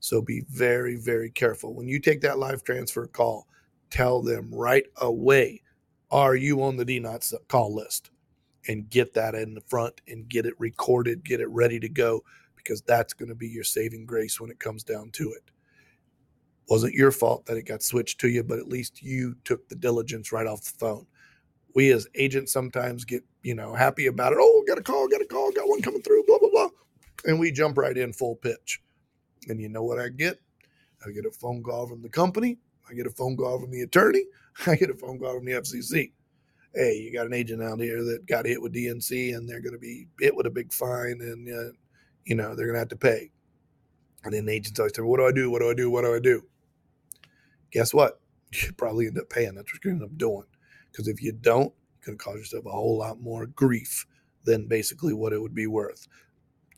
So 0.00 0.20
be 0.20 0.42
very, 0.50 0.96
very 0.96 1.30
careful. 1.30 1.74
When 1.74 1.86
you 1.86 2.00
take 2.00 2.20
that 2.22 2.38
live 2.38 2.64
transfer 2.64 3.06
call, 3.06 3.46
tell 3.90 4.20
them 4.22 4.52
right 4.52 4.84
away, 4.96 5.62
are 6.10 6.34
you 6.34 6.62
on 6.62 6.76
the 6.76 6.84
D 6.84 6.98
not 6.98 7.30
call 7.48 7.74
list? 7.74 8.10
And 8.68 8.88
get 8.90 9.12
that 9.14 9.34
in 9.34 9.54
the 9.54 9.60
front 9.62 10.00
and 10.06 10.28
get 10.28 10.46
it 10.46 10.54
recorded, 10.58 11.24
get 11.24 11.40
it 11.40 11.48
ready 11.48 11.80
to 11.80 11.88
go 11.88 12.22
because 12.56 12.80
that's 12.82 13.12
going 13.12 13.28
to 13.28 13.34
be 13.34 13.48
your 13.48 13.64
saving 13.64 14.06
grace 14.06 14.40
when 14.40 14.50
it 14.50 14.60
comes 14.60 14.84
down 14.84 15.10
to 15.12 15.32
it. 15.32 15.50
Wasn't 16.68 16.94
your 16.94 17.10
fault 17.10 17.44
that 17.46 17.56
it 17.56 17.66
got 17.66 17.82
switched 17.82 18.20
to 18.20 18.28
you, 18.28 18.44
but 18.44 18.60
at 18.60 18.68
least 18.68 19.02
you 19.02 19.34
took 19.44 19.68
the 19.68 19.74
diligence 19.74 20.30
right 20.30 20.46
off 20.46 20.62
the 20.62 20.78
phone. 20.78 21.06
We 21.74 21.90
as 21.92 22.06
agents 22.14 22.52
sometimes 22.52 23.04
get, 23.04 23.24
you 23.42 23.54
know, 23.54 23.74
happy 23.74 24.06
about 24.06 24.32
it. 24.32 24.38
Oh, 24.40 24.64
got 24.66 24.78
a 24.78 24.82
call, 24.82 25.08
got 25.08 25.22
a 25.22 25.26
call, 25.26 25.50
got 25.52 25.68
one 25.68 25.82
coming 25.82 26.02
through, 26.02 26.24
blah, 26.26 26.38
blah, 26.38 26.50
blah. 26.50 26.68
And 27.24 27.38
we 27.38 27.52
jump 27.52 27.78
right 27.78 27.96
in 27.96 28.12
full 28.12 28.36
pitch. 28.36 28.80
And 29.48 29.60
you 29.60 29.68
know 29.68 29.82
what 29.82 29.98
I 29.98 30.08
get? 30.08 30.38
I 31.06 31.10
get 31.10 31.26
a 31.26 31.30
phone 31.30 31.62
call 31.62 31.86
from 31.86 32.02
the 32.02 32.08
company. 32.08 32.58
I 32.88 32.94
get 32.94 33.06
a 33.06 33.10
phone 33.10 33.36
call 33.36 33.60
from 33.60 33.70
the 33.70 33.82
attorney. 33.82 34.24
I 34.66 34.76
get 34.76 34.90
a 34.90 34.94
phone 34.94 35.18
call 35.18 35.36
from 35.36 35.44
the 35.44 35.52
FCC. 35.52 36.12
Hey, 36.74 36.96
you 36.96 37.12
got 37.12 37.26
an 37.26 37.34
agent 37.34 37.62
out 37.62 37.80
here 37.80 38.02
that 38.04 38.26
got 38.26 38.46
hit 38.46 38.60
with 38.60 38.74
DNC 38.74 39.36
and 39.36 39.48
they're 39.48 39.60
going 39.60 39.74
to 39.74 39.78
be 39.78 40.06
hit 40.20 40.34
with 40.34 40.46
a 40.46 40.50
big 40.50 40.72
fine 40.72 41.18
and 41.20 41.48
uh, 41.48 41.72
you 42.24 42.34
know, 42.34 42.54
they're 42.54 42.66
going 42.66 42.74
to 42.74 42.80
have 42.80 42.88
to 42.88 42.96
pay. 42.96 43.30
And 44.24 44.32
then 44.32 44.46
the 44.46 44.52
agents 44.52 44.78
always 44.78 44.92
tell 44.92 45.04
me, 45.04 45.10
what 45.10 45.18
do 45.18 45.26
I 45.26 45.32
do? 45.32 45.50
What 45.50 45.60
do 45.60 45.70
I 45.70 45.74
do? 45.74 45.90
What 45.90 46.04
do 46.04 46.14
I 46.14 46.20
do? 46.20 46.42
Guess 47.70 47.94
what? 47.94 48.18
You 48.54 48.70
probably 48.74 49.06
end 49.06 49.18
up 49.18 49.30
paying. 49.30 49.54
That's 49.54 49.72
what 49.72 49.82
you're 49.82 49.94
going 49.94 50.00
to 50.00 50.04
end 50.04 50.12
up 50.12 50.18
doing. 50.18 50.44
Because 50.92 51.08
if 51.08 51.22
you 51.22 51.32
don't, 51.32 51.72
you're 51.72 52.14
going 52.14 52.18
to 52.18 52.24
cause 52.24 52.36
yourself 52.36 52.66
a 52.66 52.70
whole 52.70 52.98
lot 52.98 53.20
more 53.20 53.46
grief 53.46 54.06
than 54.44 54.66
basically 54.66 55.14
what 55.14 55.32
it 55.32 55.40
would 55.40 55.54
be 55.54 55.66
worth. 55.66 56.06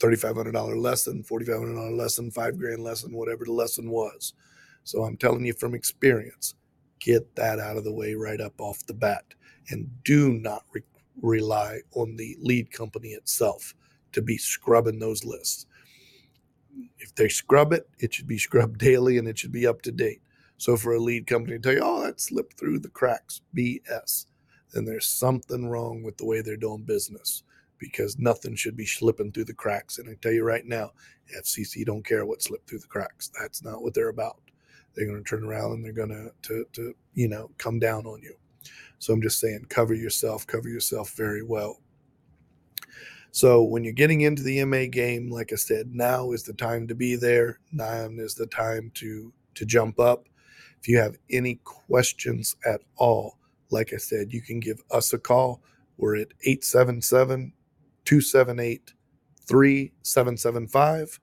$3,500 0.01 0.81
lesson, 0.81 1.25
$4,500 1.29 1.97
lesson, 1.97 2.31
five 2.31 2.59
grand 2.59 2.83
lesson, 2.83 3.13
whatever 3.13 3.45
the 3.45 3.53
lesson 3.53 3.91
was. 3.91 4.35
So 4.85 5.03
I'm 5.03 5.17
telling 5.17 5.45
you 5.45 5.55
from 5.55 5.75
experience, 5.75 6.55
get 7.01 7.35
that 7.37 7.59
out 7.59 7.77
of 7.77 7.85
the 7.85 7.93
way 7.93 8.15
right 8.15 8.41
up 8.41 8.61
off 8.61 8.87
the 8.87 8.95
bat. 8.95 9.25
And 9.71 9.89
do 10.05 10.35
not 10.35 10.65
re- 10.73 10.83
rely 11.23 11.81
on 11.93 12.17
the 12.17 12.37
lead 12.41 12.71
company 12.71 13.11
itself 13.11 13.75
to 14.13 14.21
be 14.21 14.37
scrubbing 14.37 14.99
those 14.99 15.25
lists. 15.25 15.67
If 16.99 17.15
they 17.15 17.29
scrub 17.29 17.73
it, 17.73 17.89
it 17.99 18.13
should 18.13 18.27
be 18.27 18.39
scrubbed 18.39 18.79
daily 18.79 19.19
and 19.19 19.27
it 19.27 19.39
should 19.39 19.53
be 19.53 19.67
up 19.67 19.83
to 19.83 19.93
date. 19.93 20.21
So 20.59 20.77
for 20.77 20.95
a 20.95 21.01
lead 21.01 21.27
company 21.27 21.57
to 21.57 21.63
tell 21.63 21.73
you, 21.73 21.81
oh, 21.83 22.03
that 22.03 22.21
slipped 22.21 22.59
through 22.59 22.81
the 22.81 22.89
cracks, 22.89 23.41
BS, 23.57 24.27
then 24.73 24.85
there's 24.85 25.07
something 25.07 25.69
wrong 25.69 26.03
with 26.03 26.17
the 26.17 26.27
way 26.27 26.41
they're 26.41 26.57
doing 26.57 26.83
business 26.83 27.43
because 27.79 28.19
nothing 28.19 28.55
should 28.55 28.77
be 28.77 28.87
slipping 28.87 29.31
through 29.33 29.45
the 29.45 29.55
cracks. 29.55 29.99
And 29.99 30.09
I 30.09 30.15
tell 30.21 30.33
you 30.33 30.45
right 30.45 30.65
now, 30.65 30.93
FCC 31.39 31.85
don't 31.85 32.05
care 32.05 32.25
what 32.25 32.43
slipped 32.43 32.69
through 32.69 32.79
the 32.79 32.87
cracks. 32.87 33.31
That's 33.39 33.63
not 33.63 33.83
what 33.83 33.95
they're 33.95 34.09
about. 34.09 34.41
They're 34.95 35.07
going 35.07 35.23
to 35.23 35.29
turn 35.29 35.45
around 35.45 35.73
and 35.73 35.85
they're 35.85 35.93
going 35.93 36.09
to, 36.11 36.31
to, 36.43 36.65
to, 36.75 36.95
you 37.15 37.29
know, 37.29 37.51
come 37.59 37.79
down 37.79 38.07
on 38.07 38.23
you. 38.23 38.35
So 38.99 39.13
I'm 39.13 39.23
just 39.23 39.41
saying, 39.41 39.67
cover 39.69 39.95
yourself, 39.95 40.47
cover 40.47 40.69
yourself 40.69 41.11
very 41.11 41.43
well. 41.43 41.81
So 43.33 43.65
when 43.65 43.83
you're 43.83 43.93
getting 43.93 44.21
into 44.21 44.45
the 44.45 44.65
MA 44.65 44.85
game, 44.89 45.29
like 45.29 45.53
I 45.53 45.57
said, 45.57 45.93
now 45.93 46.31
is 46.31 46.45
the 46.45 46.53
time 46.53 46.87
to 46.87 46.95
be 46.95 47.17
there. 47.17 47.59
Now 47.73 48.09
is 48.13 48.35
the 48.35 48.47
time 48.47 48.93
to 48.95 49.33
to 49.57 49.65
jump 49.65 49.99
up. 49.99 50.29
If 50.85 50.89
you 50.89 50.99
have 50.99 51.17
any 51.31 51.61
questions 51.65 52.57
at 52.67 52.83
all, 52.97 53.39
like 53.71 53.95
I 53.95 53.97
said, 53.97 54.35
you 54.35 54.43
can 54.43 54.61
give 54.61 54.83
us 54.91 55.15
a 55.15 55.19
call. 55.19 55.63
We're 55.97 56.17
at 56.17 56.35
877 56.43 57.55
278 58.05 58.93
3775 59.49 61.21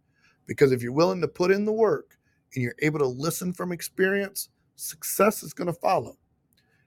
Because 0.47 0.72
if 0.72 0.82
you're 0.82 0.91
willing 0.91 1.22
to 1.22 1.28
put 1.28 1.52
in 1.52 1.66
the 1.66 1.72
work 1.72 2.18
and 2.54 2.64
you're 2.64 2.76
able 2.80 2.99
to 2.99 3.08
listen 3.08 3.54
from 3.54 3.72
experience, 3.72 4.49
success 4.76 5.43
is 5.43 5.54
going 5.54 5.68
to 5.68 5.80
follow. 5.80 6.18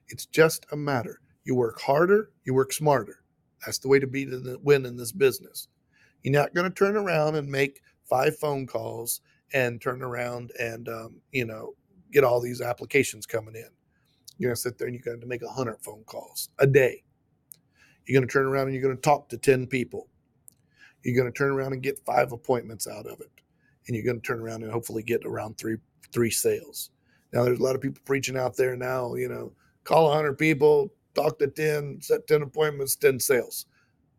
It's 0.07 0.25
just 0.25 0.65
a 0.71 0.75
matter. 0.75 1.19
You 1.45 1.55
work 1.55 1.81
harder, 1.81 2.31
you 2.43 2.53
work 2.53 2.73
smarter. 2.73 3.23
That's 3.65 3.79
the 3.79 3.87
way 3.87 3.99
to 3.99 4.07
be 4.07 4.25
to 4.25 4.59
win 4.61 4.85
in 4.85 4.97
this 4.97 5.11
business. 5.11 5.67
You're 6.21 6.33
not 6.33 6.53
going 6.53 6.69
to 6.69 6.73
turn 6.73 6.95
around 6.95 7.35
and 7.35 7.47
make 7.47 7.81
five 8.03 8.37
phone 8.37 8.67
calls 8.67 9.21
and 9.53 9.81
turn 9.81 10.01
around 10.01 10.51
and 10.59 10.87
um, 10.89 11.21
you 11.31 11.45
know 11.45 11.73
get 12.11 12.23
all 12.23 12.41
these 12.41 12.61
applications 12.61 13.25
coming 13.25 13.55
in. 13.55 13.69
You're 14.37 14.49
going 14.49 14.55
to 14.55 14.61
sit 14.61 14.77
there 14.77 14.87
and 14.87 14.95
you're 14.95 15.03
going 15.03 15.21
to 15.21 15.27
make 15.27 15.41
hundred 15.47 15.81
phone 15.81 16.03
calls 16.05 16.49
a 16.59 16.67
day. 16.67 17.03
You're 18.05 18.19
going 18.19 18.27
to 18.27 18.31
turn 18.31 18.45
around 18.45 18.67
and 18.67 18.73
you're 18.75 18.83
going 18.83 18.95
to 18.95 19.01
talk 19.01 19.29
to 19.29 19.37
ten 19.37 19.67
people. 19.67 20.07
You're 21.03 21.15
going 21.15 21.31
to 21.31 21.37
turn 21.37 21.51
around 21.51 21.73
and 21.73 21.83
get 21.83 22.03
five 22.05 22.31
appointments 22.31 22.87
out 22.87 23.05
of 23.05 23.19
it, 23.21 23.31
and 23.87 23.95
you're 23.95 24.05
going 24.05 24.19
to 24.19 24.25
turn 24.25 24.39
around 24.39 24.63
and 24.63 24.71
hopefully 24.71 25.03
get 25.03 25.25
around 25.25 25.57
three 25.57 25.77
three 26.11 26.31
sales. 26.31 26.91
Now 27.33 27.43
there's 27.43 27.59
a 27.59 27.63
lot 27.63 27.75
of 27.75 27.81
people 27.81 28.01
preaching 28.05 28.37
out 28.37 28.55
there 28.55 28.75
now. 28.75 29.15
You 29.15 29.29
know, 29.29 29.51
call 29.83 30.05
100 30.05 30.37
people, 30.37 30.91
talk 31.13 31.39
to 31.39 31.47
10, 31.47 31.99
set 32.01 32.27
10 32.27 32.43
appointments, 32.43 32.95
10 32.95 33.19
sales. 33.19 33.65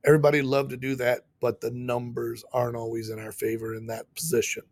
Everybody 0.04 0.42
love 0.42 0.68
to 0.68 0.76
do 0.76 0.94
that, 0.96 1.22
but 1.40 1.60
the 1.60 1.70
numbers 1.72 2.44
aren't 2.52 2.76
always 2.76 3.10
in 3.10 3.18
our 3.18 3.32
favor 3.32 3.74
in 3.74 3.86
that 3.86 4.12
position. 4.14 4.62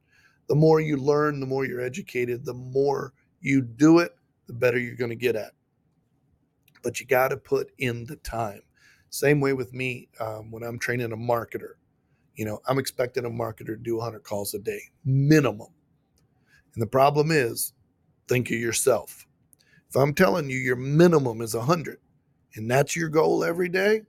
The 0.48 0.54
more 0.54 0.80
you 0.80 0.96
learn, 0.96 1.40
the 1.40 1.46
more 1.46 1.64
you're 1.64 1.80
educated, 1.80 2.44
the 2.44 2.54
more 2.54 3.12
you 3.40 3.62
do 3.62 3.98
it, 3.98 4.16
the 4.46 4.52
better 4.52 4.78
you're 4.78 4.94
going 4.94 5.10
to 5.10 5.16
get 5.16 5.36
at. 5.36 5.52
But 6.82 7.00
you 7.00 7.06
got 7.06 7.28
to 7.28 7.36
put 7.36 7.72
in 7.78 8.04
the 8.04 8.16
time. 8.16 8.60
Same 9.14 9.38
way 9.38 9.52
with 9.52 9.72
me 9.72 10.08
um, 10.18 10.50
when 10.50 10.64
I'm 10.64 10.76
training 10.76 11.12
a 11.12 11.16
marketer. 11.16 11.74
You 12.34 12.46
know, 12.46 12.60
I'm 12.66 12.80
expecting 12.80 13.24
a 13.24 13.30
marketer 13.30 13.66
to 13.66 13.76
do 13.76 13.94
100 13.94 14.24
calls 14.24 14.54
a 14.54 14.58
day, 14.58 14.80
minimum. 15.04 15.68
And 16.74 16.82
the 16.82 16.88
problem 16.88 17.30
is, 17.30 17.74
think 18.26 18.50
of 18.50 18.56
yourself. 18.56 19.24
If 19.88 19.94
I'm 19.94 20.14
telling 20.14 20.50
you 20.50 20.56
your 20.56 20.74
minimum 20.74 21.42
is 21.42 21.54
100 21.54 22.00
and 22.56 22.68
that's 22.68 22.96
your 22.96 23.08
goal 23.08 23.44
every 23.44 23.68
day, 23.68 24.02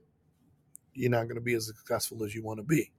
you're 0.92 1.12
not 1.12 1.28
going 1.28 1.36
to 1.36 1.40
be 1.40 1.54
as 1.54 1.68
successful 1.68 2.24
as 2.24 2.34
you 2.34 2.42
want 2.42 2.58
to 2.58 2.64
be. 2.64 2.90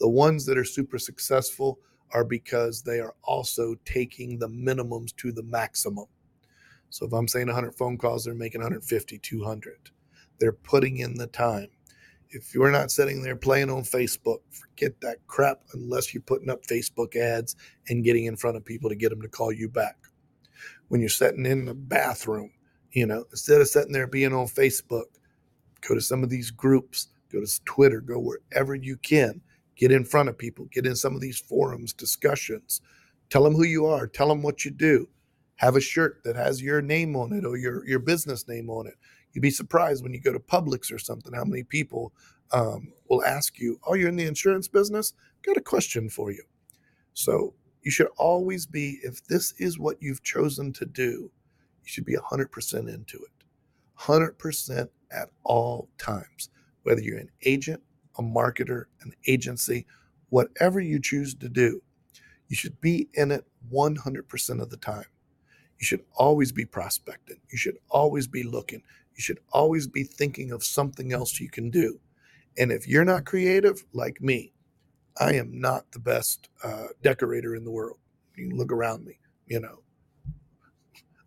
The 0.00 0.08
ones 0.08 0.46
that 0.46 0.56
are 0.56 0.64
super 0.64 0.98
successful 0.98 1.78
are 2.12 2.24
because 2.24 2.80
they 2.80 3.00
are 3.00 3.14
also 3.22 3.74
taking 3.84 4.38
the 4.38 4.48
minimums 4.48 5.14
to 5.16 5.30
the 5.30 5.42
maximum. 5.42 6.06
So 6.88 7.04
if 7.04 7.12
I'm 7.12 7.28
saying 7.28 7.48
100 7.48 7.74
phone 7.74 7.98
calls, 7.98 8.24
they're 8.24 8.32
making 8.32 8.62
150, 8.62 9.18
200. 9.18 9.90
They're 10.38 10.52
putting 10.52 10.98
in 10.98 11.14
the 11.14 11.26
time. 11.26 11.68
If 12.30 12.52
you're 12.52 12.72
not 12.72 12.90
sitting 12.90 13.22
there 13.22 13.36
playing 13.36 13.70
on 13.70 13.82
Facebook, 13.82 14.38
forget 14.50 15.00
that 15.02 15.18
crap 15.28 15.60
unless 15.72 16.12
you're 16.12 16.22
putting 16.22 16.50
up 16.50 16.66
Facebook 16.66 17.14
ads 17.14 17.54
and 17.88 18.02
getting 18.02 18.24
in 18.24 18.36
front 18.36 18.56
of 18.56 18.64
people 18.64 18.90
to 18.90 18.96
get 18.96 19.10
them 19.10 19.22
to 19.22 19.28
call 19.28 19.52
you 19.52 19.68
back 19.68 19.96
when 20.88 21.00
you're 21.00 21.08
sitting 21.10 21.46
in 21.46 21.64
the 21.64 21.74
bathroom. 21.74 22.50
You 22.90 23.06
know, 23.06 23.24
instead 23.30 23.60
of 23.60 23.68
sitting 23.68 23.92
there 23.92 24.06
being 24.06 24.32
on 24.32 24.46
Facebook, 24.46 25.06
go 25.86 25.94
to 25.94 26.00
some 26.00 26.22
of 26.22 26.30
these 26.30 26.50
groups, 26.50 27.08
go 27.32 27.40
to 27.40 27.64
Twitter, 27.64 28.00
go 28.00 28.18
wherever 28.18 28.74
you 28.74 28.96
can. 28.96 29.40
Get 29.76 29.90
in 29.90 30.04
front 30.04 30.28
of 30.28 30.38
people, 30.38 30.66
get 30.66 30.86
in 30.86 30.94
some 30.94 31.14
of 31.14 31.20
these 31.20 31.40
forums, 31.40 31.92
discussions. 31.92 32.80
Tell 33.30 33.42
them 33.42 33.54
who 33.54 33.64
you 33.64 33.86
are, 33.86 34.06
tell 34.06 34.28
them 34.28 34.42
what 34.42 34.64
you 34.64 34.70
do. 34.70 35.08
Have 35.56 35.76
a 35.76 35.80
shirt 35.80 36.20
that 36.24 36.36
has 36.36 36.62
your 36.62 36.80
name 36.80 37.16
on 37.16 37.32
it 37.32 37.44
or 37.44 37.56
your, 37.56 37.86
your 37.86 37.98
business 37.98 38.46
name 38.46 38.70
on 38.70 38.86
it. 38.86 38.94
You'd 39.34 39.42
be 39.42 39.50
surprised 39.50 40.02
when 40.02 40.14
you 40.14 40.20
go 40.20 40.32
to 40.32 40.40
Publix 40.40 40.92
or 40.92 40.98
something 40.98 41.34
how 41.34 41.44
many 41.44 41.64
people 41.64 42.12
um, 42.52 42.92
will 43.08 43.24
ask 43.24 43.58
you, 43.58 43.80
Oh, 43.86 43.94
you're 43.94 44.08
in 44.08 44.16
the 44.16 44.26
insurance 44.26 44.68
business? 44.68 45.12
Got 45.42 45.56
a 45.56 45.62
question 45.62 46.08
for 46.08 46.30
you. 46.32 46.44
So 47.14 47.54
you 47.82 47.90
should 47.90 48.08
always 48.16 48.66
be, 48.66 49.00
if 49.02 49.24
this 49.26 49.52
is 49.58 49.78
what 49.78 49.98
you've 50.00 50.22
chosen 50.22 50.72
to 50.74 50.86
do, 50.86 51.30
you 51.82 51.88
should 51.88 52.06
be 52.06 52.16
100% 52.16 52.94
into 52.94 53.18
it. 53.18 53.44
100% 54.00 54.88
at 55.12 55.30
all 55.44 55.88
times, 55.98 56.50
whether 56.82 57.00
you're 57.00 57.18
an 57.18 57.30
agent, 57.44 57.82
a 58.18 58.22
marketer, 58.22 58.84
an 59.02 59.12
agency, 59.26 59.86
whatever 60.30 60.80
you 60.80 61.00
choose 61.00 61.34
to 61.34 61.48
do, 61.48 61.82
you 62.48 62.56
should 62.56 62.80
be 62.80 63.08
in 63.14 63.30
it 63.30 63.44
100% 63.72 64.60
of 64.62 64.70
the 64.70 64.76
time. 64.76 65.04
You 65.78 65.86
should 65.86 66.04
always 66.16 66.52
be 66.52 66.64
prospecting. 66.64 67.38
You 67.50 67.58
should 67.58 67.76
always 67.90 68.26
be 68.26 68.42
looking. 68.42 68.82
You 69.14 69.22
should 69.22 69.40
always 69.52 69.86
be 69.86 70.04
thinking 70.04 70.50
of 70.50 70.64
something 70.64 71.12
else 71.12 71.38
you 71.40 71.48
can 71.48 71.70
do. 71.70 72.00
And 72.58 72.70
if 72.72 72.86
you're 72.88 73.04
not 73.04 73.24
creative 73.24 73.84
like 73.92 74.20
me, 74.20 74.52
I 75.18 75.34
am 75.34 75.60
not 75.60 75.90
the 75.92 76.00
best 76.00 76.48
uh, 76.62 76.86
decorator 77.02 77.54
in 77.54 77.64
the 77.64 77.70
world. 77.70 77.98
You 78.36 78.50
look 78.50 78.72
around 78.72 79.04
me, 79.04 79.18
you 79.46 79.60
know. 79.60 79.80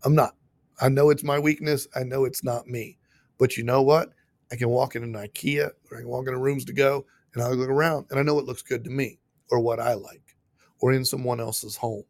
I'm 0.04 0.14
not. 0.14 0.34
I 0.80 0.88
know 0.88 1.10
it's 1.10 1.24
my 1.24 1.38
weakness. 1.38 1.88
I 1.96 2.04
know 2.04 2.24
it's 2.24 2.44
not 2.44 2.68
me. 2.68 2.98
But 3.38 3.56
you 3.56 3.64
know 3.64 3.82
what? 3.82 4.10
I 4.52 4.56
can 4.56 4.68
walk 4.68 4.96
in 4.96 5.02
an 5.02 5.14
IKEA 5.14 5.70
or 5.90 5.96
I 5.96 6.00
can 6.00 6.08
walk 6.08 6.26
into 6.26 6.38
rooms 6.38 6.64
to 6.66 6.72
go 6.72 7.04
and 7.34 7.42
I'll 7.42 7.54
look 7.54 7.68
around 7.68 8.06
and 8.10 8.18
I 8.18 8.22
know 8.22 8.34
what 8.34 8.44
looks 8.44 8.62
good 8.62 8.84
to 8.84 8.90
me 8.90 9.18
or 9.50 9.60
what 9.60 9.80
I 9.80 9.94
like 9.94 10.36
or 10.80 10.92
in 10.92 11.04
someone 11.04 11.40
else's 11.40 11.76
home. 11.76 12.04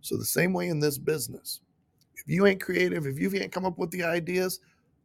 So 0.00 0.16
the 0.16 0.24
same 0.24 0.52
way 0.52 0.68
in 0.68 0.80
this 0.80 0.98
business. 0.98 1.60
If 2.16 2.24
you 2.26 2.46
ain't 2.46 2.60
creative, 2.60 3.06
if 3.06 3.18
you 3.18 3.30
can't 3.30 3.52
come 3.52 3.64
up 3.64 3.78
with 3.78 3.90
the 3.90 4.04
ideas, 4.04 4.60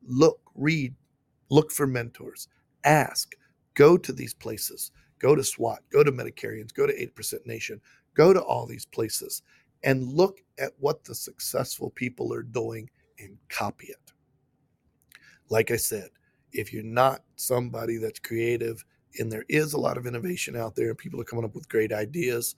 look, 0.07 0.39
read, 0.55 0.95
look 1.49 1.71
for 1.71 1.85
mentors, 1.85 2.47
ask, 2.83 3.35
go 3.75 3.97
to 3.97 4.11
these 4.11 4.33
places. 4.33 4.91
Go 5.19 5.35
to 5.35 5.43
SWAT, 5.43 5.79
go 5.91 6.03
to 6.03 6.11
Medicarians, 6.11 6.71
go 6.71 6.85
to 6.85 6.93
8% 6.93 7.45
Nation, 7.45 7.81
go 8.13 8.33
to 8.33 8.41
all 8.41 8.67
these 8.67 8.85
places 8.85 9.41
and 9.83 10.07
look 10.07 10.41
at 10.59 10.73
what 10.79 11.03
the 11.03 11.15
successful 11.15 11.89
people 11.91 12.33
are 12.33 12.43
doing 12.43 12.89
and 13.19 13.37
copy 13.49 13.87
it. 13.87 14.13
Like 15.49 15.71
I 15.71 15.75
said, 15.75 16.09
if 16.51 16.71
you're 16.71 16.83
not 16.83 17.23
somebody 17.35 17.97
that's 17.97 18.19
creative, 18.19 18.83
and 19.19 19.31
there 19.31 19.45
is 19.49 19.73
a 19.73 19.79
lot 19.79 19.97
of 19.97 20.05
innovation 20.05 20.55
out 20.55 20.75
there, 20.75 20.89
and 20.89 20.97
people 20.97 21.19
are 21.19 21.25
coming 21.25 21.45
up 21.45 21.55
with 21.55 21.69
great 21.69 21.91
ideas. 21.91 22.55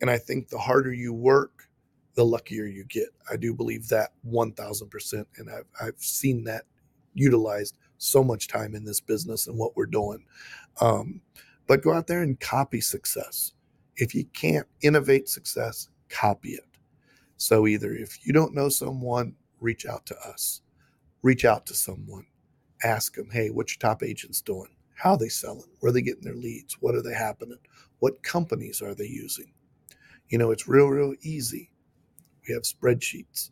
And 0.00 0.10
I 0.10 0.18
think 0.18 0.48
the 0.48 0.58
harder 0.58 0.92
you 0.92 1.12
work, 1.12 1.68
the 2.14 2.24
luckier 2.24 2.64
you 2.66 2.84
get. 2.84 3.08
I 3.30 3.36
do 3.36 3.54
believe 3.54 3.88
that 3.88 4.10
1000%. 4.26 5.24
And 5.36 5.50
I've, 5.50 5.66
I've 5.80 5.98
seen 5.98 6.44
that 6.44 6.64
utilized 7.14 7.76
so 7.98 8.24
much 8.24 8.48
time 8.48 8.74
in 8.74 8.84
this 8.84 9.00
business 9.00 9.46
and 9.46 9.58
what 9.58 9.76
we're 9.76 9.86
doing. 9.86 10.24
Um, 10.80 11.20
but 11.66 11.82
go 11.82 11.92
out 11.92 12.06
there 12.06 12.22
and 12.22 12.38
copy 12.40 12.80
success. 12.80 13.52
If 13.96 14.14
you 14.14 14.24
can't 14.32 14.66
innovate 14.82 15.28
success, 15.28 15.88
copy 16.08 16.50
it. 16.50 16.64
So 17.36 17.66
either 17.66 17.94
if 17.94 18.26
you 18.26 18.32
don't 18.32 18.54
know 18.54 18.68
someone, 18.68 19.34
reach 19.60 19.86
out 19.86 20.06
to 20.06 20.16
us. 20.20 20.62
Reach 21.22 21.44
out 21.44 21.66
to 21.66 21.74
someone. 21.74 22.26
Ask 22.82 23.14
them, 23.14 23.30
hey, 23.30 23.50
what's 23.50 23.74
your 23.74 23.80
top 23.80 24.02
agents 24.02 24.40
doing? 24.40 24.70
How 24.94 25.12
are 25.12 25.18
they 25.18 25.28
selling? 25.28 25.68
Where 25.80 25.90
are 25.90 25.92
they 25.92 26.02
getting 26.02 26.24
their 26.24 26.34
leads? 26.34 26.74
What 26.80 26.94
are 26.94 27.02
they 27.02 27.14
happening? 27.14 27.58
What 28.00 28.22
companies 28.22 28.82
are 28.82 28.94
they 28.94 29.06
using? 29.06 29.52
You 30.28 30.38
know, 30.38 30.50
it's 30.50 30.68
real, 30.68 30.86
real 30.88 31.14
easy. 31.22 31.69
We 32.48 32.54
have 32.54 32.64
spreadsheets 32.64 33.50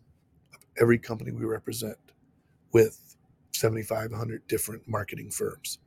of 0.55 0.61
every 0.81 0.99
company 0.99 1.33
we 1.33 1.45
represent 1.45 1.99
with 2.73 3.17
7,500 3.55 4.47
different 4.49 4.89
marketing 4.89 5.31
firms. 5.31 5.79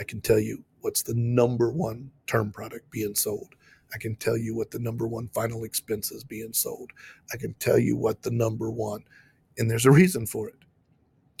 I 0.00 0.04
can 0.04 0.20
tell 0.22 0.40
you 0.40 0.64
what's 0.82 1.02
the 1.02 1.14
number 1.14 1.70
one 1.72 2.10
term 2.26 2.52
product 2.52 2.90
being 2.90 3.14
sold. 3.16 3.54
I 3.94 3.98
can 3.98 4.16
tell 4.16 4.36
you 4.38 4.54
what 4.56 4.70
the 4.72 4.80
number 4.80 5.06
one 5.08 5.28
final 5.34 5.64
expense 5.64 6.12
is 6.12 6.24
being 6.24 6.52
sold. 6.52 6.90
I 7.32 7.38
can 7.38 7.54
tell 7.54 7.78
you 7.78 7.96
what 7.96 8.22
the 8.22 8.30
number 8.32 8.70
one, 8.70 9.04
and 9.58 9.70
there's 9.70 9.86
a 9.86 9.92
reason 9.92 10.26
for 10.26 10.48
it. 10.48 10.56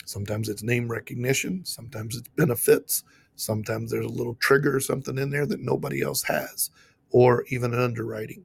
Sometimes 0.06 0.48
it's 0.48 0.62
name 0.64 0.90
recognition, 0.90 1.64
sometimes 1.64 2.16
it's 2.16 2.28
benefits, 2.36 3.04
sometimes 3.36 3.90
there's 3.90 4.06
a 4.06 4.10
little 4.10 4.36
trigger 4.36 4.76
or 4.76 4.80
something 4.80 5.18
in 5.18 5.30
there 5.30 5.46
that 5.46 5.60
nobody 5.60 6.02
else 6.02 6.22
has, 6.24 6.70
or 7.10 7.44
even 7.50 7.74
an 7.74 7.80
underwriting. 7.80 8.44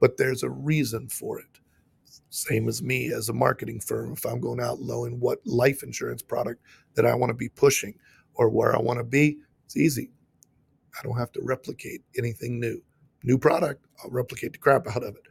but 0.00 0.16
there's 0.16 0.42
a 0.42 0.50
reason 0.50 1.08
for 1.08 1.38
it. 1.38 1.55
Same 2.30 2.68
as 2.68 2.82
me 2.82 3.12
as 3.12 3.28
a 3.28 3.32
marketing 3.32 3.80
firm. 3.80 4.12
If 4.12 4.24
I'm 4.24 4.40
going 4.40 4.60
out 4.60 4.80
knowing 4.80 5.20
what 5.20 5.38
life 5.46 5.82
insurance 5.82 6.22
product 6.22 6.62
that 6.94 7.06
I 7.06 7.14
want 7.14 7.30
to 7.30 7.34
be 7.34 7.48
pushing 7.48 7.94
or 8.34 8.48
where 8.48 8.74
I 8.74 8.80
want 8.80 8.98
to 8.98 9.04
be, 9.04 9.38
it's 9.64 9.76
easy. 9.76 10.10
I 10.98 11.02
don't 11.02 11.18
have 11.18 11.32
to 11.32 11.40
replicate 11.42 12.02
anything 12.18 12.58
new. 12.58 12.82
New 13.22 13.38
product, 13.38 13.84
I'll 14.02 14.10
replicate 14.10 14.52
the 14.52 14.58
crap 14.58 14.86
out 14.86 15.02
of 15.02 15.16
it, 15.16 15.22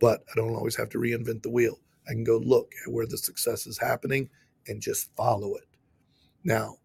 but 0.00 0.22
I 0.30 0.36
don't 0.36 0.54
always 0.54 0.76
have 0.76 0.88
to 0.90 0.98
reinvent 0.98 1.42
the 1.42 1.50
wheel. 1.50 1.78
I 2.08 2.12
can 2.12 2.24
go 2.24 2.38
look 2.38 2.72
at 2.84 2.92
where 2.92 3.06
the 3.06 3.18
success 3.18 3.66
is 3.66 3.78
happening 3.78 4.28
and 4.66 4.80
just 4.80 5.14
follow 5.16 5.54
it. 5.56 5.64
Now, 6.44 6.76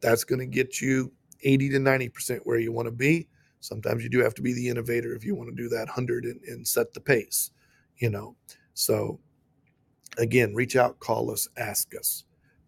that's 0.00 0.24
going 0.24 0.40
to 0.40 0.46
get 0.46 0.80
you 0.80 1.12
80 1.42 1.70
to 1.70 1.78
90% 1.78 2.40
where 2.44 2.58
you 2.58 2.72
want 2.72 2.86
to 2.86 2.92
be. 2.92 3.28
Sometimes 3.60 4.02
you 4.02 4.10
do 4.10 4.20
have 4.20 4.34
to 4.34 4.42
be 4.42 4.52
the 4.52 4.68
innovator 4.68 5.14
if 5.14 5.24
you 5.24 5.34
want 5.34 5.48
to 5.48 5.56
do 5.56 5.68
that 5.70 5.86
100 5.86 6.24
and, 6.24 6.40
and 6.42 6.66
set 6.66 6.92
the 6.92 7.00
pace, 7.00 7.50
you 7.96 8.10
know. 8.10 8.36
So, 8.74 9.18
again, 10.18 10.54
reach 10.54 10.76
out, 10.76 10.98
call 11.00 11.30
us, 11.30 11.48
ask 11.56 11.94
us. 11.96 12.24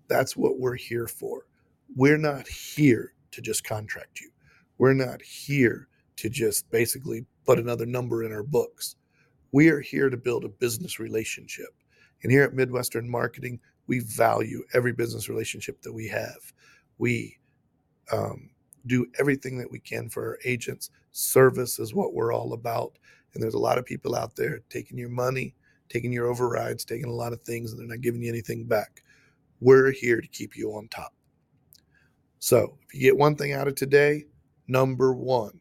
That's 0.08 0.36
what 0.36 0.58
we're 0.58 0.76
here 0.76 1.06
for. 1.06 1.46
We're 1.94 2.18
not 2.18 2.46
here 2.48 3.12
to 3.32 3.40
just 3.40 3.64
contract 3.64 4.20
you. 4.20 4.30
We're 4.78 4.94
not 4.94 5.20
here 5.22 5.88
to 6.16 6.28
just 6.28 6.70
basically 6.70 7.26
put 7.44 7.58
another 7.58 7.86
number 7.86 8.24
in 8.24 8.32
our 8.32 8.42
books. 8.42 8.96
We 9.52 9.68
are 9.68 9.80
here 9.80 10.10
to 10.10 10.16
build 10.16 10.44
a 10.44 10.48
business 10.48 10.98
relationship. 10.98 11.68
And 12.22 12.32
here 12.32 12.42
at 12.42 12.54
Midwestern 12.54 13.08
Marketing, 13.08 13.60
we 13.86 14.00
value 14.00 14.64
every 14.74 14.92
business 14.92 15.28
relationship 15.28 15.80
that 15.82 15.92
we 15.92 16.08
have. 16.08 16.52
We 16.98 17.38
um, 18.12 18.50
do 18.86 19.06
everything 19.18 19.58
that 19.58 19.70
we 19.70 19.78
can 19.78 20.08
for 20.08 20.26
our 20.26 20.38
agents. 20.44 20.90
Service 21.12 21.78
is 21.78 21.94
what 21.94 22.14
we're 22.14 22.32
all 22.32 22.52
about. 22.52 22.98
And 23.34 23.42
there's 23.42 23.54
a 23.54 23.58
lot 23.58 23.78
of 23.78 23.84
people 23.84 24.14
out 24.16 24.34
there 24.36 24.60
taking 24.70 24.98
your 24.98 25.08
money, 25.08 25.54
taking 25.88 26.12
your 26.12 26.26
overrides, 26.26 26.84
taking 26.84 27.08
a 27.08 27.12
lot 27.12 27.32
of 27.32 27.40
things, 27.42 27.72
and 27.72 27.80
they're 27.80 27.86
not 27.86 28.00
giving 28.00 28.22
you 28.22 28.28
anything 28.28 28.64
back. 28.64 29.02
We're 29.60 29.90
here 29.90 30.20
to 30.20 30.28
keep 30.28 30.56
you 30.56 30.72
on 30.72 30.88
top. 30.88 31.12
So 32.38 32.78
if 32.86 32.94
you 32.94 33.00
get 33.00 33.16
one 33.16 33.36
thing 33.36 33.52
out 33.52 33.68
of 33.68 33.74
today, 33.74 34.24
number 34.68 35.14
one, 35.14 35.60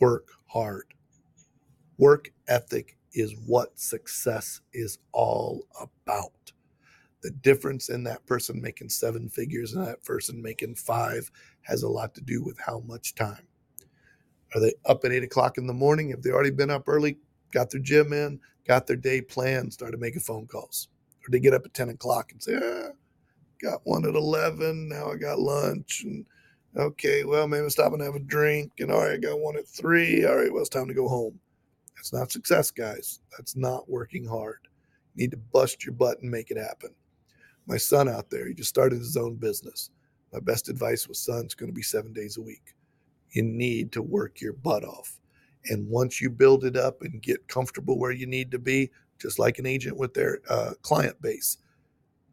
work 0.00 0.28
hard. 0.46 0.86
Work 1.98 2.30
ethic 2.46 2.96
is 3.12 3.34
what 3.46 3.78
success 3.78 4.60
is 4.72 4.98
all 5.12 5.66
about. 5.80 6.52
The 7.22 7.30
difference 7.30 7.88
in 7.88 8.04
that 8.04 8.24
person 8.26 8.60
making 8.60 8.90
seven 8.90 9.28
figures 9.28 9.74
and 9.74 9.86
that 9.86 10.04
person 10.04 10.40
making 10.40 10.76
five 10.76 11.30
has 11.62 11.82
a 11.82 11.88
lot 11.88 12.14
to 12.14 12.20
do 12.20 12.44
with 12.44 12.58
how 12.58 12.80
much 12.86 13.14
time. 13.14 13.46
Are 14.54 14.60
they 14.60 14.72
up 14.86 15.04
at 15.04 15.12
eight 15.12 15.24
o'clock 15.24 15.58
in 15.58 15.66
the 15.66 15.74
morning? 15.74 16.10
Have 16.10 16.22
they 16.22 16.30
already 16.30 16.50
been 16.52 16.70
up 16.70 16.84
early, 16.88 17.18
got 17.52 17.70
their 17.70 17.80
gym 17.80 18.12
in, 18.12 18.40
got 18.66 18.86
their 18.86 18.96
day 18.96 19.20
planned, 19.20 19.72
started 19.72 20.00
making 20.00 20.20
phone 20.20 20.46
calls? 20.46 20.88
Or 21.26 21.30
they 21.30 21.40
get 21.40 21.54
up 21.54 21.64
at 21.64 21.74
10 21.74 21.90
o'clock 21.90 22.32
and 22.32 22.42
say, 22.42 22.58
ah, 22.62 22.90
got 23.62 23.80
one 23.84 24.04
at 24.04 24.14
11, 24.14 24.88
now 24.88 25.10
I 25.10 25.16
got 25.16 25.38
lunch. 25.38 26.02
And 26.04 26.26
okay, 26.76 27.24
well, 27.24 27.48
maybe 27.48 27.68
stop 27.70 27.92
and 27.92 28.02
have 28.02 28.14
a 28.14 28.20
drink. 28.20 28.72
And 28.78 28.90
all 28.90 29.00
right, 29.00 29.12
I 29.12 29.16
got 29.16 29.40
one 29.40 29.56
at 29.56 29.68
three. 29.68 30.24
All 30.24 30.36
right, 30.36 30.52
well, 30.52 30.60
it's 30.60 30.68
time 30.68 30.88
to 30.88 30.94
go 30.94 31.08
home. 31.08 31.38
That's 31.96 32.12
not 32.12 32.30
success, 32.30 32.70
guys. 32.70 33.20
That's 33.36 33.56
not 33.56 33.90
working 33.90 34.24
hard. 34.24 34.58
You 35.14 35.22
need 35.22 35.32
to 35.32 35.36
bust 35.36 35.84
your 35.84 35.94
butt 35.94 36.20
and 36.20 36.30
make 36.30 36.50
it 36.50 36.56
happen. 36.56 36.90
My 37.66 37.76
son 37.76 38.08
out 38.08 38.30
there, 38.30 38.46
he 38.46 38.54
just 38.54 38.68
started 38.70 38.98
his 38.98 39.16
own 39.16 39.34
business. 39.34 39.90
My 40.32 40.40
best 40.40 40.68
advice 40.68 41.08
was, 41.08 41.18
son, 41.18 41.44
it's 41.44 41.54
going 41.54 41.70
to 41.70 41.74
be 41.74 41.82
seven 41.82 42.12
days 42.12 42.36
a 42.36 42.42
week. 42.42 42.74
You 43.32 43.42
need 43.42 43.92
to 43.92 44.02
work 44.02 44.40
your 44.40 44.52
butt 44.52 44.84
off. 44.84 45.17
And 45.66 45.88
once 45.88 46.20
you 46.20 46.30
build 46.30 46.64
it 46.64 46.76
up 46.76 47.02
and 47.02 47.22
get 47.22 47.48
comfortable 47.48 47.98
where 47.98 48.12
you 48.12 48.26
need 48.26 48.50
to 48.52 48.58
be, 48.58 48.90
just 49.18 49.38
like 49.38 49.58
an 49.58 49.66
agent 49.66 49.96
with 49.96 50.14
their 50.14 50.40
uh, 50.48 50.72
client 50.82 51.20
base, 51.20 51.58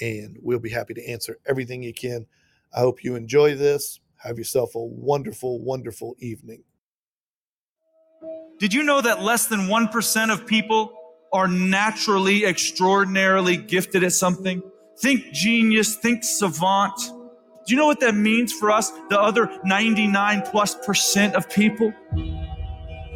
and 0.00 0.38
we'll 0.40 0.58
be 0.58 0.70
happy 0.70 0.94
to 0.94 1.06
answer 1.06 1.38
everything 1.46 1.82
you 1.82 1.92
can. 1.92 2.26
I 2.74 2.80
hope 2.80 3.02
you 3.02 3.16
enjoy 3.16 3.56
this. 3.56 4.00
Have 4.16 4.38
yourself 4.38 4.74
a 4.74 4.84
wonderful, 4.84 5.60
wonderful 5.60 6.14
evening. 6.18 6.62
Did 8.58 8.74
you 8.74 8.82
know 8.82 9.00
that 9.00 9.22
less 9.22 9.46
than 9.46 9.60
1% 9.60 10.32
of 10.32 10.46
people 10.46 10.92
are 11.32 11.48
naturally 11.48 12.44
extraordinarily 12.44 13.56
gifted 13.56 14.04
at 14.04 14.12
something? 14.12 14.62
Think 14.98 15.32
genius, 15.32 15.96
think 15.96 16.22
savant. 16.22 17.00
Do 17.66 17.74
you 17.74 17.76
know 17.76 17.86
what 17.86 18.00
that 18.00 18.14
means 18.14 18.52
for 18.52 18.70
us, 18.70 18.90
the 19.10 19.20
other 19.20 19.50
99 19.64 20.42
plus 20.50 20.74
percent 20.74 21.34
of 21.34 21.48
people? 21.50 21.92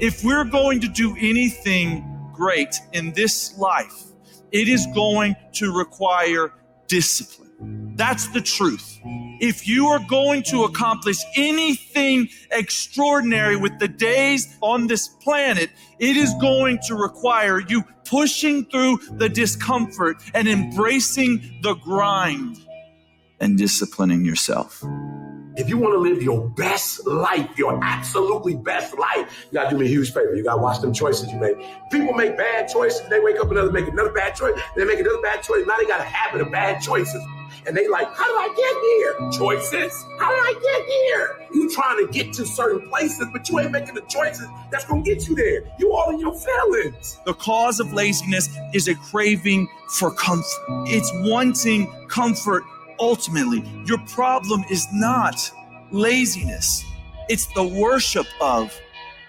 If 0.01 0.22
we're 0.22 0.45
going 0.45 0.80
to 0.80 0.88
do 0.88 1.16
anything 1.18 2.30
great 2.32 2.74
in 2.92 3.12
this 3.12 3.57
life, 3.59 4.05
it 4.53 4.68
is 4.68 4.86
going 4.95 5.34
to 5.55 5.76
require 5.76 6.53
discipline. 6.88 7.95
That's 7.97 8.28
the 8.28 8.40
truth. 8.40 9.01
If 9.40 9.66
you 9.66 9.86
are 9.88 10.01
going 10.09 10.42
to 10.45 10.64
accomplish 10.64 11.18
anything 11.36 12.28
extraordinary 12.51 13.57
with 13.57 13.78
the 13.78 13.88
days 13.88 14.57
on 14.61 14.86
this 14.86 15.09
planet, 15.09 15.70
it 15.99 16.16
is 16.16 16.34
going 16.40 16.78
to 16.86 16.95
require 16.95 17.61
you 17.61 17.84
pushing 18.05 18.64
through 18.66 18.99
the 19.12 19.28
discomfort 19.28 20.16
and 20.34 20.49
embracing 20.49 21.61
the 21.62 21.74
grind 21.74 22.63
and 23.45 23.59
disciplining 23.59 24.24
yourself. 24.24 24.82
If 25.57 25.68
you 25.68 25.78
want 25.78 25.95
to 25.95 25.99
live 25.99 26.20
your 26.22 26.49
best 26.49 27.07
life, 27.07 27.57
your 27.57 27.78
absolutely 27.84 28.57
best 28.57 28.99
life, 28.99 29.47
you 29.47 29.53
got 29.53 29.64
to 29.64 29.70
do 29.70 29.78
me 29.78 29.86
a 29.86 29.88
huge 29.88 30.12
favor. 30.12 30.34
You 30.34 30.42
got 30.42 30.57
to 30.57 30.62
watch 30.62 30.80
them 30.80 30.92
choices 30.92 31.30
you 31.30 31.38
make. 31.38 31.57
People 31.92 32.14
make 32.14 32.36
bad 32.36 32.68
choices. 32.68 33.07
They 33.09 33.20
wake 33.20 33.38
up 33.38 33.51
another, 33.53 33.70
make 33.70 33.86
another 33.86 34.11
bad 34.11 34.34
choice. 34.34 34.59
They 34.74 34.84
make 34.84 34.99
another 34.99 35.20
bad 35.22 35.42
choice. 35.42 35.64
Now 35.66 35.76
they 35.76 35.84
got 35.84 36.01
a 36.01 36.05
habit 36.05 36.40
of 36.40 36.51
bad 36.51 36.80
choices. 36.80 37.22
And 37.66 37.76
they 37.76 37.86
like, 37.86 38.09
how 38.14 38.24
did 38.26 38.51
I 38.51 38.55
get 38.57 38.74
here? 38.82 39.30
Choices. 39.38 40.05
How 40.18 40.30
did 40.30 40.40
I 40.40 40.55
get 40.61 40.86
here? 40.86 41.49
You 41.53 41.70
trying 41.70 42.05
to 42.05 42.12
get 42.12 42.32
to 42.34 42.47
certain 42.47 42.88
places, 42.88 43.26
but 43.32 43.49
you 43.49 43.61
ain't 43.61 43.70
making 43.70 43.95
the 43.95 44.03
choices 44.03 44.49
that's 44.70 44.84
going 44.86 45.05
to 45.05 45.14
get 45.14 45.28
you 45.28 45.36
there. 45.36 45.62
You 45.78 45.95
all 45.95 46.11
in 46.11 46.18
your 46.18 46.34
feelings. 46.34 47.20
The 47.26 47.34
cause 47.34 47.78
of 47.78 47.92
laziness 47.92 48.49
is 48.72 48.88
a 48.88 48.95
craving 48.97 49.68
for 49.88 50.11
comfort. 50.11 50.45
It's 50.88 51.11
wanting 51.28 51.90
comfort 52.09 52.64
ultimately. 52.99 53.64
Your 53.86 53.99
problem 54.07 54.64
is 54.70 54.86
not 54.92 55.51
laziness, 55.90 56.84
it's 57.28 57.47
the 57.55 57.64
worship 57.64 58.26
of 58.40 58.78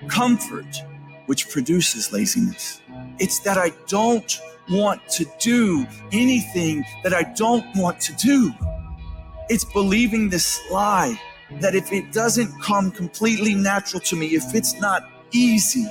comfort 0.08 0.84
which 1.28 1.50
produces 1.50 2.12
laziness. 2.12 2.82
It's 3.20 3.40
that 3.40 3.58
I 3.58 3.72
don't 3.88 4.40
want 4.70 5.08
to 5.10 5.26
do 5.40 5.86
anything 6.12 6.86
that 7.04 7.14
I 7.14 7.24
don't 7.24 7.66
want 7.76 8.00
to 8.02 8.14
do. 8.14 8.54
It's 9.50 9.66
believing 9.66 10.30
this 10.30 10.60
lie 10.72 11.20
that 11.62 11.76
if 11.76 11.92
it 11.94 12.12
doesn't 12.12 12.62
come 12.62 12.92
completely 12.92 13.56
natural 13.56 14.00
to 14.02 14.16
me, 14.16 14.28
if 14.28 14.54
it's 14.56 14.80
not 14.80 15.04
easy, 15.32 15.88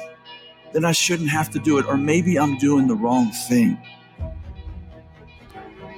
then 0.72 0.84
I 0.84 0.92
shouldn't 0.92 1.30
have 1.30 1.50
to 1.50 1.58
do 1.58 1.78
it, 1.78 1.86
or 1.86 1.96
maybe 1.96 2.38
I'm 2.38 2.58
doing 2.58 2.88
the 2.88 2.96
wrong 2.96 3.30
thing. 3.48 3.78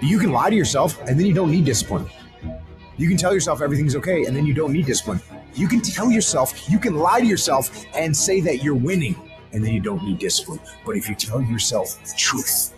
You 0.03 0.19
can 0.19 0.31
lie 0.31 0.51
to 0.51 0.57
yourself 0.57 1.01
and 1.09 1.19
then 1.19 1.27
you 1.27 1.33
don't 1.33 1.51
need 1.51 1.65
discipline. 1.65 2.07
You 2.99 3.09
can 3.09 3.17
tell 3.17 3.33
yourself 3.33 3.63
everything's 3.63 3.97
okay 3.97 4.25
and 4.25 4.37
then 4.37 4.47
you 4.47 4.55
don't 4.55 4.73
need 4.73 4.87
discipline. 4.87 5.21
You 5.55 5.69
can 5.69 5.81
tell 5.81 6.11
yourself, 6.11 6.69
you 6.69 6.79
can 6.79 6.97
lie 6.97 7.21
to 7.21 7.27
yourself 7.27 7.85
and 7.95 8.15
say 8.15 8.41
that 8.43 8.63
you're 8.63 8.75
winning 8.75 9.17
and 9.53 9.65
then 9.65 9.73
you 9.73 9.81
don't 9.81 10.03
need 10.03 10.19
discipline. 10.19 10.61
But 10.85 10.97
if 10.97 11.09
you 11.09 11.15
tell 11.15 11.41
yourself 11.41 11.99
the 12.05 12.15
truth, 12.17 12.75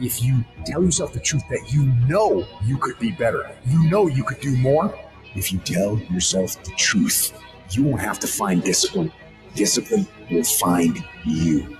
if 0.00 0.22
you 0.22 0.44
tell 0.64 0.82
yourself 0.82 1.12
the 1.12 1.20
truth 1.20 1.42
that 1.50 1.72
you 1.72 1.86
know 2.08 2.46
you 2.64 2.76
could 2.78 2.98
be 2.98 3.10
better, 3.10 3.50
you 3.66 3.90
know 3.90 4.06
you 4.06 4.22
could 4.22 4.40
do 4.40 4.56
more, 4.56 4.96
if 5.34 5.52
you 5.52 5.58
tell 5.60 5.98
yourself 5.98 6.62
the 6.62 6.72
truth, 6.72 7.32
you 7.70 7.82
won't 7.82 8.00
have 8.00 8.20
to 8.20 8.26
find 8.26 8.62
discipline. 8.62 9.12
Discipline 9.54 10.06
will 10.30 10.44
find 10.44 11.04
you. 11.24 11.76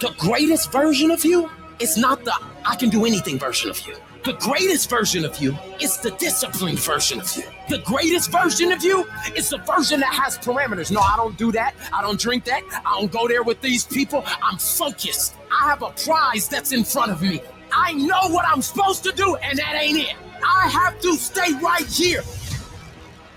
The 0.00 0.14
greatest 0.18 0.72
version 0.72 1.10
of 1.10 1.24
you 1.24 1.50
is 1.80 1.96
not 1.96 2.24
the 2.24 2.34
I 2.68 2.76
can 2.76 2.90
do 2.90 3.06
anything 3.06 3.38
version 3.38 3.70
of 3.70 3.80
you. 3.86 3.96
The 4.24 4.34
greatest 4.34 4.90
version 4.90 5.24
of 5.24 5.38
you 5.38 5.56
is 5.80 5.96
the 5.96 6.10
disciplined 6.10 6.78
version 6.78 7.18
of 7.18 7.34
you. 7.34 7.44
The 7.70 7.78
greatest 7.78 8.30
version 8.30 8.72
of 8.72 8.84
you 8.84 9.08
is 9.34 9.48
the 9.48 9.56
version 9.56 10.00
that 10.00 10.12
has 10.12 10.36
parameters. 10.36 10.90
No, 10.90 11.00
I 11.00 11.16
don't 11.16 11.38
do 11.38 11.50
that. 11.52 11.74
I 11.94 12.02
don't 12.02 12.20
drink 12.20 12.44
that. 12.44 12.62
I 12.84 13.00
don't 13.00 13.10
go 13.10 13.26
there 13.26 13.42
with 13.42 13.62
these 13.62 13.86
people. 13.86 14.22
I'm 14.42 14.58
focused. 14.58 15.34
I 15.50 15.70
have 15.70 15.82
a 15.82 15.92
prize 15.92 16.46
that's 16.46 16.72
in 16.72 16.84
front 16.84 17.10
of 17.10 17.22
me. 17.22 17.40
I 17.72 17.94
know 17.94 18.28
what 18.28 18.44
I'm 18.46 18.60
supposed 18.60 19.02
to 19.04 19.12
do, 19.12 19.36
and 19.36 19.58
that 19.58 19.74
ain't 19.74 19.98
it. 19.98 20.14
I 20.44 20.68
have 20.68 21.00
to 21.00 21.14
stay 21.14 21.54
right 21.62 21.86
here. 21.86 22.22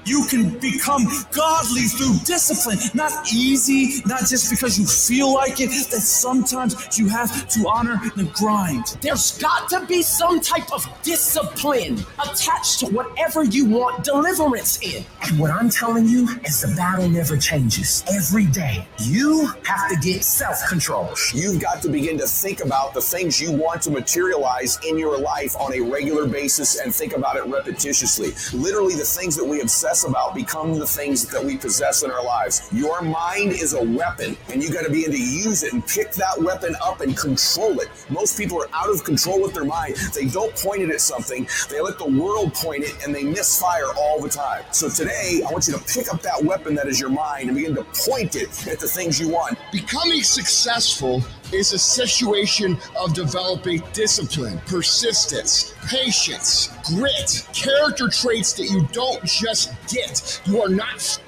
You 0.05 0.25
can 0.29 0.57
become 0.57 1.05
godly 1.31 1.83
through 1.83 2.17
discipline, 2.25 2.79
not 2.95 3.31
easy, 3.31 4.01
not 4.07 4.21
just 4.21 4.49
because 4.49 4.79
you 4.79 4.85
feel 4.87 5.31
like 5.31 5.59
it, 5.59 5.69
that 5.69 6.01
sometimes 6.01 6.97
you 6.97 7.07
have 7.07 7.47
to 7.49 7.69
honor 7.69 8.01
the 8.15 8.23
grind. 8.33 8.97
There's 9.01 9.37
got 9.37 9.69
to 9.69 9.85
be 9.85 10.01
some 10.01 10.41
type 10.41 10.73
of 10.73 10.87
discipline 11.03 11.99
attached 12.19 12.79
to 12.79 12.87
whatever 12.87 13.43
you 13.43 13.65
want 13.65 14.03
deliverance 14.03 14.81
in. 14.81 15.05
And 15.21 15.37
what 15.37 15.51
I'm 15.51 15.69
telling 15.69 16.07
you 16.07 16.27
is 16.45 16.61
the 16.61 16.73
battle 16.75 17.07
never 17.07 17.37
changes. 17.37 18.03
Every 18.11 18.45
day, 18.47 18.87
you 18.99 19.51
have 19.65 19.89
to 19.89 19.97
get 20.01 20.23
self 20.23 20.67
control. 20.67 21.11
You've 21.33 21.61
got 21.61 21.81
to 21.83 21.89
begin 21.89 22.17
to 22.17 22.27
think 22.27 22.65
about 22.65 22.95
the 22.95 23.01
things 23.01 23.39
you 23.39 23.51
want 23.51 23.83
to 23.83 23.91
materialize 23.91 24.79
in 24.87 24.97
your 24.97 25.19
life 25.19 25.55
on 25.57 25.73
a 25.73 25.79
regular 25.79 26.27
basis 26.27 26.79
and 26.79 26.93
think 26.93 27.15
about 27.15 27.35
it 27.35 27.43
repetitiously. 27.43 28.31
Literally, 28.53 28.95
the 28.95 29.05
things 29.05 29.35
that 29.35 29.45
we 29.45 29.61
obsess 29.61 29.90
about 30.07 30.33
become 30.33 30.79
the 30.79 30.87
things 30.87 31.25
that 31.27 31.43
we 31.43 31.57
possess 31.57 32.03
in 32.03 32.11
our 32.11 32.23
lives. 32.23 32.69
Your 32.71 33.01
mind 33.01 33.51
is 33.51 33.73
a 33.73 33.83
weapon, 33.83 34.37
and 34.49 34.63
you 34.63 34.71
got 34.71 34.85
to 34.85 34.91
be 34.91 35.03
able 35.03 35.13
to 35.13 35.21
use 35.21 35.63
it 35.63 35.73
and 35.73 35.85
pick 35.85 36.13
that 36.13 36.41
weapon 36.41 36.75
up 36.81 37.01
and 37.01 37.15
control 37.17 37.79
it. 37.81 37.89
Most 38.09 38.37
people 38.37 38.61
are 38.61 38.69
out 38.73 38.89
of 38.89 39.03
control 39.03 39.41
with 39.41 39.53
their 39.53 39.65
mind. 39.65 39.95
They 40.15 40.25
don't 40.25 40.55
point 40.55 40.81
it 40.81 40.89
at 40.89 41.01
something, 41.01 41.47
they 41.69 41.81
let 41.81 41.97
the 41.97 42.09
world 42.09 42.53
point 42.53 42.83
it, 42.83 43.03
and 43.03 43.13
they 43.13 43.23
misfire 43.23 43.91
all 43.97 44.21
the 44.21 44.29
time. 44.29 44.63
So 44.71 44.89
today, 44.89 45.41
I 45.47 45.51
want 45.51 45.67
you 45.67 45.73
to 45.73 45.83
pick 45.83 46.13
up 46.13 46.21
that 46.21 46.41
weapon 46.41 46.73
that 46.75 46.87
is 46.87 46.99
your 46.99 47.09
mind 47.09 47.49
and 47.49 47.55
begin 47.55 47.75
to 47.75 47.83
point 47.83 48.35
it 48.35 48.67
at 48.67 48.79
the 48.79 48.87
things 48.87 49.19
you 49.19 49.29
want. 49.29 49.57
Becoming 49.71 50.23
successful 50.23 51.21
is 51.53 51.73
a 51.73 51.79
situation 51.79 52.77
of 52.99 53.13
developing 53.13 53.81
discipline, 53.93 54.59
persistence, 54.65 55.73
patience, 55.87 56.69
grit, 56.85 57.47
character 57.53 58.07
traits 58.07 58.53
that 58.53 58.65
you 58.65 58.87
don't 58.91 59.23
just 59.25 59.73
get. 59.87 60.41
You 60.45 60.61
are 60.61 60.69
not 60.69 61.19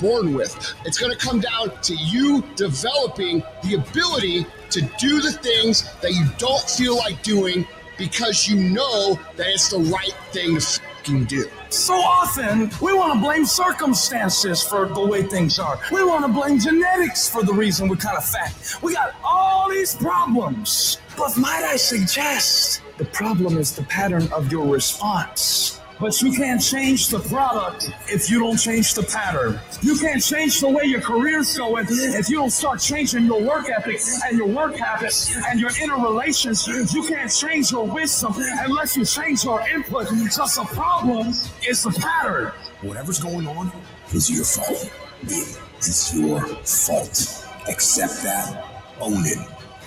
born 0.00 0.34
with. 0.34 0.74
It's 0.84 0.98
going 0.98 1.12
to 1.12 1.18
come 1.18 1.38
down 1.40 1.80
to 1.82 1.94
you 1.94 2.42
developing 2.56 3.42
the 3.62 3.74
ability 3.74 4.44
to 4.70 4.80
do 4.98 5.20
the 5.20 5.32
things 5.32 5.88
that 6.00 6.12
you 6.12 6.26
don't 6.38 6.68
feel 6.68 6.96
like 6.96 7.22
doing 7.22 7.66
because 7.96 8.48
you 8.48 8.56
know 8.56 9.18
that 9.36 9.46
it's 9.46 9.68
the 9.68 9.78
right 9.78 10.14
thing 10.32 10.58
to 11.04 11.24
do. 11.24 11.48
So 11.70 11.94
often, 11.94 12.68
we 12.82 12.92
want 12.92 13.14
to 13.14 13.20
blame 13.20 13.46
circumstances 13.46 14.60
for 14.60 14.88
the 14.88 15.06
way 15.06 15.22
things 15.22 15.60
are. 15.60 15.78
We 15.92 16.02
want 16.02 16.26
to 16.26 16.32
blame 16.32 16.58
genetics 16.58 17.28
for 17.28 17.44
the 17.44 17.54
reason 17.54 17.88
we're 17.88 17.94
kind 17.94 18.16
of 18.16 18.24
fat. 18.24 18.52
We 18.82 18.94
got 18.94 19.14
all 19.22 19.70
these 19.70 19.94
problems. 19.94 20.98
But 21.16 21.36
might 21.36 21.62
I 21.62 21.76
suggest, 21.76 22.82
the 22.98 23.04
problem 23.04 23.56
is 23.56 23.72
the 23.72 23.84
pattern 23.84 24.28
of 24.32 24.50
your 24.50 24.66
response. 24.66 25.79
But 26.00 26.22
you 26.22 26.32
can't 26.32 26.62
change 26.62 27.08
the 27.08 27.18
product 27.18 27.90
if 28.08 28.30
you 28.30 28.40
don't 28.40 28.56
change 28.56 28.94
the 28.94 29.02
pattern. 29.02 29.60
You 29.82 29.98
can't 29.98 30.22
change 30.22 30.60
the 30.60 30.68
way 30.68 30.84
your 30.84 31.02
career's 31.02 31.56
going 31.58 31.86
if 31.90 32.30
you 32.30 32.36
don't 32.36 32.50
start 32.50 32.80
changing 32.80 33.26
your 33.26 33.42
work 33.42 33.68
ethic 33.68 34.00
and 34.24 34.38
your 34.38 34.46
work 34.46 34.76
habits 34.76 35.36
and 35.48 35.60
your 35.60 35.70
inner 35.82 35.98
relations. 35.98 36.66
You 36.66 37.06
can't 37.06 37.30
change 37.30 37.70
your 37.70 37.84
wisdom 37.84 38.32
unless 38.36 38.96
you 38.96 39.04
change 39.04 39.44
your 39.44 39.60
input. 39.68 40.08
Because 40.08 40.56
the 40.56 40.64
problem 40.64 41.28
is 41.68 41.82
the 41.82 41.90
pattern. 41.90 42.52
Whatever's 42.80 43.20
going 43.20 43.46
on 43.46 43.70
is 44.14 44.30
your 44.30 44.44
fault. 44.44 44.90
It's 45.22 46.14
your 46.14 46.40
fault. 46.64 47.46
Accept 47.68 48.22
that, 48.22 48.64
own 49.00 49.26
it, 49.26 49.38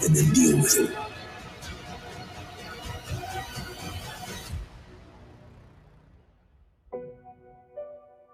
and 0.03 0.15
then 0.15 0.31
deal 0.33 0.57
with 0.57 0.77
it. 0.77 1.02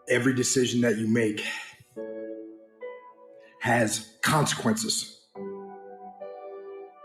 Every 0.10 0.34
decision 0.34 0.82
that 0.82 0.98
you 0.98 1.08
make 1.08 1.46
has 3.62 4.18
consequences. 4.22 5.22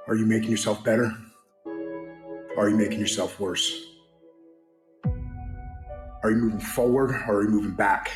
Are 0.06 0.16
you 0.16 0.26
making 0.26 0.50
yourself 0.50 0.82
better? 0.84 1.12
Are 2.56 2.68
you 2.68 2.76
making 2.76 3.00
yourself 3.00 3.38
worse? 3.38 3.86
Are 6.22 6.30
you 6.30 6.36
moving 6.36 6.60
forward 6.60 7.10
or 7.28 7.36
are 7.36 7.42
you 7.42 7.50
moving 7.50 7.74
back? 7.74 8.10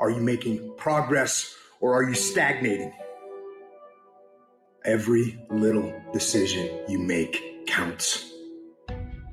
Are 0.00 0.10
you 0.10 0.20
making 0.20 0.74
progress 0.76 1.54
or 1.80 1.94
are 1.94 2.02
you 2.02 2.14
stagnating? 2.14 2.92
Every 4.84 5.38
little 5.50 5.92
decision 6.12 6.80
you 6.88 6.98
make 6.98 7.66
counts. 7.66 8.32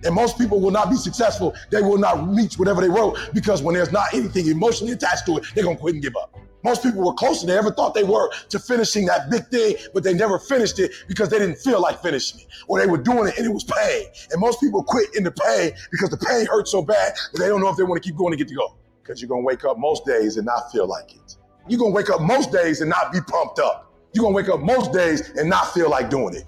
And 0.05 0.13
most 0.13 0.37
people 0.37 0.61
will 0.61 0.71
not 0.71 0.89
be 0.89 0.95
successful. 0.95 1.53
They 1.71 1.81
will 1.81 1.97
not 1.97 2.33
reach 2.33 2.57
whatever 2.57 2.81
they 2.81 2.89
wrote 2.89 3.17
because 3.33 3.61
when 3.61 3.75
there's 3.75 3.91
not 3.91 4.13
anything 4.13 4.47
emotionally 4.47 4.93
attached 4.93 5.25
to 5.25 5.37
it, 5.37 5.45
they're 5.53 5.63
going 5.63 5.77
to 5.77 5.81
quit 5.81 5.95
and 5.95 6.03
give 6.03 6.15
up. 6.15 6.37
Most 6.65 6.81
people 6.81 7.05
were 7.05 7.13
closer 7.13 7.45
than 7.45 7.53
they 7.53 7.59
ever 7.59 7.71
thought 7.71 7.93
they 7.93 8.03
were 8.03 8.27
to 8.49 8.57
finishing 8.57 9.05
that 9.05 9.29
big 9.29 9.45
thing, 9.49 9.75
but 9.93 10.03
they 10.03 10.15
never 10.15 10.39
finished 10.39 10.79
it 10.79 10.91
because 11.07 11.29
they 11.29 11.37
didn't 11.37 11.57
feel 11.57 11.79
like 11.79 12.01
finishing 12.01 12.39
it, 12.39 12.47
or 12.67 12.79
they 12.79 12.87
were 12.87 12.97
doing 12.97 13.27
it 13.27 13.37
and 13.37 13.45
it 13.45 13.53
was 13.53 13.63
pain. 13.63 14.07
And 14.31 14.41
most 14.41 14.59
people 14.59 14.83
quit 14.83 15.15
in 15.15 15.23
the 15.23 15.31
pain 15.31 15.73
because 15.91 16.09
the 16.09 16.17
pain 16.17 16.47
hurts 16.47 16.71
so 16.71 16.81
bad 16.81 17.13
that 17.33 17.39
they 17.39 17.47
don't 17.47 17.61
know 17.61 17.69
if 17.69 17.77
they 17.77 17.83
want 17.83 18.01
to 18.01 18.09
keep 18.09 18.17
going 18.17 18.31
to 18.31 18.37
get 18.37 18.47
to 18.47 18.55
go. 18.55 18.77
Because 19.03 19.21
you're 19.21 19.29
going 19.29 19.43
to 19.43 19.45
wake 19.45 19.63
up 19.63 19.77
most 19.77 20.07
days 20.07 20.37
and 20.37 20.45
not 20.47 20.71
feel 20.71 20.87
like 20.87 21.13
it. 21.13 21.37
You're 21.67 21.77
going 21.77 21.91
to 21.91 21.95
wake 21.95 22.09
up 22.09 22.21
most 22.21 22.51
days 22.51 22.81
and 22.81 22.89
not 22.89 23.13
be 23.13 23.21
pumped 23.21 23.59
up. 23.59 23.93
You're 24.13 24.23
going 24.23 24.33
to 24.33 24.35
wake 24.35 24.49
up 24.49 24.59
most 24.59 24.91
days 24.91 25.29
and 25.37 25.47
not 25.47 25.71
feel 25.71 25.91
like 25.91 26.09
doing 26.09 26.33
it. 26.33 26.45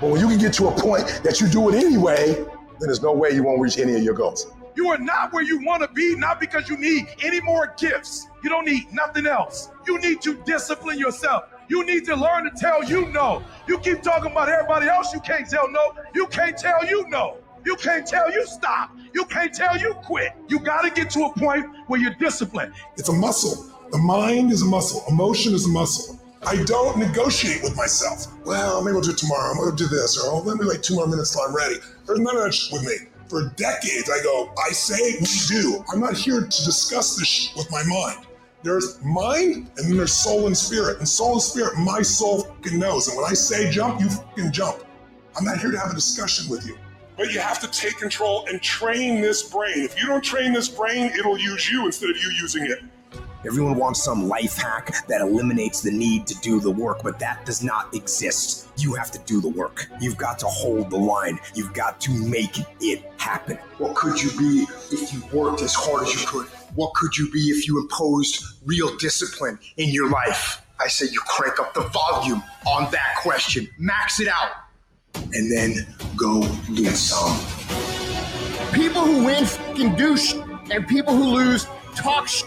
But 0.00 0.10
when 0.10 0.20
you 0.20 0.28
can 0.28 0.38
get 0.38 0.52
to 0.54 0.68
a 0.68 0.72
point 0.72 1.06
that 1.24 1.40
you 1.40 1.48
do 1.48 1.68
it 1.70 1.74
anyway, 1.74 2.44
then 2.78 2.88
there's 2.88 3.02
no 3.02 3.12
way 3.12 3.30
you 3.30 3.42
won't 3.42 3.60
reach 3.60 3.78
any 3.78 3.94
of 3.94 4.02
your 4.02 4.14
goals. 4.14 4.46
You 4.76 4.90
are 4.90 4.98
not 4.98 5.32
where 5.32 5.42
you 5.42 5.64
want 5.64 5.82
to 5.82 5.88
be, 5.88 6.14
not 6.16 6.38
because 6.38 6.68
you 6.68 6.76
need 6.76 7.06
any 7.22 7.40
more 7.40 7.74
gifts. 7.78 8.28
You 8.42 8.50
don't 8.50 8.66
need 8.66 8.92
nothing 8.92 9.26
else. 9.26 9.70
You 9.86 9.98
need 9.98 10.20
to 10.22 10.34
discipline 10.44 10.98
yourself. 10.98 11.44
You 11.68 11.84
need 11.84 12.04
to 12.04 12.14
learn 12.14 12.44
to 12.44 12.50
tell 12.50 12.84
you 12.84 13.08
no. 13.08 13.42
You 13.66 13.78
keep 13.78 14.02
talking 14.02 14.30
about 14.30 14.48
everybody 14.48 14.86
else, 14.86 15.12
you 15.14 15.20
can't 15.20 15.48
tell 15.48 15.70
no. 15.70 15.94
You 16.14 16.26
can't 16.26 16.56
tell 16.56 16.84
you 16.86 17.08
no. 17.08 17.38
You 17.64 17.74
can't 17.76 18.06
tell 18.06 18.30
you 18.30 18.46
stop. 18.46 18.90
You 19.12 19.24
can't 19.24 19.52
tell 19.52 19.76
you 19.76 19.94
quit. 20.04 20.32
You 20.48 20.60
got 20.60 20.82
to 20.82 20.90
get 20.90 21.10
to 21.10 21.24
a 21.24 21.32
point 21.32 21.66
where 21.88 22.00
you're 22.00 22.14
disciplined. 22.14 22.74
It's 22.96 23.08
a 23.08 23.12
muscle. 23.12 23.72
The 23.90 23.98
mind 23.98 24.52
is 24.52 24.62
a 24.62 24.66
muscle. 24.66 25.02
Emotion 25.08 25.54
is 25.54 25.66
a 25.66 25.70
muscle. 25.70 26.20
I 26.46 26.62
don't 26.64 26.98
negotiate 26.98 27.62
with 27.64 27.76
myself. 27.76 28.26
Well, 28.44 28.84
maybe 28.84 28.94
I'll 28.94 29.02
do 29.02 29.10
it 29.10 29.18
tomorrow. 29.18 29.50
I'm 29.50 29.56
going 29.56 29.74
to 29.74 29.76
do 29.76 29.88
this. 29.88 30.16
Or 30.22 30.30
oh, 30.30 30.38
let 30.40 30.58
me 30.58 30.66
wait 30.66 30.82
two 30.82 30.94
more 30.94 31.08
minutes 31.08 31.32
till 31.32 31.42
I'm 31.42 31.56
ready. 31.56 31.76
There's 32.06 32.20
none 32.20 32.36
of 32.36 32.44
that 32.44 32.54
shit 32.54 32.72
with 32.72 32.84
me. 32.84 33.08
For 33.28 33.50
decades, 33.56 34.08
I 34.08 34.22
go, 34.22 34.52
I 34.64 34.70
say, 34.70 35.18
we 35.20 35.26
do. 35.48 35.84
I'm 35.92 36.00
not 36.00 36.16
here 36.16 36.40
to 36.40 36.46
discuss 36.46 37.16
this 37.16 37.26
shit 37.26 37.56
with 37.56 37.70
my 37.70 37.82
mind. 37.84 38.26
There's 38.62 39.02
mind, 39.02 39.70
and 39.76 39.88
then 39.88 39.96
there's 39.96 40.12
soul 40.12 40.46
and 40.46 40.56
spirit. 40.56 40.98
And 40.98 41.08
soul 41.08 41.32
and 41.32 41.42
spirit, 41.42 41.78
my 41.78 42.02
soul 42.02 42.42
fucking 42.42 42.78
knows. 42.78 43.08
And 43.08 43.16
when 43.16 43.26
I 43.26 43.34
say 43.34 43.70
jump, 43.70 44.00
you 44.00 44.08
fucking 44.08 44.52
jump. 44.52 44.84
I'm 45.36 45.44
not 45.44 45.58
here 45.58 45.70
to 45.70 45.78
have 45.78 45.90
a 45.90 45.94
discussion 45.94 46.48
with 46.48 46.66
you. 46.66 46.78
But 47.16 47.32
you 47.32 47.40
have 47.40 47.60
to 47.60 47.68
take 47.68 47.96
control 47.98 48.44
and 48.48 48.60
train 48.60 49.20
this 49.20 49.42
brain. 49.50 49.78
If 49.78 50.00
you 50.00 50.06
don't 50.06 50.22
train 50.22 50.52
this 50.52 50.68
brain, 50.68 51.12
it'll 51.18 51.38
use 51.38 51.70
you 51.70 51.86
instead 51.86 52.10
of 52.10 52.16
you 52.16 52.30
using 52.30 52.66
it. 52.66 52.80
Everyone 53.46 53.76
wants 53.76 54.02
some 54.02 54.26
life 54.26 54.56
hack 54.56 55.06
that 55.06 55.20
eliminates 55.20 55.80
the 55.80 55.92
need 55.92 56.26
to 56.26 56.34
do 56.40 56.58
the 56.58 56.70
work, 56.70 57.04
but 57.04 57.20
that 57.20 57.46
does 57.46 57.62
not 57.62 57.94
exist. 57.94 58.68
You 58.76 58.94
have 58.94 59.12
to 59.12 59.20
do 59.20 59.40
the 59.40 59.48
work. 59.48 59.86
You've 60.00 60.16
got 60.16 60.40
to 60.40 60.46
hold 60.46 60.90
the 60.90 60.96
line. 60.96 61.38
You've 61.54 61.72
got 61.72 62.00
to 62.02 62.10
make 62.10 62.58
it 62.80 63.04
happen. 63.18 63.56
What 63.78 63.94
could 63.94 64.20
you 64.20 64.30
be 64.36 64.66
if 64.90 65.12
you 65.12 65.22
worked 65.32 65.62
as 65.62 65.74
hard 65.74 66.08
as 66.08 66.20
you 66.20 66.26
could? 66.26 66.48
What 66.74 66.92
could 66.94 67.16
you 67.16 67.30
be 67.30 67.50
if 67.50 67.68
you 67.68 67.80
imposed 67.80 68.44
real 68.64 68.96
discipline 68.96 69.60
in 69.76 69.90
your 69.90 70.10
life? 70.10 70.62
I 70.80 70.88
say 70.88 71.06
you 71.06 71.20
crank 71.20 71.60
up 71.60 71.72
the 71.72 71.82
volume 71.82 72.42
on 72.66 72.90
that 72.90 73.14
question, 73.22 73.68
max 73.78 74.18
it 74.18 74.26
out, 74.26 74.50
and 75.14 75.52
then 75.52 75.86
go 76.16 76.42
get 76.74 76.96
some. 76.96 77.38
People 78.72 79.02
who 79.02 79.24
win 79.24 79.44
fucking 79.44 79.94
do 79.94 80.16
sh- 80.16 80.34
and 80.72 80.86
people 80.88 81.14
who 81.14 81.24
lose 81.36 81.66
talk 81.94 82.26
sh- 82.26 82.42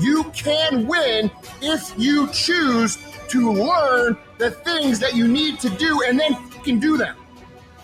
you 0.00 0.24
can 0.32 0.86
win 0.86 1.30
if 1.60 1.92
you 1.96 2.28
choose 2.32 2.98
to 3.28 3.52
learn 3.52 4.16
the 4.38 4.50
things 4.50 4.98
that 5.00 5.14
you 5.14 5.28
need 5.28 5.58
to 5.60 5.70
do 5.70 6.02
and 6.06 6.18
then 6.18 6.34
can 6.64 6.78
do 6.78 6.96
them. 6.96 7.16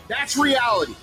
That's 0.08 0.36
reality. 0.36 0.94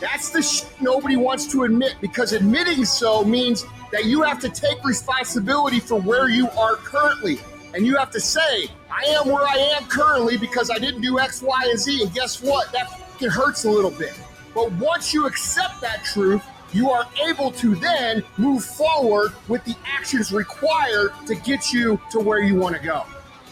That's 0.00 0.30
the 0.30 0.42
sh- 0.42 0.64
nobody 0.80 1.16
wants 1.16 1.46
to 1.52 1.64
admit 1.64 1.96
because 2.00 2.32
admitting 2.32 2.84
so 2.84 3.24
means 3.24 3.64
that 3.92 4.06
you 4.06 4.22
have 4.22 4.40
to 4.40 4.48
take 4.48 4.82
responsibility 4.84 5.80
for 5.80 6.00
where 6.00 6.28
you 6.28 6.48
are 6.50 6.76
currently. 6.76 7.40
And 7.74 7.86
you 7.86 7.96
have 7.96 8.10
to 8.12 8.20
say, 8.20 8.68
I 8.90 9.04
am 9.10 9.28
where 9.28 9.46
I 9.46 9.76
am 9.78 9.86
currently 9.86 10.36
because 10.36 10.70
I 10.70 10.78
didn't 10.78 11.02
do 11.02 11.18
X, 11.18 11.42
Y, 11.42 11.66
and 11.68 11.78
Z. 11.78 12.02
And 12.02 12.12
guess 12.12 12.42
what? 12.42 12.72
That 12.72 12.88
hurts 13.30 13.64
a 13.64 13.70
little 13.70 13.90
bit. 13.90 14.18
But 14.54 14.72
once 14.72 15.12
you 15.12 15.26
accept 15.26 15.80
that 15.82 16.04
truth, 16.04 16.42
you 16.72 16.90
are 16.90 17.06
able 17.26 17.50
to 17.52 17.74
then 17.76 18.22
move 18.38 18.64
forward 18.64 19.32
with 19.48 19.64
the 19.64 19.74
actions 19.84 20.32
required 20.32 21.12
to 21.26 21.34
get 21.34 21.72
you 21.72 22.00
to 22.10 22.20
where 22.20 22.40
you 22.40 22.54
want 22.54 22.76
to 22.76 22.82
go. 22.82 23.04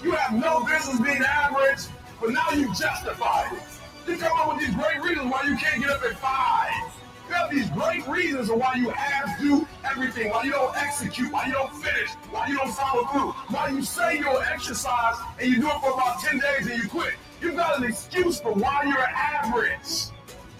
You 0.02 0.12
have 0.12 0.38
no 0.38 0.64
business 0.64 1.00
being 1.00 1.22
average, 1.22 1.80
but 2.20 2.30
now 2.30 2.50
you 2.50 2.72
justify 2.74 3.50
it. 3.52 3.62
You 4.06 4.16
come 4.16 4.38
up 4.38 4.54
with 4.54 4.64
these 4.64 4.74
great 4.74 5.00
reasons 5.02 5.30
why 5.30 5.42
you 5.42 5.56
can't 5.56 5.82
get 5.82 5.90
up 5.90 6.02
at 6.02 6.18
five. 6.18 6.94
You 7.28 7.34
have 7.34 7.50
these 7.50 7.68
great 7.70 8.06
reasons 8.08 8.50
why 8.50 8.74
you 8.76 8.88
have 8.88 9.38
to 9.38 9.42
do 9.42 9.68
everything, 9.84 10.30
why 10.30 10.44
you 10.44 10.52
don't 10.52 10.74
execute, 10.76 11.30
why 11.30 11.46
you 11.46 11.52
don't 11.52 11.74
finish, 11.74 12.10
why 12.30 12.46
you 12.46 12.56
don't 12.56 12.72
follow 12.72 13.04
through, 13.06 13.32
why 13.54 13.68
you 13.68 13.82
say 13.82 14.18
you'll 14.18 14.38
exercise 14.38 15.16
and 15.38 15.50
you 15.50 15.60
do 15.60 15.68
it 15.68 15.80
for 15.80 15.92
about 15.92 16.20
10 16.20 16.38
days 16.38 16.70
and 16.70 16.82
you 16.82 16.88
quit. 16.88 17.14
You've 17.42 17.56
got 17.56 17.78
an 17.78 17.84
excuse 17.84 18.40
for 18.40 18.52
why 18.52 18.84
you're 18.84 18.98
average. 18.98 20.06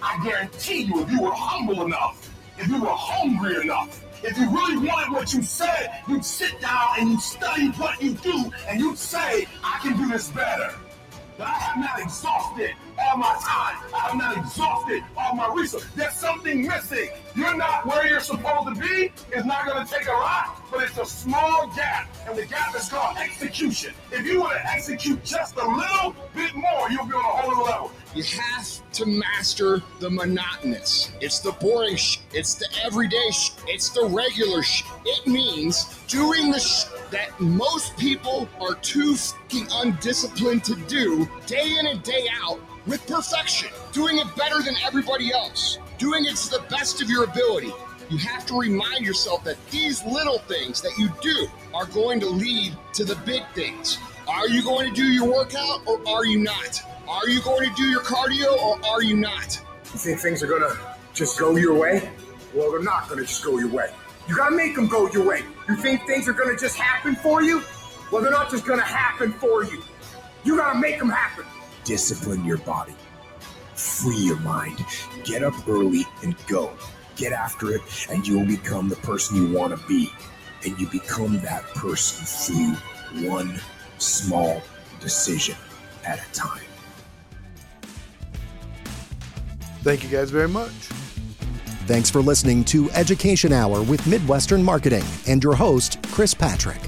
I 0.03 0.23
guarantee 0.23 0.83
you, 0.83 1.03
if 1.03 1.11
you 1.11 1.23
were 1.23 1.33
humble 1.33 1.87
enough, 1.87 2.28
if 2.59 2.69
you 2.69 2.81
were 2.81 2.89
hungry 2.91 3.63
enough, 3.63 4.05
if 4.23 4.37
you 4.37 4.51
really 4.51 4.87
wanted 4.87 5.13
what 5.13 5.33
you 5.33 5.43
said, 5.43 6.03
you'd 6.09 6.25
sit 6.25 6.61
down 6.61 6.89
and 6.99 7.11
you'd 7.11 7.21
study 7.21 7.69
what 7.71 8.03
you 8.03 8.15
do 8.15 8.51
and 8.69 8.81
you'd 8.81 8.99
say, 8.99 9.47
I 9.63 9.79
can 9.83 9.97
do 9.97 10.09
this 10.09 10.29
better. 10.31 10.75
I 11.41 11.51
have 11.51 11.78
not 11.78 12.01
exhausted 12.01 12.72
all 13.01 13.16
my 13.16 13.32
time. 13.41 13.76
I 13.95 13.99
have 14.09 14.16
not 14.16 14.36
exhausted 14.39 15.05
all 15.16 15.34
my 15.34 15.53
resources. 15.55 15.89
There's 15.95 16.14
something 16.14 16.66
missing. 16.66 17.11
You're 17.36 17.57
not 17.57 17.86
where 17.86 18.09
you're 18.09 18.20
supposed 18.20 18.74
to 18.74 18.80
be. 18.80 19.12
It's 19.32 19.47
not 19.47 19.66
going 19.66 19.86
to 19.86 19.93
take 19.93 20.09
a 20.09 20.12
lot, 20.12 20.61
but 20.70 20.82
it's 20.82 20.99
a 20.99 21.07
small 21.07 21.68
gap. 21.76 22.09
And 22.28 22.36
the 22.36 22.45
gap 22.47 22.74
is 22.74 22.89
called 22.89 23.16
execution. 23.18 23.95
If 24.11 24.26
you 24.26 24.41
want 24.41 24.55
to 24.55 24.66
execute 24.72 25.24
just 25.24 25.57
a 25.57 25.66
little 25.66 26.14
bit 26.34 26.55
more, 26.55 26.91
you'll 26.91 27.07
be 27.07 27.12
on 27.12 27.20
a 27.20 27.43
whole 27.43 27.53
other 27.53 27.62
level. 27.70 27.93
You 28.14 28.24
have 28.24 28.93
to 28.95 29.07
master 29.07 29.80
the 30.01 30.11
monotonous. 30.11 31.12
It's 31.20 31.39
the 31.39 31.53
boring 31.53 31.97
sh- 31.97 32.18
It's 32.32 32.55
the 32.57 32.66
everyday 32.82 33.30
sh- 33.30 33.53
It's 33.66 33.91
the 33.91 34.07
regular 34.07 34.62
sh- 34.62 34.82
It 35.05 35.26
means 35.26 35.84
doing 36.09 36.51
the 36.51 36.59
sh- 36.59 36.86
that 37.11 37.39
most 37.41 37.97
people 37.97 38.49
are 38.61 38.75
too 38.77 39.17
fucking 39.17 39.67
undisciplined 39.73 40.65
to 40.65 40.75
do 40.87 41.29
day 41.47 41.77
in 41.79 41.87
and 41.87 42.03
day 42.03 42.29
out 42.43 42.61
with 42.87 43.07
perfection. 43.07 43.71
Doing 43.93 44.19
it 44.19 44.27
better 44.37 44.63
than 44.63 44.75
everybody 44.85 45.33
else. 45.33 45.79
Doing 45.99 46.25
it 46.25 46.37
to 46.37 46.51
the 46.51 46.65
best 46.71 47.03
of 47.03 47.11
your 47.11 47.25
ability. 47.25 47.73
You 48.11 48.19
have 48.19 48.47
to 48.47 48.59
remind 48.59 49.05
yourself 49.05 49.45
that 49.45 49.57
these 49.71 50.05
little 50.05 50.39
things 50.39 50.81
that 50.83 50.97
you 50.99 51.09
do 51.21 51.47
are 51.75 51.87
going 51.87 52.21
to 52.21 52.29
lead 52.29 52.77
to 52.95 53.05
the 53.05 53.17
big 53.27 53.43
things. 53.55 53.99
Are 54.27 54.49
you 54.49 54.63
going 54.63 54.89
to 54.89 54.95
do 54.95 55.05
your 55.05 55.31
workout 55.31 55.87
or 55.87 56.01
are 56.09 56.25
you 56.25 56.39
not? 56.39 56.81
Are 57.09 57.29
you 57.29 57.41
going 57.43 57.69
to 57.69 57.75
do 57.75 57.85
your 57.85 58.03
cardio 58.03 58.57
or 58.63 58.79
are 58.87 59.03
you 59.03 59.17
not? 59.17 59.61
You 59.93 59.99
think 59.99 60.21
things 60.21 60.43
are 60.43 60.47
gonna 60.47 60.79
just 61.15 61.39
go 61.39 61.57
your 61.57 61.75
way? 61.75 62.11
Well, 62.55 62.71
they're 62.71 62.83
not 62.83 63.09
gonna 63.09 63.23
just 63.23 63.43
go 63.43 63.59
your 63.59 63.69
way. 63.69 63.91
You 64.29 64.37
gotta 64.37 64.55
make 64.55 64.75
them 64.75 64.87
go 64.87 65.11
your 65.11 65.27
way. 65.27 65.43
You 65.69 65.77
think 65.77 66.07
things 66.07 66.27
are 66.29 66.33
gonna 66.33 66.57
just 66.57 66.77
happen 66.77 67.14
for 67.14 67.43
you? 67.43 67.62
Well, 68.11 68.23
they're 68.23 68.31
not 68.31 68.51
just 68.51 68.64
gonna 68.64 68.81
happen 68.81 69.33
for 69.35 69.64
you. 69.64 69.83
You 70.43 70.57
gotta 70.57 70.79
make 70.79 70.99
them 70.99 71.11
happen. 71.11 71.45
Discipline 71.85 72.43
your 72.45 72.57
body. 72.59 72.95
Free 73.75 74.16
your 74.16 74.39
mind. 74.41 74.83
Get 75.25 75.43
up 75.43 75.55
early 75.69 76.07
and 76.23 76.35
go. 76.47 76.73
Get 77.16 77.33
after 77.33 77.71
it, 77.73 77.83
and 78.11 78.27
you'll 78.27 78.47
become 78.47 78.89
the 78.89 78.97
person 78.97 79.37
you 79.37 79.53
want 79.57 79.79
to 79.79 79.87
be. 79.87 80.11
And 80.64 80.79
you 80.81 80.89
become 80.89 81.39
that 81.41 81.62
person 81.75 82.25
through 82.25 83.29
one 83.29 83.61
small 83.99 84.62
decision 85.01 85.55
at 86.05 86.19
a 86.19 86.33
time. 86.33 86.62
Thank 89.83 90.03
you 90.03 90.09
guys 90.09 90.31
very 90.31 90.49
much. 90.49 90.73
Thanks 91.89 92.11
for 92.11 92.20
listening 92.20 92.64
to 92.64 92.91
Education 92.91 93.51
Hour 93.51 93.82
with 93.82 94.07
Midwestern 94.07 94.62
Marketing 94.62 95.03
and 95.26 95.43
your 95.43 95.55
host, 95.55 95.99
Chris 96.12 96.34
Patrick. 96.34 96.82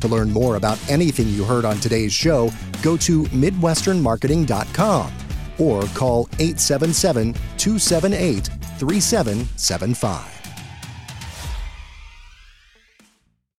To 0.00 0.08
learn 0.08 0.30
more 0.30 0.56
about 0.56 0.78
anything 0.90 1.28
you 1.28 1.44
heard 1.44 1.66
on 1.66 1.76
today's 1.80 2.14
show, 2.14 2.50
go 2.80 2.96
to 2.96 3.24
MidwesternMarketing.com 3.24 5.12
or 5.58 5.82
call 5.88 6.30
877 6.38 7.34
278 7.58 8.46
3775. 8.78 10.37